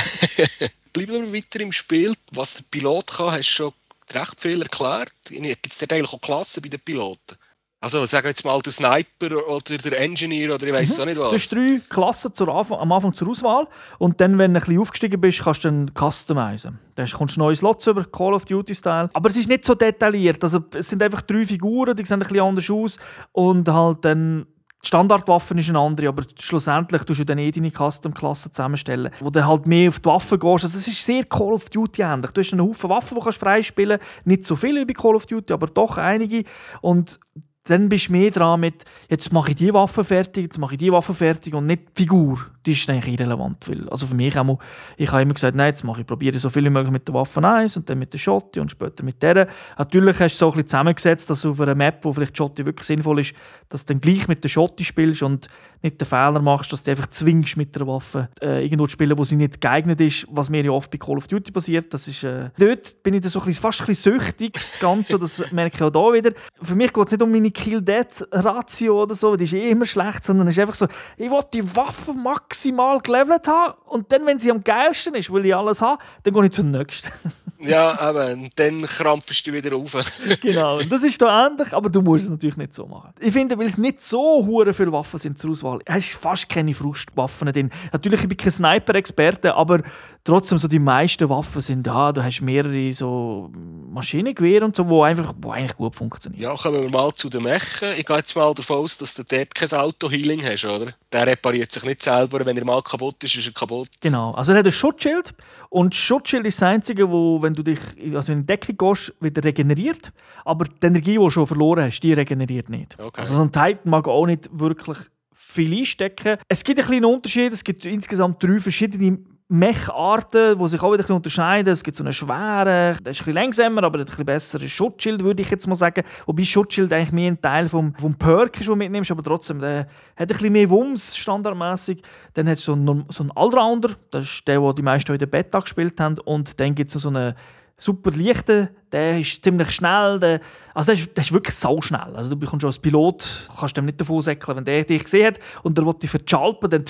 Bleiben 0.93 1.31
wir 1.31 1.33
weiter 1.33 1.59
im 1.59 1.71
Spiel. 1.71 2.13
Was 2.31 2.55
der 2.55 2.63
Pilot 2.69 3.07
kann, 3.07 3.31
hast 3.31 3.49
du 3.49 3.51
schon 3.51 3.73
recht 4.11 4.41
viel 4.41 4.61
erklärt. 4.61 5.11
Gibt 5.27 5.67
es 5.67 5.83
eigentlich 5.83 6.13
auch 6.13 6.21
Klassen 6.21 6.61
bei 6.61 6.69
den 6.69 6.79
Piloten? 6.79 7.37
Also 7.83 8.05
sagen 8.05 8.23
wir 8.23 8.29
jetzt 8.29 8.45
mal 8.45 8.57
der 8.61 8.71
Sniper 8.71 9.45
oder 9.45 9.77
der 9.77 9.99
Engineer 9.99 10.55
oder 10.55 10.65
ich 10.65 10.71
weiß 10.71 11.01
auch 11.01 11.05
nicht 11.05 11.19
was. 11.19 11.31
Du 11.31 11.35
hast 11.35 11.51
drei 11.51 11.81
Klassen 11.89 12.33
zur 12.33 12.47
Anfang, 12.47 12.79
am 12.79 12.89
Anfang 12.93 13.13
zur 13.13 13.27
Auswahl 13.27 13.67
und 13.99 14.21
dann, 14.21 14.37
wenn 14.37 14.53
du 14.53 14.59
ein 14.61 14.63
bisschen 14.63 14.79
aufgestiegen 14.79 15.19
bist, 15.19 15.43
kannst 15.43 15.65
du 15.65 15.67
dann 15.67 15.91
customizen. 15.93 16.79
Dann 16.95 17.09
kommst 17.09 17.35
du 17.35 17.41
neue 17.41 17.57
Slots 17.57 17.85
über, 17.87 18.05
Call 18.05 18.35
of 18.35 18.45
Duty 18.45 18.73
Style. 18.73 19.09
Aber 19.11 19.27
es 19.27 19.35
ist 19.35 19.49
nicht 19.49 19.65
so 19.65 19.75
detailliert. 19.75 20.41
Also, 20.41 20.63
es 20.73 20.87
sind 20.87 21.03
einfach 21.03 21.23
drei 21.23 21.45
Figuren, 21.45 21.93
die 21.93 22.05
sehen 22.05 22.21
ein 22.21 22.27
bisschen 22.27 22.39
anders 22.39 22.69
aus 22.69 22.97
und 23.33 23.67
halt 23.67 24.05
dann 24.05 24.45
die 24.81 24.87
Standardwaffe 24.87 25.53
ist 25.53 25.67
eine 25.67 25.79
andere, 25.79 26.07
aber 26.07 26.23
schlussendlich 26.39 27.03
tust 27.03 27.19
du 27.19 27.25
dann 27.25 27.37
eh 27.37 27.51
deine 27.51 27.71
Custom-Klasse 27.71 28.51
zusammenstellen, 28.51 29.11
wo 29.19 29.29
du 29.29 29.45
halt 29.45 29.67
mehr 29.67 29.89
auf 29.89 29.99
die 29.99 30.05
Waffen 30.05 30.39
gehst. 30.39 30.63
Also 30.63 30.77
es 30.77 30.87
ist 30.87 31.03
sehr 31.03 31.25
Call 31.25 31.51
of 31.53 31.69
Duty 31.69 32.01
ähnlich. 32.01 32.31
Du 32.31 32.39
hast 32.39 32.53
einen 32.53 32.61
Haufen 32.61 32.89
Waffen, 32.89 33.17
die 33.17 33.23
du 33.23 33.31
freispielen 33.31 33.99
kannst. 33.99 34.25
Nicht 34.25 34.45
so 34.45 34.55
viele 34.55 34.81
wie 34.81 34.85
bei 34.85 34.93
Call 34.93 35.15
of 35.15 35.25
Duty, 35.25 35.51
aber 35.51 35.67
doch 35.67 35.97
einige. 35.97 36.43
Und 36.81 37.19
dann 37.65 37.89
bist 37.89 38.09
du 38.09 38.13
mehr 38.13 38.31
dran 38.31 38.59
mit, 38.59 38.85
jetzt 39.09 39.31
mache 39.31 39.51
ich 39.51 39.55
die 39.55 39.73
Waffe 39.73 40.03
fertig, 40.03 40.43
jetzt 40.43 40.57
mache 40.57 40.75
ich 40.75 40.79
die 40.79 40.91
Waffe 40.91 41.13
fertig 41.13 41.53
und 41.53 41.65
nicht 41.65 41.97
die 41.97 42.03
Figur. 42.03 42.52
Die 42.65 42.71
ist 42.71 42.89
eigentlich 42.89 43.19
irrelevant. 43.19 43.69
Weil, 43.69 43.89
also 43.89 44.07
für 44.07 44.15
mich 44.15 44.37
auch 44.37 44.59
ich 44.97 45.11
habe 45.11 45.21
immer 45.21 45.33
gesagt, 45.33 45.55
nein, 45.55 45.67
jetzt 45.67 45.83
mache 45.83 46.01
ich, 46.01 46.07
probiere 46.07 46.37
so 46.39 46.49
viel 46.49 46.63
wie 46.63 46.69
möglich 46.69 46.91
mit 46.91 47.07
der 47.07 47.13
Waffe 47.13 47.43
1 47.43 47.77
und 47.77 47.89
dann 47.89 47.99
mit 47.99 48.13
der 48.13 48.17
Schotti 48.17 48.59
und 48.59 48.71
später 48.71 49.03
mit 49.03 49.21
der. 49.21 49.47
Natürlich 49.77 50.19
hast 50.19 50.35
du 50.35 50.37
so 50.37 50.45
ein 50.47 50.51
bisschen 50.51 50.67
zusammengesetzt, 50.67 51.29
dass 51.29 51.45
auf 51.45 51.59
einer 51.59 51.75
Map, 51.75 51.99
wo 52.03 52.13
vielleicht 52.13 52.37
Schotti 52.37 52.65
wirklich 52.65 52.87
sinnvoll 52.87 53.19
ist, 53.19 53.33
dass 53.69 53.85
du 53.85 53.93
dann 53.93 54.01
gleich 54.01 54.27
mit 54.27 54.43
der 54.43 54.49
Schotti 54.49 54.83
spielst 54.83 55.23
und 55.23 55.47
nicht 55.83 55.99
den 55.99 56.07
Fehler 56.07 56.41
machst, 56.41 56.71
dass 56.71 56.83
du 56.83 56.91
einfach 56.91 57.07
zwingst 57.07 57.57
mit 57.57 57.75
der 57.75 57.85
Waffe 57.85 58.29
äh, 58.41 58.63
irgendwo 58.63 58.85
zu 58.85 58.93
spielen, 58.93 59.17
wo 59.17 59.23
sie 59.23 59.35
nicht 59.35 59.59
geeignet 59.59 59.99
ist, 59.99 60.25
was 60.29 60.49
mir 60.49 60.63
ja 60.63 60.71
oft 60.71 60.89
bei 60.89 60.97
Call 60.97 61.17
of 61.17 61.27
Duty 61.27 61.51
passiert. 61.51 61.93
Das 61.93 62.07
ist, 62.07 62.23
äh, 62.23 62.49
dort 62.57 63.03
bin 63.03 63.15
ich 63.15 63.21
dann 63.21 63.29
so 63.29 63.39
ein 63.39 63.45
bisschen, 63.47 63.61
fast 63.61 63.81
ein 63.81 63.87
bisschen 63.87 64.13
süchtig, 64.13 64.53
das 64.53 64.79
Ganze, 64.79 65.19
das 65.19 65.43
merke 65.51 65.75
ich 65.75 65.81
auch 65.81 65.91
hier 65.91 66.23
wieder. 66.23 66.35
Für 66.61 66.75
mich 66.75 66.93
geht 66.93 67.05
es 67.05 67.11
nicht 67.11 67.21
um 67.21 67.31
meine 67.31 67.51
Kill-Death-Ratio 67.51 69.03
oder 69.03 69.13
so, 69.13 69.35
die 69.35 69.43
ist 69.43 69.53
eh 69.53 69.71
immer 69.71 69.85
schlecht, 69.85 70.23
sondern 70.23 70.47
es 70.47 70.55
ist 70.55 70.61
einfach 70.61 70.75
so, 70.75 70.87
ich 71.17 71.29
will 71.29 71.41
die 71.53 71.75
Waffe 71.75 72.13
maximal 72.53 72.99
gelevelt 72.99 73.47
haben 73.47 73.73
und 73.87 74.11
dann, 74.11 74.25
wenn 74.27 74.37
sie 74.37 74.51
am 74.51 74.63
geilsten 74.63 75.15
ist, 75.15 75.33
will 75.33 75.43
ich 75.45 75.55
alles 75.55 75.81
haben, 75.81 75.99
dann 76.21 76.33
gehe 76.33 76.45
ich 76.45 76.51
zum 76.51 76.69
nächsten. 76.69 77.09
ja, 77.59 77.99
aber 77.99 78.35
dann 78.55 78.83
krampfst 78.83 79.47
du 79.47 79.53
wieder 79.53 79.75
auf. 79.75 79.97
genau, 80.41 80.79
das 80.81 81.01
ist 81.01 81.19
da 81.19 81.47
ähnlich, 81.47 81.73
aber 81.73 81.89
du 81.89 82.03
musst 82.03 82.25
es 82.25 82.29
natürlich 82.29 82.57
nicht 82.57 82.73
so 82.73 82.85
machen. 82.85 83.11
Ich 83.19 83.33
finde, 83.33 83.57
weil 83.57 83.65
es 83.65 83.79
nicht 83.79 84.03
so 84.03 84.45
hure 84.45 84.71
viele 84.71 84.91
Waffen 84.91 85.17
sind 85.17 85.39
zur 85.39 85.49
Auswahl, 85.49 85.79
hast 85.89 86.13
fast 86.13 86.47
keine 86.47 86.75
Frustwaffen 86.75 87.51
drin. 87.51 87.71
Natürlich, 87.91 88.21
ich 88.21 88.27
bin 88.27 88.37
kein 88.37 88.51
Sniper-Experte, 88.51 89.55
aber 89.55 89.81
trotzdem 90.23 90.57
so 90.57 90.67
die 90.67 90.79
meisten 90.79 91.27
Waffen 91.29 91.61
sind 91.61 91.85
da. 91.85 92.11
Du 92.11 92.23
hast 92.23 92.41
mehrere 92.41 92.91
so 92.93 93.51
Maschinengewehre 93.89 94.65
und 94.65 94.75
so, 94.75 94.87
wo 94.87 95.03
einfach, 95.03 95.33
wo 95.37 95.51
eigentlich 95.51 95.75
gut 95.75 95.95
funktionieren. 95.95 96.41
Ja, 96.41 96.55
kommen 96.55 96.81
wir 96.81 96.89
mal 96.89 97.11
zu 97.13 97.29
den 97.29 97.43
Mechen. 97.43 97.89
Ich 97.97 98.05
gehe 98.05 98.17
jetzt 98.17 98.35
mal 98.35 98.53
davon 98.53 98.77
aus, 98.77 98.97
dass 98.97 99.13
du 99.15 99.23
dort 99.23 99.53
kein 99.53 99.71
Auto-Healing 99.71 100.43
hast, 100.43 100.65
oder? 100.65 100.93
Der 101.11 101.27
repariert 101.27 101.71
sich 101.71 101.83
nicht 101.83 102.03
selber. 102.03 102.45
Wenn 102.45 102.57
er 102.57 102.65
mal 102.65 102.81
kaputt 102.81 103.23
ist, 103.23 103.35
ist 103.35 103.47
er 103.47 103.53
kaputt. 103.53 103.89
Genau. 104.01 104.31
Also 104.31 104.53
er 104.53 104.59
hat 104.59 104.65
ein 104.65 104.71
Schutzschild 104.71 105.33
und 105.69 105.93
Schutzschild 105.93 106.45
ist 106.45 106.61
das 106.61 106.67
Einzige, 106.69 107.09
wo, 107.09 107.41
wenn 107.41 107.53
du 107.53 107.63
dich 107.63 107.79
also 108.13 108.31
in 108.31 108.45
Deckung 108.45 108.77
gehst, 108.77 109.13
wieder 109.19 109.43
regeneriert. 109.43 110.11
Aber 110.45 110.65
die 110.65 110.85
Energie, 110.85 111.11
die 111.11 111.17
du 111.17 111.29
schon 111.29 111.47
verloren 111.47 111.85
hast, 111.85 111.99
die 111.99 112.13
regeneriert 112.13 112.69
nicht. 112.69 112.97
Okay. 112.99 113.21
Also 113.21 113.35
so 113.35 113.41
ein 113.41 113.51
Titan 113.51 113.91
mag 113.91 114.07
auch 114.07 114.25
nicht 114.25 114.49
wirklich 114.51 114.97
viel 115.35 115.79
einstecken. 115.79 116.37
Es 116.47 116.63
gibt 116.63 116.79
einen 116.79 116.87
kleinen 116.87 117.05
Unterschied. 117.05 117.53
Es 117.53 117.63
gibt 117.63 117.85
insgesamt 117.85 118.41
drei 118.41 118.59
verschiedene 118.59 119.19
Mech-Arten, 119.49 120.57
die 120.57 120.67
sich 120.67 120.81
auch 120.81 120.93
wieder 120.93 121.07
ein 121.07 121.15
unterscheiden. 121.15 121.71
Es 121.71 121.83
gibt 121.83 121.97
so 121.97 122.03
einen 122.03 122.13
schweren, 122.13 122.65
der 122.65 122.91
ist 122.91 123.05
ein 123.05 123.11
bisschen 123.11 123.33
langsamer, 123.33 123.83
aber 123.83 123.99
ein 123.99 124.05
bisschen 124.05 124.25
besseres 124.25 124.71
Schutzschild, 124.71 125.23
würde 125.23 125.43
ich 125.43 125.51
jetzt 125.51 125.67
mal 125.67 125.75
sagen. 125.75 126.03
Wobei 126.25 126.43
Schutzschild 126.43 126.91
eigentlich 126.93 127.11
mehr 127.11 127.31
ein 127.31 127.41
Teil 127.41 127.69
vom, 127.69 127.93
vom 127.95 128.15
Perk 128.15 128.55
ist, 128.55 128.67
den 128.67 128.73
du 128.73 128.75
mitnimmst, 128.75 129.11
aber 129.11 129.23
trotzdem, 129.23 129.59
der 129.59 129.79
hat 129.79 129.87
ein 130.17 130.27
bisschen 130.27 130.53
mehr 130.53 130.69
Wumms, 130.69 131.17
standardmäßig. 131.17 132.01
Dann 132.33 132.47
hat 132.47 132.57
es 132.57 132.63
so 132.63 132.73
einen, 132.73 133.05
so 133.09 133.23
einen 133.23 133.31
Allrounder, 133.31 133.89
das 134.11 134.25
ist 134.25 134.47
der, 134.47 134.59
den 134.59 134.75
die 134.75 134.81
meisten 134.81 135.11
in 135.11 135.19
der 135.19 135.27
Beta 135.27 135.59
gespielt 135.59 135.99
haben. 135.99 136.17
Und 136.19 136.59
dann 136.59 136.73
gibt 136.73 136.95
es 136.95 137.01
so 137.01 137.09
einen 137.09 137.35
super 137.77 138.11
leichten, 138.11 138.69
der 138.91 139.19
ist 139.19 139.43
ziemlich 139.43 139.71
schnell. 139.71 140.19
Der, 140.19 140.41
also 140.73 140.93
der 140.93 141.01
ist, 141.01 141.15
der 141.15 141.23
ist 141.23 141.31
wirklich 141.31 141.55
sau 141.55 141.81
schnell. 141.81 142.15
Also 142.15 142.29
du 142.29 142.35
bekommst 142.35 142.61
schon 142.61 142.69
als 142.69 142.79
Pilot, 142.79 143.47
kannst 143.59 143.75
dem 143.75 143.85
nicht 143.85 143.99
davon 143.99 144.21
säckeln, 144.21 144.57
wenn 144.57 144.65
der 144.65 144.83
dich 144.83 145.03
gesehen 145.03 145.27
hat 145.27 145.39
und 145.63 145.77
der 145.77 145.85
will 145.85 145.93
dich 145.93 146.09
verschalpen, 146.09 146.69
dann 146.69 146.85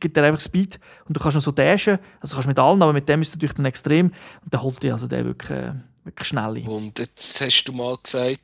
gibt 0.00 0.16
er 0.16 0.24
einfach 0.24 0.40
Speed 0.40 0.78
und 1.06 1.16
du 1.16 1.20
kannst 1.20 1.36
noch 1.36 1.42
so 1.42 1.52
dashen. 1.52 1.98
Also 2.20 2.34
kannst 2.34 2.48
mit 2.48 2.58
allen, 2.58 2.82
aber 2.82 2.92
mit 2.92 3.08
dem 3.08 3.22
ist 3.22 3.28
es 3.28 3.34
natürlich 3.34 3.54
dann 3.54 3.66
extrem 3.66 4.06
und 4.44 4.54
dann 4.54 4.62
holt 4.62 4.82
dich 4.82 4.92
also 4.92 5.06
der 5.06 5.24
wirklich, 5.24 5.50
äh, 5.50 5.72
wirklich 6.04 6.28
schnell 6.28 6.66
Und 6.66 6.98
jetzt 6.98 7.40
hast 7.40 7.64
du 7.64 7.72
mal 7.72 7.96
gesagt, 8.02 8.40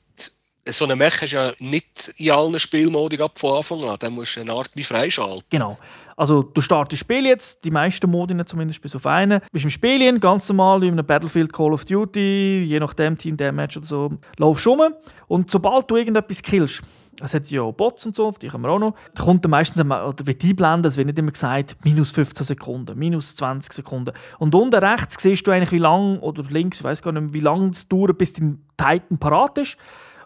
so 0.66 0.85
eine 0.85 0.96
Mech 0.96 1.20
hast 1.20 1.33
du 1.33 1.37
ja 1.37 1.52
nicht 1.59 2.14
in 2.16 2.30
allen 2.30 2.59
Spielmodi 2.59 3.18
von 3.35 3.57
Anfang 3.57 3.85
an. 3.85 3.96
Dann 3.98 4.14
musst 4.14 4.37
du 4.37 4.40
eine 4.40 4.52
Art 4.52 4.70
wie 4.74 4.85
freischalten. 4.85 5.44
Genau. 5.50 5.78
Also 6.16 6.42
du 6.42 6.61
startest 6.61 6.92
das 6.92 7.00
Spiel 7.00 7.27
jetzt, 7.27 7.64
die 7.64 7.70
meisten 7.70 8.11
Modine 8.11 8.44
zumindest 8.46 8.83
bis 8.83 8.94
auf 8.94 9.07
einen. 9.07 9.40
Du 9.40 9.46
bist 9.53 9.64
im 9.64 9.70
Spiel 9.70 10.18
ganz 10.20 10.48
normal, 10.48 10.81
wie 10.81 10.88
in 10.88 10.94
einem 10.94 11.07
Battlefield 11.07 11.53
Call 11.53 11.72
of 11.72 11.85
Duty, 11.85 12.64
je 12.64 12.81
nachdem 12.81 13.18
Team 13.18 13.37
Damage 13.37 13.79
oder 13.79 13.87
so, 13.87 14.12
laufst 14.38 14.66
rum. 14.66 14.81
Und 15.27 15.50
sobald 15.50 15.90
du 15.90 15.96
irgendetwas 15.96 16.42
killst, 16.42 16.83
es 17.20 17.35
hat 17.35 17.48
ja 17.50 17.62
Bots 17.70 18.07
und 18.07 18.16
so, 18.16 18.33
die 18.33 18.50
haben 18.50 18.62
wir 18.62 18.70
auch 18.70 18.79
noch. 18.79 18.94
Kommt 19.18 19.44
dann 19.44 19.50
meistens, 19.50 19.81
oder 19.81 20.27
wird 20.27 20.44
einblenden, 20.44 20.87
es 20.87 20.96
wird 20.96 21.07
nicht 21.07 21.18
immer 21.18 21.31
gesagt, 21.31 21.77
minus 21.85 22.11
15 22.12 22.44
Sekunden, 22.44 22.98
minus 22.98 23.37
20 23.37 23.72
Sekunden. 23.72 24.12
Und 24.38 24.55
unten 24.55 24.74
rechts 24.74 25.22
siehst 25.22 25.46
du 25.46 25.50
eigentlich, 25.50 25.72
wie 25.72 25.79
lang, 25.79 26.18
oder 26.20 26.42
links, 26.50 26.79
ich 26.79 26.85
weiß 26.85 27.03
gar 27.03 27.12
nicht, 27.12 27.33
wie 27.33 27.40
lange 27.40 27.70
es 27.70 27.88
dauert, 27.88 28.18
bis 28.18 28.33
dein 28.33 28.64
Titan 28.77 29.18
parat 29.18 29.59
ist. 29.59 29.77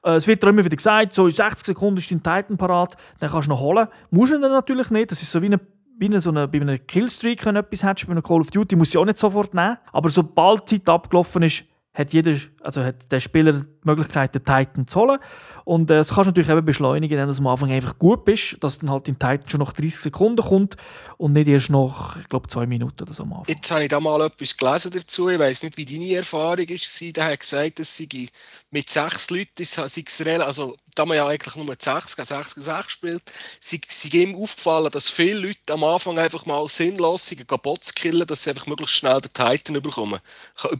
Äh, 0.02 0.12
es 0.12 0.26
wird 0.26 0.42
immer 0.44 0.64
wieder 0.64 0.76
gesagt, 0.76 1.12
so 1.12 1.26
in 1.26 1.32
60 1.32 1.66
Sekunden 1.66 1.98
ist 1.98 2.10
dein 2.10 2.22
Titan 2.22 2.56
parat, 2.56 2.96
dann 3.20 3.30
kannst 3.30 3.46
du 3.48 3.50
noch 3.50 3.60
holen. 3.60 3.88
Musst 4.10 4.32
du 4.32 4.40
dann 4.40 4.52
natürlich 4.52 4.90
nicht, 4.90 5.10
das 5.10 5.22
ist 5.22 5.30
so 5.30 5.42
wie 5.42 5.46
eine 5.46 5.60
wie 5.98 6.20
so 6.20 6.32
bei 6.32 6.42
einem 6.42 6.86
Killstreak, 6.86 7.44
wenn 7.44 7.56
etwas 7.56 7.84
hast, 7.84 8.06
bei 8.06 8.12
einem 8.12 8.22
Call 8.22 8.40
of 8.40 8.50
Duty, 8.50 8.76
muss 8.76 8.90
ich 8.90 8.98
auch 8.98 9.04
nicht 9.04 9.18
sofort 9.18 9.54
nehmen. 9.54 9.76
Aber 9.92 10.08
sobald 10.08 10.70
die 10.70 10.76
Zeit 10.76 10.88
abgelaufen 10.88 11.42
ist, 11.42 11.64
hat, 11.98 12.12
jeder, 12.12 12.36
also 12.60 12.84
hat 12.84 13.10
der 13.10 13.18
Spieler 13.18 13.52
die 13.52 13.66
Möglichkeit, 13.82 14.34
den 14.34 14.44
Titan 14.44 14.86
zu 14.86 15.00
holen. 15.00 15.18
Und 15.64 15.90
äh, 15.90 15.96
das 15.96 16.10
kannst 16.10 16.26
du 16.26 16.30
natürlich 16.30 16.48
eben 16.48 16.64
beschleunigen, 16.64 17.18
indem 17.18 17.34
du 17.34 17.40
am 17.40 17.46
Anfang 17.48 17.72
einfach 17.72 17.98
gut 17.98 18.24
bist, 18.24 18.56
dass 18.60 18.78
dann 18.78 18.90
halt 18.90 19.08
im 19.08 19.18
Titan 19.18 19.48
schon 19.48 19.60
nach 19.60 19.72
30 19.72 20.00
Sekunden 20.00 20.42
kommt 20.42 20.76
und 21.16 21.32
nicht 21.32 21.48
erst 21.48 21.70
nach, 21.70 22.16
ich 22.20 22.28
glaube, 22.28 22.48
zwei 22.48 22.66
Minuten 22.66 23.02
oder 23.02 23.12
so 23.12 23.24
am 23.24 23.32
Anfang. 23.32 23.54
Jetzt 23.54 23.70
habe 23.70 23.82
ich 23.82 23.88
da 23.88 23.98
mal 23.98 24.20
etwas 24.24 24.56
gelesen 24.56 24.92
dazu. 24.94 25.28
Ich 25.28 25.38
weiß 25.38 25.64
nicht, 25.64 25.76
wie 25.76 25.84
deine 25.84 26.14
Erfahrung 26.14 26.68
war. 26.68 27.12
Der 27.12 27.24
hat 27.24 27.40
gesagt, 27.40 27.78
dass 27.80 27.96
sie 27.96 28.28
mit 28.70 28.88
sechs 28.88 29.28
Leuten, 29.30 29.64
sei 29.64 30.40
also 30.40 30.76
da 30.98 31.06
man 31.06 31.16
ja 31.16 31.26
eigentlich 31.26 31.56
nur 31.56 31.66
6 31.66 32.16
gegen 32.16 32.26
6 32.26 32.54
gegen 32.54 32.64
6 32.64 32.92
spielt, 32.92 33.22
sie 33.60 33.80
ihm 34.08 34.34
aufgefallen, 34.34 34.90
dass 34.90 35.08
viele 35.08 35.40
Leute 35.40 35.72
am 35.72 35.84
Anfang 35.84 36.18
einfach 36.18 36.46
mal 36.46 36.66
sinnlos 36.66 37.26
sind, 37.26 37.46
Bots 37.62 37.94
killen, 37.94 38.26
dass 38.26 38.42
sie 38.42 38.50
einfach 38.50 38.66
möglichst 38.66 38.96
schnell 38.96 39.20
den 39.20 39.32
Titan 39.32 39.80
bekommen, 39.80 40.20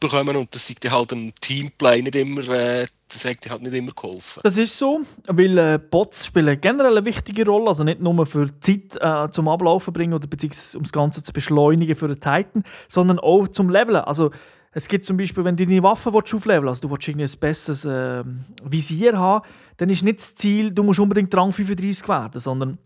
bekommen 0.00 0.36
und 0.36 0.54
das 0.54 0.66
sagt 0.66 0.90
halt 0.90 1.12
im 1.12 1.34
Teamplay 1.34 2.02
nicht 2.02 2.16
immer, 2.16 2.48
äh, 2.48 2.86
das 3.08 3.24
halt 3.24 3.62
nicht 3.62 3.74
immer 3.74 3.92
geholfen. 3.92 4.40
Das 4.42 4.56
ist 4.56 4.76
so, 4.76 5.00
weil 5.26 5.58
äh, 5.58 5.78
Bots 5.78 6.26
spielen 6.26 6.60
generell 6.60 6.96
eine 6.96 7.04
wichtige 7.06 7.46
Rolle, 7.46 7.68
also 7.68 7.84
nicht 7.84 8.00
nur 8.00 8.26
für 8.26 8.48
Zeit 8.60 8.96
äh, 9.00 9.30
zum 9.30 9.48
Ablaufen 9.48 9.92
bringen 9.92 10.14
oder 10.14 10.26
beziehungsweise 10.26 10.78
um 10.78 10.84
das 10.84 10.92
Ganze 10.92 11.22
zu 11.22 11.32
beschleunigen 11.32 11.96
für 11.96 12.08
den 12.08 12.20
Titan, 12.20 12.64
sondern 12.88 13.18
auch 13.18 13.48
zum 13.48 13.70
Leveln. 13.70 13.96
Also 13.96 14.30
es 14.72 14.86
gibt 14.86 15.04
zum 15.04 15.16
Beispiel, 15.16 15.44
wenn 15.44 15.56
du 15.56 15.66
deine 15.66 15.82
Waffe 15.82 16.10
aufleveln 16.10 16.68
also 16.68 16.82
du 16.82 16.90
willst 16.90 17.08
irgendwie 17.08 17.26
ein 17.26 17.40
besseres 17.40 17.84
äh, 17.84 18.22
Visier 18.64 19.18
haben, 19.18 19.44
dann 19.78 19.90
ist 19.90 20.02
nicht 20.02 20.18
das 20.18 20.34
Ziel, 20.34 20.70
du 20.72 20.82
musst 20.82 21.00
unbedingt 21.00 21.34
Rang 21.34 21.52
35 21.52 22.06
werden, 22.08 22.40
sondern 22.40 22.78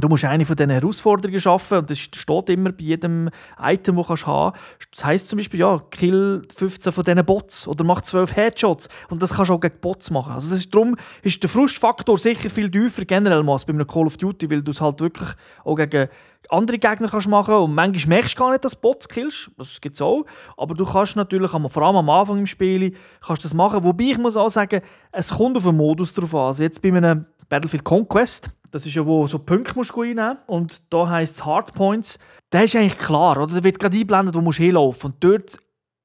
Du 0.00 0.06
musst 0.06 0.24
eine 0.24 0.44
von 0.44 0.54
diesen 0.54 0.70
Herausforderungen 0.70 1.40
schaffen 1.40 1.78
und 1.78 1.90
das 1.90 1.98
steht 1.98 2.50
immer 2.50 2.70
bei 2.70 2.84
jedem 2.84 3.30
Item, 3.60 3.96
das 3.96 4.06
du 4.06 4.26
haben 4.26 4.52
kannst. 4.52 4.88
Das 4.92 5.04
heisst 5.04 5.28
zum 5.28 5.38
Beispiel, 5.38 5.58
ja, 5.58 5.82
kill 5.90 6.42
15 6.54 6.92
von 6.92 7.02
diesen 7.02 7.24
Bots 7.24 7.66
oder 7.66 7.82
mach 7.82 8.00
12 8.02 8.36
Headshots 8.36 8.88
und 9.10 9.20
das 9.20 9.34
kannst 9.34 9.50
du 9.50 9.54
auch 9.54 9.60
gegen 9.60 9.80
Bots 9.80 10.12
machen. 10.12 10.34
Also 10.34 10.50
das 10.50 10.60
ist, 10.60 10.72
darum 10.72 10.94
ist 11.22 11.42
der 11.42 11.50
Frustfaktor 11.50 12.16
sicher 12.16 12.48
viel 12.48 12.70
tiefer 12.70 13.04
generell 13.04 13.48
als 13.50 13.64
bei 13.64 13.72
einem 13.72 13.88
Call 13.88 14.06
of 14.06 14.16
Duty, 14.16 14.48
weil 14.48 14.62
du 14.62 14.70
es 14.70 14.80
halt 14.80 15.00
wirklich 15.00 15.30
auch 15.64 15.74
gegen 15.74 16.08
andere 16.48 16.78
Gegner 16.78 17.08
kannst 17.08 17.28
machen 17.28 17.56
und 17.56 17.74
manchmal 17.74 18.18
merkst 18.18 18.38
du 18.38 18.42
gar 18.42 18.52
nicht, 18.52 18.64
dass 18.64 18.74
du 18.74 18.80
Bots 18.80 19.08
killst, 19.08 19.50
das 19.58 19.80
gibt 19.80 19.96
es 19.96 20.00
auch, 20.00 20.24
aber 20.56 20.76
du 20.76 20.84
kannst 20.84 21.16
natürlich, 21.16 21.50
vor 21.50 21.82
allem 21.82 21.96
am 21.96 22.08
Anfang 22.08 22.38
im 22.38 22.46
Spiel, 22.46 22.94
kannst 23.20 23.44
das 23.44 23.52
machen, 23.52 23.82
wobei 23.82 24.04
ich 24.04 24.18
muss 24.18 24.36
auch 24.36 24.48
sagen, 24.48 24.80
es 25.10 25.30
kommt 25.30 25.56
auf 25.56 25.64
den 25.64 25.76
Modus 25.76 26.14
drauf 26.14 26.32
an. 26.36 26.40
Also 26.42 26.62
jetzt 26.62 26.80
bei 26.80 26.88
einem 26.88 27.26
Battlefield 27.48 27.82
Conquest, 27.82 28.50
das 28.70 28.86
ist 28.86 28.94
ja, 28.94 29.06
wo 29.06 29.26
so 29.26 29.38
Punkte 29.38 29.74
musst 29.76 29.94
du 29.94 30.02
einnehmen 30.02 30.38
und 30.46 30.82
da 30.92 31.08
heisst 31.08 31.36
es 31.36 31.44
Hardpoints. 31.44 32.18
Da 32.50 32.62
ist 32.62 32.76
eigentlich 32.76 32.98
klar, 32.98 33.36
oder? 33.36 33.54
Da 33.54 33.64
wird 33.64 33.78
gerade 33.78 33.96
eingeblendet, 33.96 34.34
wo 34.34 34.40
du 34.40 34.52
hinlaufen 34.52 35.12
Und 35.12 35.24
dort 35.24 35.58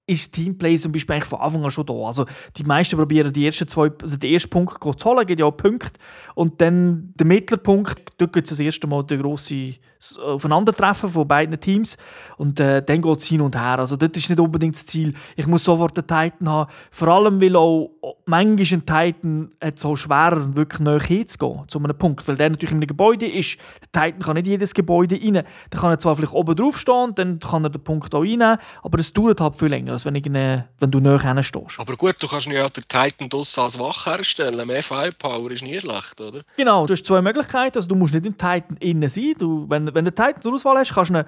ist 0.06 0.34
Teamplay 0.34 0.76
zum 0.76 0.91
Beispiel 0.91 1.15
eigentlich 1.15 1.30
von 1.30 1.39
Anfang 1.39 1.63
an 1.63 1.71
schon 1.71 1.86
da. 1.86 1.93
Also 1.93 2.26
die 2.58 2.63
meisten 2.63 2.97
probieren 2.97 3.32
die 3.32 3.45
ersten 3.45 3.67
zwei, 3.67 3.89
den 3.89 4.34
ersten 4.34 4.49
Punkt 4.49 4.84
zu 4.99 5.10
holen, 5.10 5.26
geht 5.26 5.39
ja 5.39 5.45
auch 5.45 5.56
Punkte. 5.56 5.99
Und 6.36 6.60
dann 6.60 7.13
der 7.15 7.26
Mittelpunkt, 7.26 8.02
dort 8.17 8.34
gibt 8.34 8.45
es 8.45 8.49
das 8.49 8.60
erste 8.60 8.88
Mal 8.88 9.04
den 9.04 9.21
grossen 9.21 9.76
das 10.10 10.18
Aufeinandertreffen 10.18 11.10
von 11.10 11.28
beiden 11.28 11.60
Teams 11.60 11.98
und 12.38 12.60
äh, 12.60 12.84
dann 12.84 13.02
geht 13.02 13.20
es 13.20 13.26
hin 13.26 13.42
und 13.42 13.56
her. 13.56 13.80
Also 13.80 13.96
dort 13.96 14.16
ist 14.18 14.30
nicht 14.30 14.39
unbedingt 14.39 14.76
das 14.76 14.86
Ziel, 14.86 15.13
ich 15.36 15.48
muss 15.48 15.63
sofort 15.63 15.96
den 15.96 16.08
Titan 16.08 16.50
haben. 16.50 16.72
Vor 16.92 17.08
allem, 17.08 17.39
weil 17.39 17.56
auch 17.56 17.92
manchmal 18.26 18.80
ein 18.80 18.86
Titan 18.86 19.52
hat 19.62 19.80
so 19.80 19.96
schwerer, 19.96 20.56
wirklich 20.56 20.80
näher 20.80 21.02
hinzugehen, 21.02 21.63
zu 21.68 21.80
einem 21.80 21.98
Punkt. 21.98 22.28
Weil 22.28 22.36
der 22.36 22.50
natürlich 22.50 22.72
in 22.72 22.78
einem 22.78 22.88
Gebäude 22.88 23.28
ist. 23.28 23.58
Der 23.82 24.04
Titan 24.04 24.20
kann 24.20 24.36
nicht 24.36 24.48
jedes 24.48 24.74
Gebäude 24.74 25.16
rein. 25.16 25.34
Der 25.34 25.80
kann 25.80 25.98
zwar 26.00 26.16
vielleicht 26.16 26.34
oben 26.34 26.56
drauf 26.56 26.80
stehen, 26.80 27.16
dann 27.16 27.39
kann 27.39 27.63
er 27.63 27.70
den 27.70 27.84
Punkt 27.84 28.13
auch 28.13 28.22
reinnehmen, 28.22 28.58
aber 28.82 29.00
es 29.00 29.13
dauert 29.13 29.39
halt 29.42 29.56
viel 29.56 29.70
länger, 29.70 29.94
als 29.94 30.06
wenn, 30.06 30.16
ich, 30.16 30.26
wenn 30.26 30.92
du 30.92 31.00
näher 31.00 31.22
hinstehst. 31.22 31.80
Aber 31.80 31.96
gut, 31.96 32.16
du 32.20 32.28
kannst 32.28 32.48
ja 32.48 32.68
den 32.68 32.84
Titan 32.88 33.30
draussen 33.30 33.62
als 33.62 33.80
wach 33.80 34.06
herstellen. 34.06 34.68
Mehr 34.68 34.84
Firepower 34.84 35.52
ist 35.52 35.63
nie 35.63 35.80
schlecht, 35.80 36.20
oder? 36.20 36.42
Genau, 36.58 36.86
du 36.86 36.94
hast 36.94 37.06
zwei 37.06 37.22
Möglichkeiten. 37.22 37.78
Also 37.78 37.88
du 37.88 37.96
musst 37.96 38.13
nicht 38.13 38.26
im 38.26 38.38
Titan 38.38 38.78
innen 38.80 39.10
sein. 39.10 39.34
Du, 39.38 39.66
wenn, 39.70 39.92
wenn 39.93 40.06
du 40.06 40.12
Titan 40.12 40.41
zur 40.41 40.53
Auswahl 40.53 40.77
hast, 40.77 40.93
kannst 40.93 41.12
du 41.12 41.15
ihn 41.15 41.25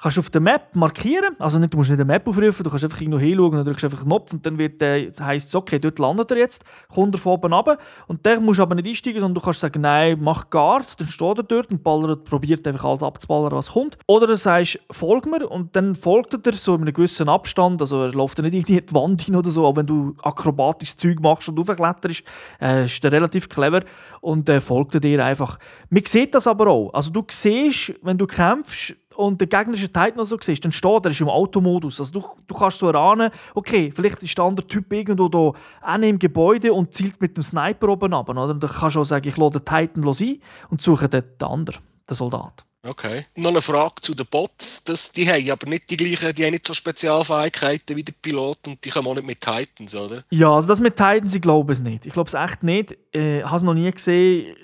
kannst 0.00 0.18
auf 0.18 0.30
der 0.30 0.40
Map 0.40 0.74
markieren. 0.74 1.36
Also 1.38 1.58
nicht, 1.58 1.72
du 1.72 1.76
musst 1.76 1.90
nicht 1.90 2.00
eine 2.00 2.06
Map 2.06 2.26
aufrufen, 2.26 2.64
du 2.64 2.70
kannst 2.70 2.84
einfach 2.84 3.00
irgendwo 3.00 3.18
hinschauen 3.18 3.58
und 3.58 3.66
drückst 3.66 3.84
einfach 3.84 3.98
einen 3.98 4.08
Knopf 4.08 4.32
und 4.32 4.46
dann 4.46 4.58
wird, 4.58 4.82
äh, 4.82 5.10
heisst 5.20 5.48
es, 5.48 5.54
okay, 5.54 5.78
dort 5.78 5.98
landet 5.98 6.30
er 6.30 6.38
jetzt, 6.38 6.64
kommt 6.92 7.14
er 7.14 7.18
von 7.18 7.32
oben 7.32 7.52
runter. 7.52 7.78
Und 8.06 8.24
der 8.24 8.40
musst 8.40 8.58
du 8.58 8.62
aber 8.62 8.74
nicht 8.74 8.88
einsteigen, 8.88 9.20
sondern 9.20 9.34
du 9.34 9.40
kannst 9.40 9.60
sagen, 9.60 9.82
nein, 9.82 10.18
mach 10.20 10.48
Guard, 10.48 10.98
dann 11.00 11.08
steht 11.08 11.38
er 11.38 11.44
dort 11.44 11.70
und 11.70 11.82
ballert, 11.82 12.24
probiert 12.24 12.66
einfach 12.66 12.84
alles 12.84 13.02
abzuballern, 13.02 13.52
was 13.52 13.72
kommt. 13.72 13.98
Oder 14.06 14.26
du 14.26 14.36
sagst, 14.36 14.78
folg 14.90 15.26
mir 15.26 15.50
und 15.50 15.76
dann 15.76 15.94
folgt 15.94 16.46
er 16.46 16.52
so 16.54 16.74
in 16.74 16.82
einem 16.82 16.94
gewissen 16.94 17.28
Abstand, 17.28 17.82
also 17.82 18.04
er 18.04 18.12
läuft 18.12 18.38
nicht 18.38 18.54
in 18.54 18.62
die 18.64 18.94
Wand 18.94 19.22
hin 19.22 19.36
oder 19.36 19.50
so, 19.50 19.66
auch 19.66 19.76
wenn 19.76 19.86
du 19.86 20.14
akrobatisches 20.22 20.96
Zeug 20.96 21.20
machst 21.20 21.48
und 21.48 21.58
aufkletterst, 21.58 22.22
äh, 22.60 22.84
ist 22.84 23.04
der 23.04 23.12
relativ 23.12 23.48
clever 23.48 23.82
und 24.20 24.48
äh, 24.48 24.60
folgt 24.60 24.94
er 24.94 25.00
dir 25.00 25.24
einfach. 25.24 25.58
Man 25.90 26.04
sieht 26.04 26.34
das 26.34 26.46
aber 26.46 26.68
auch. 26.68 26.94
Also 26.94 27.10
du 27.10 27.22
siehst, 27.28 27.94
wenn 28.02 28.16
du 28.16 28.26
kämpfst, 28.26 28.94
und 29.20 29.40
der 29.40 29.48
gegnerische 29.48 29.88
Titan 29.88 30.16
noch 30.16 30.24
so 30.24 30.38
siehst, 30.40 30.64
dann 30.64 30.72
steht 30.72 31.04
er 31.04 31.10
ist 31.10 31.20
im 31.20 31.28
Automodus. 31.28 32.00
Also 32.00 32.20
du, 32.20 32.26
du 32.46 32.54
kannst 32.54 32.78
so 32.78 32.88
erahnen, 32.88 33.30
okay, 33.54 33.92
vielleicht 33.94 34.22
ist 34.22 34.36
der 34.36 34.44
andere 34.44 34.66
Typ 34.66 34.92
irgendwo 34.92 35.28
da 35.28 35.94
im 35.96 36.18
Gebäude 36.18 36.72
und 36.72 36.94
zielt 36.94 37.20
mit 37.20 37.36
dem 37.36 37.42
Sniper 37.42 37.88
oben 37.88 38.14
ab. 38.14 38.28
Oder? 38.28 38.54
Dann 38.54 38.70
kannst 38.70 38.96
du 38.96 39.00
auch 39.00 39.04
sagen, 39.04 39.28
ich 39.28 39.36
lade 39.36 39.60
den 39.60 39.64
Titan 39.64 40.04
ein 40.04 40.40
und 40.70 40.82
suche 40.82 41.08
den, 41.08 41.22
den 41.40 41.48
anderen, 41.48 41.80
den 42.08 42.14
Soldat. 42.14 42.64
Okay. 42.82 43.24
Noch 43.36 43.50
eine 43.50 43.60
Frage 43.60 43.96
zu 44.00 44.14
den 44.14 44.26
Bots. 44.26 44.82
Das, 44.84 45.12
die 45.12 45.30
haben 45.30 45.50
aber 45.50 45.68
nicht 45.68 45.90
die 45.90 45.98
gleichen, 45.98 46.34
die 46.34 46.44
haben 46.44 46.52
nicht 46.52 46.66
so 46.66 46.72
Spezialfähigkeiten 46.72 47.94
wie 47.94 48.02
der 48.02 48.14
Pilot 48.22 48.66
und 48.66 48.82
die 48.82 48.88
kommen 48.88 49.06
auch 49.06 49.14
nicht 49.14 49.26
mit 49.26 49.40
Titans, 49.40 49.94
oder? 49.94 50.24
Ja, 50.30 50.54
also 50.54 50.68
das 50.68 50.80
mit 50.80 50.96
Titans, 50.96 51.34
ich 51.34 51.42
glaube 51.42 51.74
es 51.74 51.80
nicht. 51.80 52.06
Ich 52.06 52.12
glaube 52.14 52.28
es 52.28 52.34
echt 52.34 52.62
nicht. 52.62 52.96
Äh, 53.14 53.40
ich 53.40 53.44
habe 53.44 53.56
es 53.56 53.62
noch 53.64 53.74
nie 53.74 53.90
gesehen. 53.90 54.56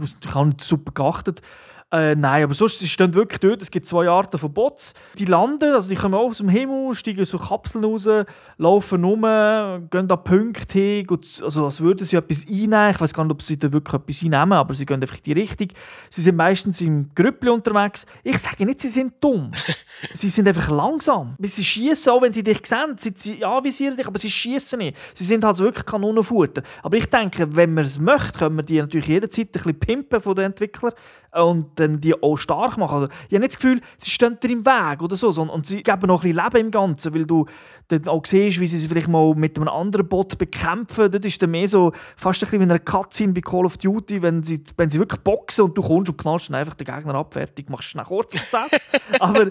Ich 0.00 0.34
habe 0.34 0.48
nicht 0.48 0.62
super 0.62 0.92
geachtet. 0.92 1.42
Äh, 1.90 2.14
nein, 2.16 2.44
aber 2.44 2.52
sonst, 2.52 2.80
sie 2.80 2.88
stehen 2.88 3.14
wirklich 3.14 3.40
dort. 3.40 3.62
Es 3.62 3.70
gibt 3.70 3.86
zwei 3.86 4.08
Arten 4.08 4.36
von 4.36 4.52
Bots. 4.52 4.92
Die 5.18 5.24
landen, 5.24 5.72
also 5.72 5.88
die 5.88 5.94
kommen 5.94 6.14
auch 6.14 6.28
aus 6.28 6.36
dem 6.36 6.50
Himmel, 6.50 6.92
steigen 6.92 7.24
so 7.24 7.38
Kapseln 7.38 7.82
raus, 7.82 8.06
laufen 8.58 9.04
rum, 9.04 9.22
gehen 9.22 10.10
an 10.10 10.24
Punkte 10.24 10.78
hin, 10.78 11.06
also 11.42 11.64
als 11.64 11.80
würden 11.80 12.04
sie 12.04 12.16
etwas 12.16 12.46
einnehmen. 12.46 12.90
Ich 12.90 13.00
weiß 13.00 13.14
gar 13.14 13.24
nicht, 13.24 13.32
ob 13.32 13.40
sie 13.40 13.58
da 13.58 13.72
wirklich 13.72 13.94
etwas 13.94 14.22
einnehmen, 14.22 14.52
aber 14.52 14.74
sie 14.74 14.84
gehen 14.84 15.00
einfach 15.00 15.16
in 15.16 15.22
die 15.22 15.32
Richtung. 15.32 15.68
Sie 16.10 16.20
sind 16.20 16.36
meistens 16.36 16.78
im 16.82 17.08
Grüppli 17.14 17.48
unterwegs. 17.48 18.04
Ich 18.22 18.36
sage 18.36 18.66
nicht, 18.66 18.82
sie 18.82 18.88
sind 18.88 19.14
dumm. 19.18 19.50
sie 20.12 20.28
sind 20.28 20.46
einfach 20.46 20.68
langsam. 20.68 21.36
Sie 21.40 21.64
schießen 21.64 22.12
auch, 22.12 22.20
wenn 22.20 22.34
sie 22.34 22.42
dich 22.42 22.60
sehen. 22.66 22.96
Sie, 22.98 23.14
sie 23.16 23.42
anvisieren 23.42 23.96
dich, 23.96 24.06
aber 24.06 24.18
sie 24.18 24.30
schießen 24.30 24.78
nicht. 24.78 24.96
Sie 25.14 25.24
sind 25.24 25.42
halt 25.42 25.58
wirklich 25.58 25.86
Kanonenfutter. 25.86 26.62
Aber 26.82 26.98
ich 26.98 27.06
denke, 27.06 27.56
wenn 27.56 27.72
man 27.72 27.86
es 27.86 27.98
möchte, 27.98 28.38
können 28.38 28.56
wir 28.56 28.62
die 28.62 28.78
natürlich 28.78 29.06
jederzeit 29.06 29.46
ein 29.46 29.52
bisschen 29.52 29.80
pimpen 29.80 30.20
von 30.20 30.34
den 30.34 30.44
Entwicklern 30.46 30.92
und 31.44 31.66
dann 31.76 32.00
die 32.00 32.20
auch 32.22 32.36
stark 32.36 32.76
machen. 32.76 32.94
Also, 32.94 33.08
ich 33.28 33.34
habe 33.34 33.40
nicht 33.40 33.54
das 33.54 33.58
Gefühl, 33.58 33.80
sie 33.96 34.10
stehen 34.10 34.38
dir 34.42 34.50
im 34.50 34.66
Weg 34.66 35.02
oder 35.02 35.16
so, 35.16 35.28
und 35.28 35.66
sie 35.66 35.82
geben 35.82 36.06
noch 36.06 36.22
ein 36.24 36.32
bisschen 36.32 36.44
Leben 36.44 36.66
im 36.66 36.70
Ganzen, 36.70 37.14
weil 37.14 37.26
du 37.26 37.46
dann 37.88 38.08
auch 38.08 38.24
siehst, 38.24 38.60
wie 38.60 38.66
sie 38.66 38.78
sich 38.78 38.88
vielleicht 38.88 39.08
mal 39.08 39.34
mit 39.34 39.56
einem 39.56 39.68
anderen 39.68 40.08
Bot 40.08 40.38
bekämpfen. 40.38 41.10
Dort 41.10 41.24
ist 41.24 41.42
dann 41.42 41.50
mehr 41.50 41.68
so 41.68 41.92
fast 42.16 42.42
ein 42.42 42.46
bisschen 42.46 42.60
wie 42.60 42.70
eine 42.70 42.80
Cutscene 42.80 43.32
bei 43.32 43.40
Call 43.40 43.64
of 43.64 43.78
Duty, 43.78 44.22
wenn 44.22 44.42
sie, 44.42 44.62
wenn 44.76 44.90
sie 44.90 44.98
wirklich 44.98 45.20
boxen 45.20 45.64
und 45.64 45.76
du 45.76 45.82
kommst 45.82 46.10
und 46.10 46.18
knallst 46.18 46.48
dann 46.48 46.56
einfach 46.56 46.74
den 46.74 46.84
Gegner 46.84 47.14
ab, 47.14 47.32
fertig, 47.32 47.68
machst 47.70 47.88
schnell 47.88 48.04
kurz 48.04 48.34
Prozess. 48.34 48.80
Aber 49.20 49.50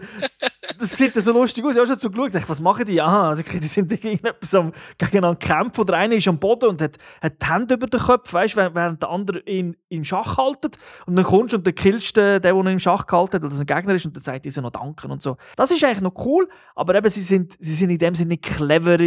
das 0.80 0.91
sieht 0.91 1.15
dann 1.15 1.23
so 1.23 1.34
lustig 1.34 1.63
aus. 1.65 1.71
Ich 1.71 1.78
habe 1.78 1.88
schon 1.88 2.00
so 2.00 2.10
geschaut, 2.10 2.36
dachte, 2.36 2.50
was 2.50 2.60
machen 2.60 2.86
die? 2.86 3.02
Aha, 3.02 3.36
die 3.36 3.65
sind 3.65 3.91
irgendetwas 3.91 4.54
am, 4.54 4.71
gegeneinander 4.97 5.39
kämpfen. 5.39 5.82
Oder 5.82 5.95
einer 5.95 6.15
ist 6.15 6.28
am 6.28 6.39
Boden 6.39 6.69
und 6.69 6.82
hat, 6.82 6.97
hat 7.21 7.41
die 7.41 7.45
Hände 7.47 7.76
über 7.76 7.88
den 7.88 8.00
Kopf, 8.00 8.32
weißt, 8.34 8.56
während 8.56 9.02
der 9.02 9.10
andere 9.10 9.39
ihn 9.41 9.76
in 9.89 10.06
Schach 10.06 10.38
haltet. 10.38 10.78
Und 11.06 11.15
dann 11.15 11.26
kommst 11.26 11.54
du 11.54 11.58
und 11.58 11.67
dann 11.67 11.76
killst 11.76 12.17
du 12.17 12.21
den, 12.21 12.41
der 12.41 12.54
ihn 12.54 12.67
im 12.67 12.80
Schach 12.80 13.08
gehalten 13.08 13.36
hat, 13.36 13.41
weil 13.41 13.50
das 13.50 13.60
ein 13.60 13.65
Gegner 13.65 13.93
ist, 13.93 14.06
und 14.06 14.15
dann 14.15 14.23
sagt 14.23 14.45
dieser 14.45 14.62
noch 14.62 14.71
Danken 14.71 15.12
und 15.12 15.21
so. 15.21 15.38
Das 15.56 15.71
ist 15.71 15.84
eigentlich 15.84 16.02
noch 16.02 16.26
cool, 16.26 16.47
aber 16.76 16.95
eben, 16.95 17.10
sie 17.10 17.21
sind, 17.21 17.56
sie 17.60 17.73
sind 17.73 17.89
in 17.89 17.97
dem 17.97 18.15
Sinne 18.15 18.26
nicht 18.27 18.43
clever, 18.43 18.97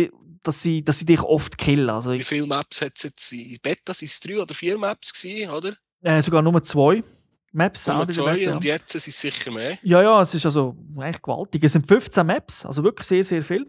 dass 0.42 0.62
sie, 0.62 0.85
dass 0.85 0.98
sie 0.98 1.06
dich 1.06 1.22
oft 1.22 1.59
killen. 1.59 1.90
Also, 1.90 2.12
Wie 2.12 2.22
viele 2.22 2.46
Maps 2.46 2.80
hat 2.80 2.92
es 2.96 3.02
jetzt 3.04 3.33
in 3.33 3.59
Beta? 3.62 3.94
Sind 3.94 4.09
es 4.09 4.20
drei 4.20 4.40
oder 4.40 4.54
vier 4.54 4.78
Maps 4.78 5.12
gewesen, 5.12 5.50
oder? 5.50 5.76
Äh, 6.02 6.22
sogar 6.22 6.42
nur 6.42 6.62
zwei. 6.62 7.02
Maps 7.52 7.87
Nummer 7.88 8.06
zwei 8.06 8.52
und 8.52 8.62
jetzt 8.62 8.92
sind 8.92 9.09
es 9.09 9.20
sicher 9.20 9.50
mehr. 9.50 9.76
Ja, 9.83 10.02
ja, 10.02 10.22
es 10.22 10.35
ist 10.35 10.46
also 10.46 10.76
echt 11.02 11.22
gewaltig. 11.22 11.64
Es 11.64 11.72
sind 11.72 11.87
15 11.87 12.24
Maps, 12.24 12.64
also 12.64 12.85
wirklich 12.85 13.06
sehr, 13.06 13.24
sehr 13.24 13.42
viel. 13.42 13.66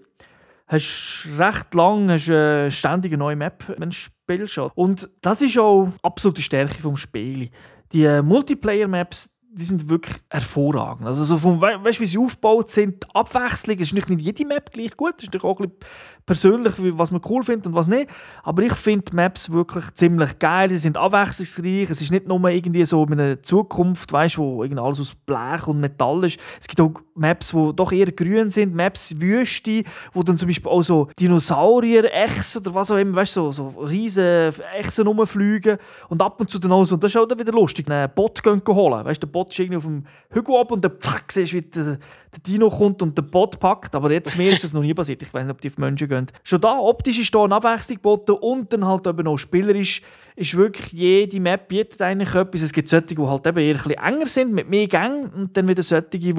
Hast 0.67 1.25
recht 1.37 1.73
lang 1.73 2.09
hast 2.09 2.29
eine 2.29 2.71
ständige 2.71 3.17
neue 3.17 3.35
Map, 3.35 3.63
wenn 3.77 3.89
du 3.89 3.95
spielst. 3.95 4.57
Und 4.75 5.09
das 5.21 5.41
ist 5.41 5.57
auch 5.57 5.91
absolute 6.03 6.41
Stärke 6.41 6.81
des 6.81 6.99
Spiels. 6.99 7.49
Die 7.91 8.03
äh, 8.03 8.21
Multiplayer-Maps, 8.21 9.31
die 9.53 9.63
sind 9.63 9.89
wirklich 9.89 10.15
hervorragend. 10.29 11.07
Also 11.07 11.25
so 11.25 11.37
vom, 11.37 11.59
weißt 11.59 11.99
du, 11.99 12.01
wie 12.01 12.05
sie 12.05 12.17
aufgebaut 12.17 12.69
sind, 12.69 13.03
die 13.03 13.15
Abwechslung, 13.15 13.77
es 13.79 13.87
ist 13.87 13.93
nicht 13.93 14.09
jede 14.09 14.45
Map 14.45 14.71
gleich 14.71 14.95
gut, 14.95 15.15
es 15.17 15.27
ist 15.27 15.43
auch 15.43 15.59
ein 15.59 15.69
bisschen 15.69 15.85
persönlich, 16.25 16.73
was 16.77 17.11
man 17.11 17.21
cool 17.29 17.43
findet 17.43 17.67
und 17.67 17.73
was 17.73 17.87
nicht. 17.87 18.09
Aber 18.43 18.61
ich 18.61 18.73
finde 18.73 19.13
Maps 19.13 19.51
wirklich 19.51 19.93
ziemlich 19.95 20.39
geil. 20.39 20.69
Sie 20.69 20.77
sind 20.77 20.97
abwechslungsreich. 20.97 21.89
Es 21.89 22.01
ist 22.01 22.11
nicht 22.11 22.27
nur 22.27 22.47
irgendwie 22.49 22.85
so 22.85 23.03
in 23.03 23.13
einer 23.13 23.41
Zukunft, 23.41 24.13
weißt, 24.13 24.37
wo 24.37 24.63
alles 24.63 24.99
aus 24.99 25.15
Blech 25.25 25.67
und 25.67 25.79
Metall 25.79 26.23
ist. 26.23 26.39
Es 26.59 26.67
gibt 26.67 26.79
auch 26.79 27.01
Maps, 27.15 27.51
die 27.51 27.75
doch 27.75 27.91
eher 27.91 28.11
grün 28.11 28.49
sind, 28.49 28.73
Maps 28.73 29.19
Wüste, 29.19 29.83
wo 30.13 30.23
dann 30.23 30.37
zum 30.37 30.47
Beispiel 30.47 30.71
auch 30.71 30.83
so 30.83 31.09
Dinosaurier, 31.19 32.05
Echsen 32.13 32.61
oder 32.61 32.75
was 32.75 32.91
auch 32.91 32.97
immer, 32.97 33.17
weißt, 33.17 33.33
so, 33.33 33.51
so 33.51 33.67
riesige 33.67 34.53
Echsen 34.77 35.07
rumfliegen 35.07 35.77
und 36.09 36.21
ab 36.21 36.39
und 36.39 36.49
zu 36.49 36.59
dann 36.59 36.71
auch 36.71 36.85
so, 36.85 36.95
und 36.95 37.03
das 37.03 37.11
ist 37.11 37.17
auch 37.17 37.27
dann 37.27 37.39
wieder 37.39 37.51
lustig, 37.51 37.89
einen 37.89 38.09
Bot 38.13 38.39
holen. 38.45 39.05
Weißt, 39.05 39.21
der 39.21 39.27
Bot 39.41 39.51
ist 39.51 39.59
irgendwie 39.59 39.77
auf 39.77 39.83
dem 39.83 40.03
Hügel 40.29 40.55
ab 40.55 40.71
und 40.71 40.85
dann 40.85 40.91
pfack, 40.99 41.31
siehst 41.31 41.53
wie 41.53 41.61
der, 41.61 41.83
der 41.83 41.99
Dino 42.45 42.69
kommt 42.69 43.01
und 43.01 43.17
den 43.17 43.29
Bot 43.29 43.59
packt. 43.59 43.95
Aber 43.95 44.11
jetzt 44.11 44.37
mir 44.37 44.51
ist 44.51 44.63
das 44.63 44.73
noch 44.73 44.81
nie 44.81 44.93
passiert. 44.93 45.21
Ich 45.21 45.33
weiß 45.33 45.45
nicht, 45.45 45.51
ob 45.51 45.61
die 45.61 45.69
auf 45.69 45.77
Menschen 45.77 46.07
gehen. 46.07 46.27
Schon 46.43 46.61
da, 46.61 46.77
optisch 46.77 47.19
ist 47.19 47.33
da 47.33 47.43
eine 47.43 47.55
Abwechslung 47.55 47.97
geboten 47.97 48.31
und 48.33 48.71
dann 48.71 48.85
halt 48.85 49.07
eben 49.07 49.27
auch 49.27 49.37
spielerisch 49.37 50.01
ist 50.35 50.55
wirklich 50.55 50.93
jede 50.93 51.39
Map 51.39 51.67
bietet 51.67 52.01
eigentlich 52.01 52.33
etwas. 52.33 52.61
Es 52.61 52.71
gibt 52.71 52.87
solche, 52.87 53.07
die 53.07 53.21
halt 53.21 53.45
eben 53.45 53.57
eher 53.57 53.75
ein 53.75 53.83
bisschen 53.83 54.03
enger 54.03 54.25
sind, 54.25 54.53
mit 54.53 54.69
mehr 54.69 54.87
Gängen 54.87 55.29
und 55.29 55.57
dann 55.57 55.67
wieder 55.67 55.83
solche, 55.83 56.07
die 56.19 56.33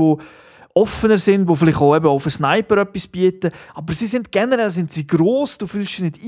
offener 0.75 1.19
sind, 1.19 1.49
die 1.49 1.57
vielleicht 1.57 1.81
auch 1.81 1.95
eben 1.95 2.07
auf 2.07 2.25
einen 2.25 2.31
Sniper 2.31 2.79
etwas 2.79 3.07
bieten. 3.07 3.51
Aber 3.75 3.93
sie 3.93 4.07
sind 4.07 4.33
generell 4.33 4.71
sind 4.71 4.91
sie 4.91 5.07
gross, 5.07 5.59
du 5.59 5.67
fühlst 5.67 5.99
dich 5.99 6.01
nicht 6.01 6.23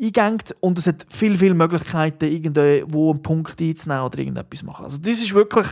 eingängt 0.00 0.54
und 0.60 0.78
es 0.78 0.86
hat 0.86 1.06
viele, 1.10 1.36
viele 1.36 1.54
Möglichkeiten, 1.54 2.24
irgendwo 2.30 3.10
einen 3.10 3.22
Punkt 3.22 3.60
einzunehmen 3.60 4.04
oder 4.04 4.18
irgendetwas 4.18 4.60
zu 4.60 4.66
machen. 4.66 4.84
Also 4.84 4.98
das 4.98 5.22
ist 5.22 5.34
wirklich 5.34 5.66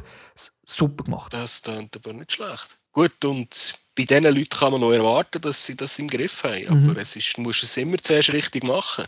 super 0.64 1.04
gemacht. 1.04 1.32
Das 1.32 1.62
klingt 1.62 1.96
aber 1.96 2.12
nicht 2.12 2.32
schlecht. 2.32 2.76
Gut, 2.92 3.24
und 3.24 3.74
bei 3.96 4.04
diesen 4.04 4.24
Leuten 4.24 4.48
kann 4.48 4.72
man 4.72 4.80
noch 4.80 4.92
erwarten, 4.92 5.40
dass 5.40 5.64
sie 5.64 5.76
das 5.76 5.98
im 5.98 6.08
Griff 6.08 6.44
haben. 6.44 6.82
Mhm. 6.82 6.90
Aber 6.90 7.00
es 7.00 7.16
ist, 7.16 7.36
du 7.36 7.42
musst 7.42 7.62
es 7.62 7.76
immer 7.76 7.98
zuerst 7.98 8.32
richtig 8.32 8.64
machen. 8.64 9.04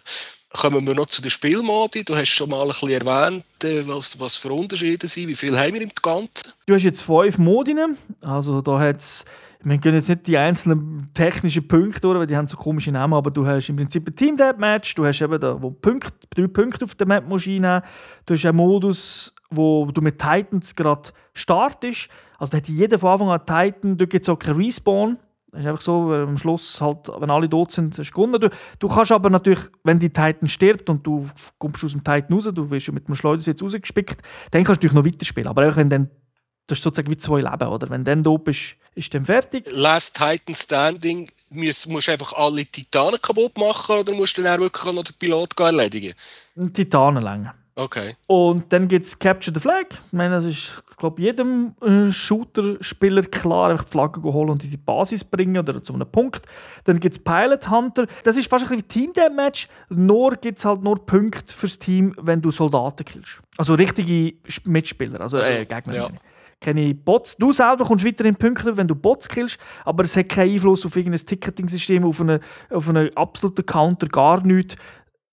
Kommen 0.53 0.85
wir 0.85 0.95
noch 0.95 1.07
zu 1.07 1.23
den 1.23 1.31
Spielmodi. 1.31 2.05
Du 2.05 2.17
hast 2.17 2.29
schon 2.29 2.51
mal 2.51 2.63
ein 2.63 2.69
bisschen 2.69 2.91
erwähnt, 2.91 3.45
äh, 3.63 3.87
was, 3.87 4.19
was 4.19 4.37
für 4.37 4.53
Unterschiede 4.53 5.07
sind. 5.07 5.29
Wie 5.29 5.37
viel 5.37 5.57
haben 5.57 5.75
wir 5.75 5.83
im 5.83 5.93
Ganzen? 6.03 6.53
Du 6.67 6.75
hast 6.75 6.83
jetzt 6.83 7.03
fünf 7.03 7.39
Modi. 7.39 7.77
Also 8.21 8.61
da 8.61 8.81
hat's 8.81 9.25
wir 9.63 9.79
gehen 9.79 9.95
jetzt 9.95 10.09
nicht 10.09 10.27
die 10.27 10.39
einzelnen 10.39 11.11
technischen 11.13 11.69
Punkte 11.69 12.01
durch, 12.01 12.19
weil 12.19 12.27
die 12.27 12.37
haben 12.37 12.47
so 12.47 12.57
komische 12.57 12.93
Namen, 12.93 13.15
aber 13.15 13.31
du 13.31 13.47
hast 13.47 13.69
im 13.69 13.77
Prinzip 13.77 14.09
ein 14.09 14.17
Team 14.17 14.37
Match, 14.59 14.95
du 14.95 15.05
hast 15.05 15.21
eben 15.21 15.39
da, 15.39 15.61
wo 15.61 15.71
Punkte, 15.71 16.13
drei 16.31 16.47
Punkte 16.47 16.85
auf 16.85 16.95
der 16.95 17.07
Map 17.07 17.29
musst. 17.29 17.47
Du 17.47 17.83
hast 18.35 18.47
einen 18.47 18.57
Modus, 18.57 19.35
wo 19.51 19.87
du 19.87 20.01
mit 20.01 20.19
Titans 20.19 20.75
gerade 20.75 21.11
startest. 21.35 22.09
Also 22.39 22.53
da 22.53 22.57
hat 22.57 22.69
jeder 22.69 22.99
von 22.99 23.11
Anfang 23.11 23.29
an 23.29 23.41
Titan, 23.41 23.99
da 23.99 24.07
gibt 24.07 24.25
es 24.25 24.29
auch 24.29 24.39
keinen 24.39 24.57
Respawn. 24.57 25.19
Das 25.53 25.61
ist 25.63 25.67
einfach 25.67 25.81
so, 25.81 26.13
am 26.13 26.37
Schluss, 26.37 26.81
halt, 26.81 27.11
wenn 27.19 27.29
alle 27.29 27.49
tot 27.49 27.73
sind, 27.73 27.99
du 27.99 28.03
gewonnen. 28.03 28.41
Du, 28.41 28.49
du 28.79 28.89
kannst 28.89 29.11
aber 29.11 29.31
natürlich, 29.31 29.61
wenn 29.83 29.99
die 29.99 30.11
Titan 30.11 30.49
stirbt 30.49 30.89
und 30.89 31.05
du 31.05 31.27
kommst 31.59 31.85
aus 31.85 31.93
dem 31.93 32.05
Titan 32.05 32.33
raus, 32.33 32.49
du 32.55 32.71
wirst 32.71 32.93
mit 32.93 33.09
dem 33.09 33.15
Schleuder 33.15 33.43
jetzt 33.43 33.63
rausgespickt, 33.63 34.23
dann 34.53 34.63
kannst 34.63 34.83
du 34.83 34.87
natürlich 34.87 34.95
noch 34.95 35.05
weiterspielen. 35.05 35.49
Aber 35.49 35.69
auch 35.69 35.77
wenn 35.77 35.91
dann, 35.91 36.11
das 36.71 36.79
ist 36.79 36.85
sozusagen 36.85 37.11
wie 37.11 37.19
zwei 37.19 37.41
Leben, 37.41 37.69
oder? 37.69 37.91
Wenn 37.91 38.05
dann 38.05 38.23
tot 38.23 38.45
bist, 38.45 38.77
ist 38.95 39.13
dann 39.15 39.25
fertig. 39.25 39.67
Last 39.73 40.17
Titan 40.17 40.55
Standing, 40.55 41.29
musst, 41.51 41.89
musst 41.89 42.09
du 42.09 42.13
einfach 42.13 42.33
alle 42.35 42.65
Titanen 42.65 43.21
kaputt 43.21 43.57
machen 43.59 43.97
oder 43.97 44.13
musst 44.13 44.39
du 44.39 44.43
dann 44.43 44.57
auch 44.57 44.61
wirklich 44.61 44.95
noch 44.95 45.05
den 45.05 45.15
Pilot 45.19 45.59
erledigen? 45.59 46.15
Titanen 46.73 47.23
länger. 47.23 47.55
Okay. 47.77 48.15
Und 48.27 48.73
dann 48.73 48.89
gibt 48.89 49.07
es 49.07 49.19
Capture 49.19 49.55
the 49.55 49.61
Flag. 49.61 49.87
Ich 49.91 50.13
meine, 50.13 50.35
das 50.35 50.45
ist, 50.45 50.83
glaube 50.99 51.23
jedem 51.23 51.75
äh, 51.81 52.13
Shooter-Spieler 52.13 53.23
klar, 53.23 53.71
einfach 53.71 53.85
die 53.85 53.91
Flagge 53.93 54.23
holen 54.23 54.51
und 54.51 54.65
in 54.65 54.71
die 54.71 54.77
Basis 54.77 55.25
bringen 55.25 55.57
oder 55.57 55.83
zu 55.83 55.95
einem 55.95 56.11
Punkt. 56.11 56.45
Dann 56.85 57.01
gibt 57.01 57.17
es 57.17 57.25
Pilot 57.25 57.71
Hunter. 57.71 58.07
Das 58.25 58.37
ist 58.37 58.51
fast 58.51 58.65
ein 58.65 58.71
bisschen 58.71 58.89
Team 58.89 59.13
Deathmatch, 59.15 59.67
nur 59.89 60.33
gibt 60.37 60.59
es 60.59 60.65
halt 60.67 60.83
nur 60.83 61.07
Punkte 61.07 61.55
fürs 61.55 61.79
Team, 61.79 62.15
wenn 62.21 62.43
du 62.43 62.51
Soldaten 62.51 63.05
killst. 63.05 63.41
Also 63.57 63.75
richtige 63.75 64.35
Mitspieler, 64.65 65.21
also, 65.21 65.39
Also, 65.39 65.51
äh, 65.51 65.65
Gegner. 65.65 65.95
ja. 65.95 66.09
Keine 66.61 66.95
Bots. 66.95 67.37
Du 67.39 67.53
selber 67.53 67.85
kommst 67.85 68.05
weiterhin 68.05 68.37
Punkte, 68.37 68.77
wenn 68.77 68.87
du 68.87 68.95
Bots 68.95 69.29
killst, 69.29 69.59
aber 69.85 70.05
es 70.05 70.15
hat 70.17 70.29
keinen 70.29 70.53
Einfluss 70.55 70.85
auf 70.85 70.95
irgendein 70.95 71.25
Ticketing-System, 71.25 72.05
auf 72.05 72.21
einen, 72.21 72.41
auf 72.69 72.89
einen 72.89 73.17
absoluten 73.17 73.65
Counter, 73.65 74.07
gar 74.09 74.45
nichts. 74.47 74.77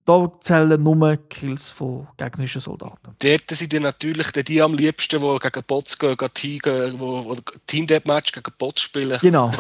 Da 0.05 0.31
zählen 0.39 0.81
nur 0.81 1.17
Kills 1.27 1.69
von 1.69 2.07
gegnerischen 2.15 2.61
Soldaten. 2.61 3.13
Dort 3.21 3.43
sind 3.49 3.73
dann 3.73 3.81
natürlich 3.81 4.31
die 4.31 4.61
am 4.61 4.73
liebsten, 4.73 5.19
die 5.19 5.39
gegen 5.39 5.63
Bots 5.67 5.99
gehen, 5.99 6.15
gehen, 6.15 6.29
Team- 6.33 6.59
gehen, 6.59 6.93
wo, 6.97 7.35
Team 7.65 7.85
Deathmatch 7.85 8.31
gegen 8.31 8.49
Bots 8.57 8.83
spielen 8.83 9.19
Genau. 9.19 9.51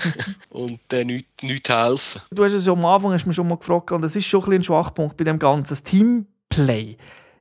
und 0.50 0.78
äh, 0.92 1.04
nichts 1.04 1.42
nicht 1.42 1.68
helfen. 1.68 2.20
Du 2.30 2.44
hast 2.44 2.52
es 2.52 2.66
ja 2.66 2.72
am 2.72 2.84
Anfang 2.84 3.14
hast 3.14 3.26
mich 3.26 3.34
schon 3.34 3.48
mal 3.48 3.56
gefragt, 3.58 3.90
und 3.90 4.02
das 4.02 4.14
ist 4.14 4.26
schon 4.26 4.44
ein, 4.44 4.52
ein 4.52 4.62
Schwachpunkt 4.62 5.16
bei 5.16 5.24
dem 5.24 5.40
Ganzen. 5.40 5.70
Das 5.72 5.82
Teamplay. 5.82 6.96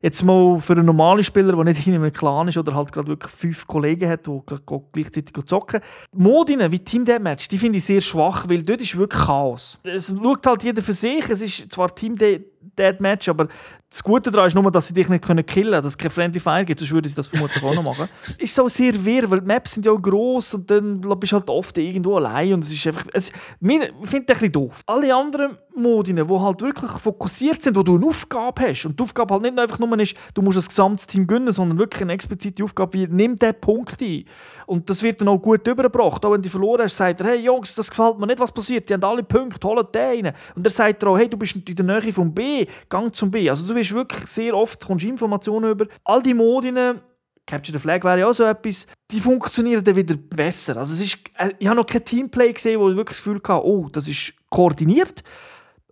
Jetzt 0.05 0.21
mal 0.21 0.59
für 0.59 0.73
einen 0.73 0.85
normalen 0.85 1.23
Spieler, 1.23 1.55
der 1.55 1.63
nicht 1.63 1.87
in 1.87 1.95
einem 1.95 2.13
Clan 2.13 2.47
ist 2.47 2.59
oder 2.59 2.75
halt 2.75 2.91
gerade 2.91 3.07
wirklich 3.07 3.31
fünf 3.31 3.65
Kollegen 3.65 4.07
hat, 4.07 4.27
die 4.27 4.39
gleichzeitig 4.93 5.33
zocken. 5.47 5.81
Modine 6.11 6.71
wie 6.71 6.77
Team 6.77 7.05
Deathmatch, 7.05 7.47
die 7.47 7.57
finde 7.57 7.79
ich 7.79 7.85
sehr 7.85 8.01
schwach, 8.01 8.47
weil 8.47 8.61
dort 8.61 8.81
ist 8.81 8.95
wirklich 8.95 9.19
Chaos. 9.19 9.79
Es 9.81 10.13
schaut 10.15 10.45
halt 10.45 10.63
jeder 10.63 10.83
für 10.83 10.93
sich. 10.93 11.27
Es 11.27 11.41
ist 11.41 11.73
zwar 11.73 11.95
Team 11.95 12.15
De 12.15 12.39
Deathmatch, 12.77 13.29
aber 13.29 13.47
das 13.89 14.03
Gute 14.03 14.29
daran 14.29 14.47
ist 14.47 14.55
nur, 14.55 14.69
dass 14.71 14.87
sie 14.87 14.93
dich 14.93 15.07
nicht 15.07 15.23
können 15.23 15.45
killen 15.45 15.71
können, 15.71 15.83
dass 15.83 15.93
es 15.93 15.97
kein 15.97 16.11
Friendly 16.11 16.39
Fire 16.39 16.65
gibt, 16.65 16.79
sonst 16.79 16.91
würde 16.91 17.07
sie 17.07 17.15
das 17.15 17.27
vermutlich 17.27 17.63
auch 17.63 17.75
noch 17.75 17.83
machen. 17.83 18.09
Ist 18.39 18.53
so 18.53 18.67
sehr 18.67 18.93
wirr, 19.05 19.29
weil 19.31 19.39
die 19.39 19.45
Maps 19.45 19.73
sind 19.73 19.85
ja 19.85 19.91
auch 19.91 20.01
gross 20.01 20.53
und 20.53 20.69
dann 20.69 20.99
bist 21.17 21.31
du 21.31 21.37
halt 21.37 21.49
oft 21.49 21.77
irgendwo 21.77 22.17
allein 22.17 22.53
und 22.53 22.63
es 22.63 22.73
ist 22.73 22.85
einfach... 22.87 23.05
Es, 23.13 23.31
mir, 23.59 23.93
ich 24.03 24.09
finde 24.09 24.25
das 24.25 24.37
ein 24.37 24.41
bisschen 24.41 24.51
doof. 24.51 24.81
Alle 24.85 25.15
anderen 25.15 25.57
Modine, 25.75 26.25
die 26.25 26.33
halt 26.33 26.61
wirklich 26.61 26.91
fokussiert 26.91 27.61
sind, 27.61 27.75
wo 27.75 27.83
du 27.83 27.95
eine 27.95 28.07
Aufgabe 28.07 28.63
hast 28.63 28.85
und 28.85 28.99
die 28.99 29.03
Aufgabe 29.03 29.33
halt 29.33 29.43
nicht 29.43 29.55
nur 29.55 29.63
einfach 29.63 29.79
nur 29.79 29.99
ist, 29.99 30.15
du 30.33 30.41
musst 30.41 30.57
das 30.57 30.67
gesamte 30.67 31.05
Team 31.05 31.27
gewinnen, 31.27 31.53
sondern 31.53 31.77
wirklich 31.77 32.01
eine 32.01 32.13
explizite 32.13 32.63
Aufgabe 32.63 32.93
wie, 32.93 33.07
nimm 33.07 33.35
diesen 33.35 33.59
Punkt 33.61 34.01
ein. 34.01 34.25
Und 34.65 34.89
das 34.89 35.03
wird 35.03 35.21
dann 35.21 35.27
auch 35.27 35.37
gut 35.37 35.67
übergebracht. 35.67 36.25
Auch 36.25 36.31
wenn 36.31 36.41
du 36.41 36.49
verloren 36.49 36.83
hast, 36.83 36.97
sagt 36.97 37.21
er, 37.21 37.27
hey 37.27 37.39
Jungs, 37.39 37.75
das 37.75 37.89
gefällt 37.89 38.17
mir 38.17 38.27
nicht, 38.27 38.39
was 38.39 38.51
passiert. 38.51 38.89
Die 38.89 38.93
haben 38.93 39.03
alle 39.03 39.23
Punkte, 39.23 39.67
holen 39.67 39.85
den 39.93 40.25
rein. 40.25 40.33
Und 40.55 40.65
er 40.65 40.71
sagt 40.71 41.03
er 41.03 41.09
auch, 41.09 41.17
hey, 41.17 41.29
du 41.29 41.37
bist 41.37 41.55
in 41.55 41.75
der 41.75 41.85
Nähe 41.85 42.11
vom 42.11 42.33
B, 42.33 42.54
gang 42.89 43.13
zum 43.13 43.31
B. 43.31 43.49
Also 43.49 43.65
du 43.65 43.75
wirst 43.75 43.93
wirklich 43.93 44.27
sehr 44.27 44.55
oft, 44.55 44.87
Informationen 44.89 45.71
über. 45.71 45.85
All 46.03 46.21
die 46.21 46.33
Modine, 46.33 47.01
Capture 47.47 47.77
the 47.77 47.81
Flag 47.81 48.03
wäre 48.03 48.19
ja 48.19 48.27
auch 48.27 48.33
so 48.33 48.43
etwas, 48.43 48.87
die 49.11 49.19
funktionieren 49.19 49.83
dann 49.83 49.95
wieder 49.95 50.15
besser. 50.15 50.77
Also 50.77 50.93
es 50.93 51.01
ist, 51.01 51.17
äh, 51.37 51.51
ich 51.59 51.67
habe 51.67 51.77
noch 51.77 51.85
kein 51.85 52.03
Teamplay 52.03 52.51
gesehen, 52.53 52.79
wo 52.79 52.89
ich 52.89 52.95
wirklich 52.95 53.17
das 53.17 53.23
Gefühl 53.23 53.41
hatte, 53.43 53.65
oh, 53.65 53.87
das 53.89 54.07
ist 54.07 54.33
koordiniert. 54.49 55.23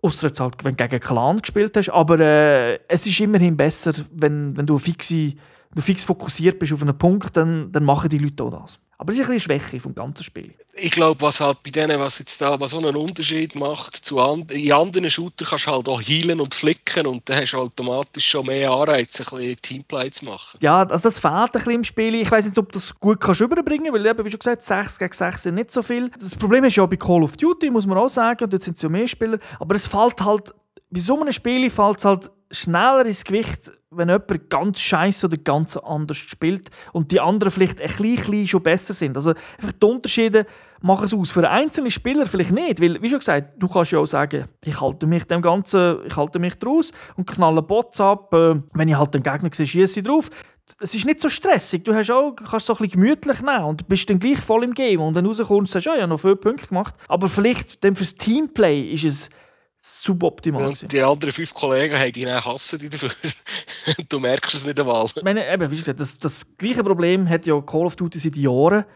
Ausser 0.02 0.26
jetzt 0.26 0.40
halt, 0.40 0.62
wenn 0.64 0.76
du 0.76 0.88
gegen 0.88 1.00
Clan 1.00 1.38
gespielt 1.38 1.76
hast. 1.76 1.90
Aber 1.90 2.18
äh, 2.18 2.80
es 2.88 3.06
ist 3.06 3.20
immerhin 3.20 3.56
besser, 3.56 3.92
wenn, 4.12 4.56
wenn 4.56 4.66
du, 4.66 4.78
fixe, 4.78 5.34
du 5.74 5.80
fix 5.80 6.04
fokussiert 6.04 6.58
bist 6.58 6.72
auf 6.72 6.82
einen 6.82 6.98
Punkt, 6.98 7.36
dann, 7.36 7.70
dann 7.70 7.84
machen 7.84 8.10
die 8.10 8.18
Leute 8.18 8.42
auch 8.42 8.50
das. 8.50 8.78
Aber 8.98 9.12
es 9.12 9.18
ist 9.18 9.24
ein 9.26 9.34
bisschen 9.34 9.58
Schwäche 9.58 9.80
vom 9.80 9.94
ganzen 9.94 10.24
Spiel. 10.24 10.54
Ich 10.74 10.90
glaube, 10.90 11.20
was 11.20 11.40
halt 11.40 11.62
bei 11.62 11.70
denen, 11.70 11.98
was 12.00 12.18
jetzt 12.18 12.40
da, 12.40 12.58
was 12.58 12.72
so 12.72 12.78
einen 12.78 12.96
Unterschied 12.96 13.54
macht, 13.54 13.94
zu 13.94 14.20
and 14.20 14.50
in 14.50 14.72
anderen 14.72 15.10
Shooter 15.10 15.44
kannst 15.44 15.66
du 15.66 15.70
halt 15.70 15.88
auch 15.88 16.00
healen 16.00 16.40
und 16.40 16.54
flicken 16.54 17.06
und 17.06 17.28
dann 17.28 17.40
hast 17.40 17.52
du 17.52 17.58
automatisch 17.58 18.26
schon 18.26 18.46
mehr 18.46 18.70
Anreize, 18.70 19.22
ein 19.22 19.38
bisschen 19.38 19.56
Teamplay 19.62 20.10
zu 20.10 20.24
machen. 20.24 20.58
Ja, 20.62 20.82
also 20.82 21.02
das 21.02 21.18
fehlt 21.18 21.34
ein 21.34 21.50
bisschen 21.52 21.72
im 21.72 21.84
Spiel. 21.84 22.14
Ich 22.16 22.30
weiß 22.30 22.46
nicht, 22.46 22.58
ob 22.58 22.72
du 22.72 22.78
das 22.78 22.94
gut 22.94 23.20
kannst 23.20 23.40
überbringen 23.40 23.84
kannst, 23.84 23.98
weil 24.00 24.06
eben, 24.06 24.24
wie 24.24 24.30
schon 24.30 24.38
gesagt, 24.38 24.62
6 24.62 24.98
gegen 24.98 25.12
6 25.12 25.42
sind 25.42 25.54
nicht 25.54 25.70
so 25.70 25.82
viel. 25.82 26.10
Das 26.18 26.34
Problem 26.34 26.64
ist 26.64 26.76
ja 26.76 26.86
bei 26.86 26.96
Call 26.96 27.22
of 27.22 27.36
Duty, 27.36 27.70
muss 27.70 27.86
man 27.86 27.98
auch 27.98 28.08
sagen, 28.08 28.48
dort 28.48 28.62
sind 28.62 28.76
es 28.76 28.82
ja 28.82 28.88
mehr 28.88 29.06
Spieler, 29.08 29.38
aber 29.60 29.74
es 29.74 29.86
fällt 29.86 30.20
halt, 30.20 30.54
bei 30.90 31.00
so 31.00 31.20
einem 31.20 31.32
Spiel 31.32 31.68
fällt 31.70 31.98
es 31.98 32.04
halt 32.04 32.30
schneller 32.50 33.06
ins 33.06 33.24
Gewicht, 33.24 33.72
wenn 33.90 34.08
jemand 34.08 34.50
ganz 34.50 34.80
scheiße 34.80 35.26
oder 35.26 35.36
ganz 35.36 35.76
anders 35.76 36.16
spielt 36.16 36.70
und 36.92 37.12
die 37.12 37.20
anderen 37.20 37.50
vielleicht 37.50 37.80
ein 37.80 37.88
klein, 37.88 38.16
klein 38.16 38.46
schon 38.46 38.62
besser 38.62 38.92
sind. 38.92 39.16
Also 39.16 39.30
einfach 39.30 39.72
die 39.80 39.86
Unterschiede 39.86 40.46
machen 40.80 41.04
es 41.04 41.14
aus. 41.14 41.30
Für 41.30 41.48
einen 41.48 41.64
einzelnen 41.64 41.90
Spieler 41.90 42.26
vielleicht 42.26 42.52
nicht, 42.52 42.80
weil, 42.80 43.00
wie 43.00 43.08
schon 43.08 43.20
gesagt, 43.20 43.54
du 43.58 43.68
kannst 43.68 43.92
ja 43.92 43.98
auch 43.98 44.06
sagen, 44.06 44.46
ich 44.64 44.80
halte 44.80 45.06
mich 45.06 45.24
dem 45.24 45.42
Ganzen, 45.42 45.98
ich 46.06 46.16
halte 46.16 46.38
mich 46.38 46.54
draus 46.56 46.92
und 47.16 47.28
knalle 47.28 47.62
Bots 47.62 48.00
ab. 48.00 48.32
Äh, 48.34 48.60
wenn 48.72 48.88
ich 48.88 48.96
halt 48.96 49.14
den 49.14 49.22
Gegner 49.22 49.50
sehe, 49.52 49.66
schieße 49.66 50.00
ich 50.00 50.06
drauf. 50.06 50.30
Es 50.80 50.94
ist 50.94 51.04
nicht 51.04 51.20
so 51.20 51.28
stressig. 51.28 51.84
Du 51.84 51.94
hast 51.94 52.10
auch, 52.10 52.32
kannst 52.32 52.66
so 52.66 52.74
ein 52.74 52.78
bisschen 52.78 53.00
gemütlich 53.00 53.42
nehmen 53.42 53.64
und 53.64 53.86
bist 53.88 54.08
dann 54.08 54.18
gleich 54.18 54.40
voll 54.40 54.64
im 54.64 54.74
Game. 54.74 55.00
Und 55.00 55.14
dann 55.14 55.26
rauskommst 55.26 55.50
und 55.50 55.68
sagst, 55.68 55.86
ja, 55.86 55.94
ich 55.94 56.00
habe 56.00 56.08
noch 56.08 56.20
viele 56.20 56.36
Punkte 56.36 56.68
gemacht. 56.68 56.94
Aber 57.08 57.28
vielleicht 57.28 57.84
dann 57.84 57.96
fürs 57.96 58.14
Teamplay 58.14 58.90
ist 58.90 59.04
es 59.04 59.30
suboptimal. 59.84 60.68
Und 60.68 60.90
die 60.90 61.02
anderen 61.02 61.32
fünf 61.32 61.52
Kollegen 61.52 61.98
haben 61.98 62.12
dann 62.12 62.42
hassen 62.42 62.78
die 62.78 62.88
dafür. 62.88 63.10
du 64.08 64.18
merkst 64.18 64.54
es 64.54 64.64
nicht 64.64 64.80
einmal. 64.80 65.06
Ich 65.14 65.22
meine, 65.22 65.46
eben, 65.52 65.70
wie 65.70 65.76
gesagt, 65.76 66.00
das, 66.00 66.18
das 66.18 66.46
gleiche 66.56 66.82
Problem 66.82 67.28
hat 67.28 67.44
ja 67.44 67.60
Call 67.60 67.84
of 67.84 67.96
Duty 67.96 68.18
seit 68.18 68.36
Jahren. 68.36 68.86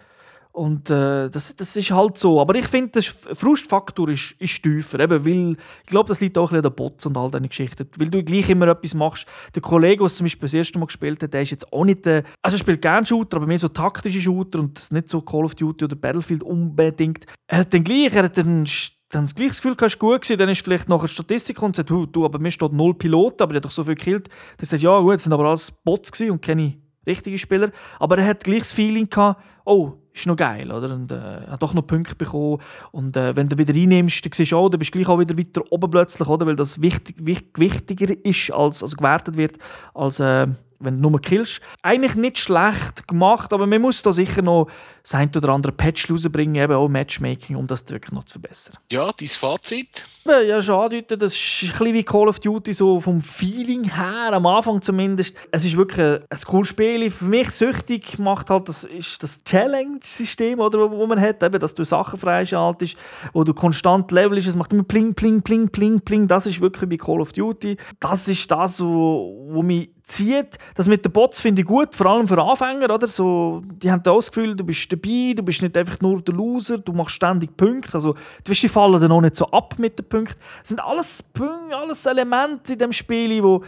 Und 0.58 0.90
äh, 0.90 1.30
das, 1.30 1.54
das 1.54 1.76
ist 1.76 1.92
halt 1.92 2.18
so. 2.18 2.40
Aber 2.40 2.56
ich 2.56 2.66
finde, 2.66 2.90
der 2.90 3.02
Frustfaktor 3.02 4.08
ist, 4.08 4.34
ist 4.40 4.60
tiefer. 4.60 4.98
Eben, 4.98 5.24
weil, 5.24 5.56
ich 5.84 5.90
glaube, 5.90 6.08
das 6.08 6.20
liegt 6.20 6.36
auch 6.36 6.50
ein 6.50 6.60
bisschen 6.60 6.66
an 6.66 6.72
den 6.72 6.74
Bots 6.74 7.06
und 7.06 7.16
all 7.16 7.30
diesen 7.30 7.48
Geschichten. 7.48 7.88
Weil 7.96 8.10
du 8.10 8.24
gleich 8.24 8.50
immer 8.50 8.66
etwas 8.66 8.92
machst. 8.94 9.26
Der 9.54 9.62
Kollege, 9.62 10.02
der 10.02 10.08
zum 10.08 10.24
Beispiel 10.24 10.46
das 10.46 10.54
erste 10.54 10.78
Mal 10.80 10.86
gespielt 10.86 11.22
hat, 11.22 11.32
der 11.32 11.42
ist 11.42 11.52
jetzt 11.52 11.72
auch 11.72 11.84
nicht 11.84 12.04
der. 12.04 12.24
Also, 12.42 12.56
er 12.56 12.58
spielt 12.58 12.82
gerne 12.82 13.06
Shooter, 13.06 13.36
aber 13.36 13.46
mehr 13.46 13.58
so 13.58 13.68
taktische 13.68 14.20
Shooter 14.20 14.58
und 14.58 14.90
nicht 14.90 15.08
so 15.08 15.20
Call 15.20 15.44
of 15.44 15.54
Duty 15.54 15.84
oder 15.84 15.94
Battlefield 15.94 16.42
unbedingt. 16.42 17.24
Er 17.46 17.58
hat 17.58 17.72
dann 17.72 17.84
gleich, 17.84 18.12
er 18.12 18.24
hat 18.24 18.36
dann 18.36 18.66
dann 19.10 19.24
das 19.24 19.34
gleiche 19.34 19.54
Gefühl, 19.54 19.76
du 19.76 19.96
gut 19.96 20.22
gewesen, 20.22 20.38
dann 20.38 20.48
ist 20.50 20.62
vielleicht 20.62 20.88
nachher 20.88 21.08
Statistik 21.08 21.62
und 21.62 21.76
sagt, 21.76 21.88
du, 21.88 22.04
du, 22.04 22.24
aber 22.24 22.40
mir 22.40 22.50
steht 22.50 22.72
null 22.72 22.94
Piloten, 22.94 23.42
aber 23.42 23.54
er 23.54 23.56
hat 23.58 23.64
doch 23.64 23.70
so 23.70 23.84
viel 23.84 23.94
gekillt. 23.94 24.28
Dann 24.58 24.66
sagt 24.66 24.82
ja 24.82 24.98
gut, 25.00 25.14
es 25.14 25.22
sind 25.22 25.32
aber 25.32 25.46
alles 25.46 25.70
Bots 25.70 26.20
und 26.20 26.42
keine 26.42 26.74
richtigen 27.08 27.38
Spieler. 27.38 27.70
Aber 27.98 28.18
er 28.18 28.26
hat 28.26 28.44
gleich 28.44 28.60
das 28.60 28.72
Feeling 28.72 29.08
gehabt, 29.08 29.40
oh, 29.64 29.94
ist 30.12 30.26
noch 30.26 30.36
geil, 30.36 30.70
oder? 30.70 30.94
Und 30.94 31.12
äh, 31.12 31.46
hat 31.48 31.62
doch 31.62 31.74
noch 31.74 31.86
Punkte 31.86 32.14
bekommen. 32.14 32.60
Und 32.90 33.16
äh, 33.16 33.36
wenn 33.36 33.48
du 33.48 33.58
wieder 33.58 33.74
reinnimmst, 33.74 34.24
dann 34.24 34.32
siehst 34.32 34.52
du 34.52 34.56
auch, 34.56 34.68
dann 34.68 34.78
bist 34.78 34.94
du 34.94 34.98
gleich 34.98 35.08
auch 35.08 35.18
wieder 35.18 35.38
weiter 35.38 35.62
oben 35.70 35.90
plötzlich, 35.90 36.28
oder? 36.28 36.46
Weil 36.46 36.56
das 36.56 36.80
wichtig, 36.80 37.16
wichtiger 37.18 38.14
ist, 38.24 38.52
als, 38.52 38.82
also 38.82 38.96
gewertet 38.96 39.36
wird, 39.36 39.58
als 39.94 40.20
äh, 40.20 40.46
wenn 40.80 41.00
du 41.00 41.10
nur 41.10 41.20
killst. 41.20 41.60
Eigentlich 41.82 42.14
nicht 42.14 42.38
schlecht 42.38 43.06
gemacht, 43.08 43.52
aber 43.52 43.66
man 43.66 43.80
muss 43.80 44.02
da 44.02 44.12
sicher 44.12 44.42
noch 44.42 44.68
das 45.02 45.14
ein 45.14 45.30
oder 45.34 45.50
andere 45.50 45.72
Patch 45.72 46.10
rausbringen, 46.10 46.56
eben 46.56 46.74
auch 46.74 46.88
Matchmaking, 46.88 47.56
um 47.56 47.66
das 47.66 47.88
wirklich 47.88 48.12
noch 48.12 48.24
zu 48.24 48.32
verbessern. 48.32 48.76
Ja, 48.92 49.10
dein 49.18 49.28
Fazit? 49.28 50.06
Ja, 50.26 50.60
schon 50.60 50.78
andeuten, 50.78 51.18
das 51.18 51.32
ist 51.32 51.62
ein 51.62 51.68
bisschen 51.70 51.94
wie 51.94 52.04
Call 52.04 52.28
of 52.28 52.38
Duty, 52.38 52.74
so 52.74 53.00
vom 53.00 53.22
Feeling 53.22 53.84
her, 53.84 54.32
am 54.32 54.44
Anfang 54.44 54.82
zumindest. 54.82 55.34
Es 55.50 55.64
ist 55.64 55.76
wirklich 55.76 56.06
ein, 56.06 56.24
ein 56.28 56.38
cooles 56.46 56.68
Spiel. 56.68 57.10
Für 57.10 57.24
mich 57.24 57.50
süchtig 57.50 58.18
macht 58.18 58.50
halt 58.50 58.68
das, 58.68 58.84
ist 58.84 59.22
das 59.22 59.42
Challenge-System, 59.42 60.60
oder, 60.60 60.90
wo, 60.90 60.98
wo 60.98 61.06
man 61.06 61.18
hat, 61.18 61.42
eben, 61.42 61.58
dass 61.58 61.74
du 61.74 61.84
Sachen 61.84 62.18
freischaltest, 62.18 62.96
wo 63.32 63.44
du 63.44 63.54
konstant 63.54 64.12
levelst, 64.12 64.48
es 64.48 64.56
macht 64.56 64.72
immer 64.74 64.82
pling, 64.82 65.14
pling, 65.14 65.40
pling, 65.40 65.70
pling, 65.70 66.00
pling. 66.00 66.28
Das 66.28 66.44
ist 66.44 66.60
wirklich 66.60 66.90
wie 66.90 66.98
Call 66.98 67.22
of 67.22 67.32
Duty. 67.32 67.78
Das 67.98 68.28
ist 68.28 68.50
das, 68.50 68.82
wo, 68.82 69.48
wo 69.48 69.62
mich 69.62 69.90
zieht. 70.08 70.58
Das 70.74 70.88
mit 70.88 71.04
den 71.04 71.12
Bots 71.12 71.40
finde 71.40 71.62
ich 71.62 71.68
gut, 71.68 71.94
vor 71.94 72.06
allem 72.06 72.26
für 72.26 72.42
Anfänger, 72.42 72.92
oder? 72.92 73.06
So, 73.06 73.62
die 73.64 73.90
haben 73.90 74.02
das 74.02 74.30
Gefühl, 74.30 74.56
du 74.56 74.64
bist 74.64 74.90
dabei, 74.92 75.34
du 75.36 75.42
bist 75.42 75.62
nicht 75.62 75.76
einfach 75.76 76.00
nur 76.00 76.20
der 76.22 76.34
Loser, 76.34 76.78
du 76.78 76.92
machst 76.92 77.14
ständig 77.14 77.56
Punkte. 77.56 77.94
Also, 77.94 78.14
die 78.46 78.54
fallen 78.68 79.00
dann 79.00 79.12
auch 79.12 79.20
nicht 79.20 79.36
so 79.36 79.46
ab 79.50 79.74
mit 79.78 79.98
den 79.98 80.08
Punkten. 80.08 80.40
Das 80.60 80.68
sind 80.68 80.80
alles 80.80 81.22
Punkte, 81.22 81.76
alles 81.76 82.06
Elemente 82.06 82.72
in 82.72 82.78
dem 82.78 82.92
Spiel, 82.92 83.42
wo, 83.42 83.62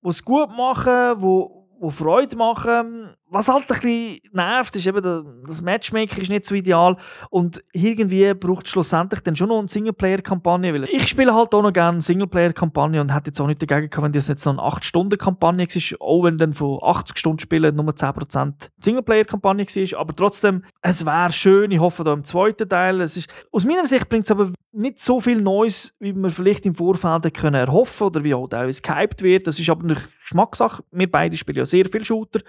wo 0.00 0.08
es 0.08 0.24
gut 0.24 0.50
machen, 0.50 1.14
wo, 1.16 1.68
wo 1.78 1.90
Freude 1.90 2.36
machen. 2.36 3.16
Was 3.32 3.48
halt 3.48 3.62
ein 3.62 3.66
bisschen 3.68 4.20
nervt, 4.32 4.74
ist 4.74 4.88
eben, 4.88 5.42
das 5.46 5.62
Matchmaking 5.62 6.22
ist 6.22 6.30
nicht 6.30 6.44
so 6.44 6.54
ideal 6.56 6.96
und 7.30 7.62
irgendwie 7.72 8.34
braucht 8.34 8.66
es 8.66 8.72
schlussendlich 8.72 9.20
dann 9.20 9.36
schon 9.36 9.48
noch 9.48 9.60
eine 9.60 9.68
Singleplayer-Kampagne. 9.68 10.74
weil 10.74 10.84
Ich 10.90 11.06
spiele 11.06 11.32
halt 11.32 11.54
auch 11.54 11.62
noch 11.62 11.72
gerne 11.72 12.00
Singleplayer-Kampagne 12.00 13.00
und 13.00 13.14
hätte 13.14 13.28
jetzt 13.28 13.40
auch 13.40 13.46
nicht 13.46 13.62
dagegen 13.62 13.88
gehabt, 13.88 14.04
wenn 14.04 14.12
das 14.12 14.26
jetzt 14.26 14.44
noch 14.46 14.58
eine 14.58 14.62
8-Stunden-Kampagne 14.62 15.64
war, 15.64 16.00
auch 16.00 16.24
wenn 16.24 16.38
dann 16.38 16.52
von 16.54 16.80
80 16.82 17.16
Stunden 17.16 17.38
Spielen 17.38 17.76
nur 17.76 17.92
10% 17.92 18.70
Singleplayer-Kampagne 18.80 19.64
war. 19.64 20.00
Aber 20.00 20.16
trotzdem, 20.16 20.64
es 20.82 21.06
wäre 21.06 21.30
schön, 21.30 21.70
ich 21.70 21.78
hoffe 21.78 22.02
da 22.02 22.12
im 22.12 22.24
zweiten 22.24 22.68
Teil. 22.68 23.00
Es 23.00 23.16
ist, 23.16 23.30
aus 23.52 23.64
meiner 23.64 23.86
Sicht 23.86 24.08
bringt 24.08 24.24
es 24.24 24.32
aber 24.32 24.50
nicht 24.72 25.00
so 25.00 25.20
viel 25.20 25.40
Neues, 25.40 25.94
wie 25.98 26.12
man 26.12 26.30
vielleicht 26.30 26.64
im 26.66 26.74
Vorfeld 26.74 27.34
können 27.34 27.54
erhoffen 27.54 28.06
oder 28.06 28.22
wie 28.22 28.34
auch 28.34 28.46
teilweise 28.46 28.82
gehypt 28.82 29.22
wird. 29.22 29.46
Das 29.46 29.58
ist 29.58 29.68
aber 29.68 29.84
eine 29.84 29.94
Geschmackssache. 29.94 30.84
Wir 30.92 31.10
beide 31.10 31.36
spielen 31.36 31.58
ja 31.58 31.64
sehr 31.64 31.86
viel 31.86 32.04
Shooter 32.04 32.40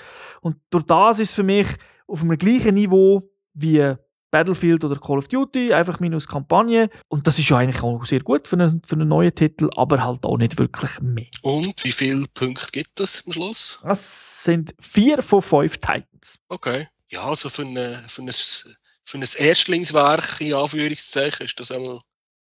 und 0.42 0.58
durch 0.72 0.84
das 0.86 1.20
ist 1.20 1.30
es 1.30 1.36
für 1.36 1.44
mich 1.44 1.68
auf 2.08 2.22
einem 2.22 2.38
gleichen 2.38 2.74
Niveau 2.76 3.30
wie 3.54 3.96
Battlefield 4.32 4.84
oder 4.86 4.96
Call 4.96 5.18
of 5.18 5.28
Duty, 5.28 5.74
einfach 5.74 6.00
minus 6.00 6.28
Kampagne. 6.28 6.90
Und 7.10 7.28
das 7.28 7.38
ist 7.38 7.50
ja 7.50 7.58
eigentlich 7.58 7.84
auch 7.84 8.04
sehr 8.06 8.22
gut 8.22 8.48
für 8.48 8.56
einen, 8.56 8.82
für 8.84 8.96
einen 8.96 9.10
neuen 9.10 9.36
Titel, 9.36 9.70
aber 9.76 10.04
halt 10.04 10.26
auch 10.26 10.38
nicht 10.38 10.58
wirklich 10.58 11.00
mehr. 11.02 11.28
Und 11.42 11.84
wie 11.84 11.92
viele 11.92 12.24
Punkte 12.34 12.68
gibt 12.72 13.00
es 13.00 13.24
am 13.26 13.34
Schluss? 13.34 13.80
Das 13.84 14.44
sind 14.44 14.74
vier 14.80 15.22
von 15.22 15.42
fünf 15.42 15.78
Titans. 15.78 16.40
Okay. 16.48 16.88
Ja, 17.10 17.26
also 17.26 17.50
für, 17.50 17.64
eine, 17.64 18.04
für, 18.08 18.22
ein, 18.22 18.32
für 18.32 19.18
ein 19.18 19.26
Erstlingswerk, 19.38 20.40
in 20.40 20.54
Anführungszeichen, 20.54 21.46
ist 21.46 21.60
das 21.60 21.72
einmal 21.72 22.00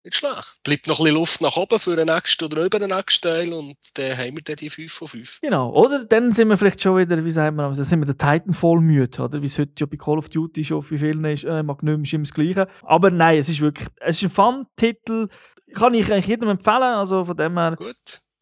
nicht 0.04 0.16
schlecht. 0.16 0.60
Bleibt 0.64 0.88
noch 0.88 1.00
ein 1.00 1.04
bisschen 1.04 1.16
Luft 1.16 1.42
nach 1.42 1.58
oben 1.58 1.80
für 1.80 1.96
den 1.96 2.08
nächsten 2.08 2.46
oder 2.46 2.64
über 2.64 2.80
den 2.80 2.90
nächsten 2.90 3.28
Teil 3.28 3.54
und 3.54 3.76
dann 3.96 4.18
haben 4.18 4.36
wir 4.36 4.44
dann 4.44 4.56
die 4.56 4.70
5 4.70 4.92
von 4.92 5.08
5. 5.08 5.40
Genau, 5.42 5.72
oder? 5.72 6.06
Dann 6.06 6.32
sind 6.32 6.48
wir 6.48 6.58
vielleicht 6.58 6.82
schon 6.82 6.98
wieder, 6.98 7.24
wie 7.24 7.32
sagt 7.32 7.56
man, 7.56 7.74
dann 7.74 7.84
sind 7.84 8.00
wir 8.00 8.06
den 8.06 8.18
Titanfall 8.18 8.80
müde, 8.80 9.22
oder? 9.22 9.42
Wie 9.42 9.48
es 9.48 9.60
heute 9.60 9.74
ja 9.78 9.86
bei 9.86 9.98
Call 9.98 10.18
of 10.18 10.30
Duty 10.30 10.64
schon 10.64 10.86
bei 10.90 10.98
vielen 10.98 11.26
ist, 11.26 11.44
äh, 11.44 11.64
mag 11.64 11.84
nicht 11.84 11.96
mehr, 11.96 12.04
ist 12.04 12.14
immer 12.14 12.24
das 12.24 12.34
Gleiche. 12.34 12.68
Aber 12.84 13.12
nein, 13.12 13.38
es 13.38 13.50
ist 13.50 13.62
wirklich, 13.62 13.88
es 14.00 14.18
ist 14.18 14.24
ein 14.24 14.30
Fun-Titel, 14.30 15.28
kann 15.74 15.94
ich 15.94 16.12
eigentlich 16.12 16.28
jedem 16.28 16.50
empfehlen, 16.50 16.84
also 16.84 17.26
von 17.26 17.38
dem 17.38 17.58
her, 17.58 17.76
Gut. 17.78 17.96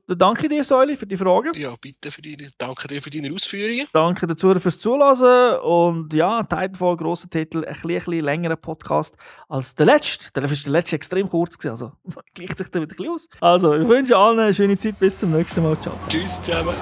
Dann 0.07 0.17
danke 0.17 0.47
dir, 0.47 0.63
Säuli, 0.63 0.95
für 0.95 1.05
die 1.05 1.17
Fragen. 1.17 1.51
Ja, 1.55 1.75
bitte 1.79 2.11
für 2.11 2.21
deine, 2.21 2.49
danke 2.57 2.87
dir 2.87 3.01
für 3.01 3.09
deine 3.09 3.33
Ausführungen. 3.33 3.85
Danke 3.91 4.25
dazu 4.25 4.57
fürs 4.57 4.79
Zuhören. 4.79 5.59
Und 5.59 6.13
ja, 6.13 6.43
Titanfall, 6.43 6.95
grosser 6.95 7.29
Titel, 7.29 7.65
ein 7.65 7.73
bisschen, 7.73 7.91
ein 7.91 7.99
bisschen 7.99 8.23
längerer 8.23 8.55
Podcast 8.55 9.17
als 9.49 9.75
der 9.75 9.87
letzte. 9.87 10.31
Der 10.31 10.49
letzte 10.67 10.95
extrem 10.95 11.29
kurz 11.29 11.57
gewesen, 11.57 11.71
also 11.71 11.91
gleicht 12.33 12.57
sich 12.57 12.67
da 12.67 12.79
wieder 12.79 12.85
ein 12.85 12.87
bisschen 12.87 13.09
aus. 13.09 13.27
Also, 13.41 13.75
ich 13.75 13.87
wünsche 13.87 14.15
allen 14.15 14.39
eine 14.39 14.53
schöne 14.53 14.77
Zeit, 14.77 14.97
bis 14.97 15.19
zum 15.19 15.31
nächsten 15.31 15.61
Mal. 15.61 15.79
Ciao. 15.81 15.93
Tschüss 16.07 16.41
zusammen. 16.41 16.75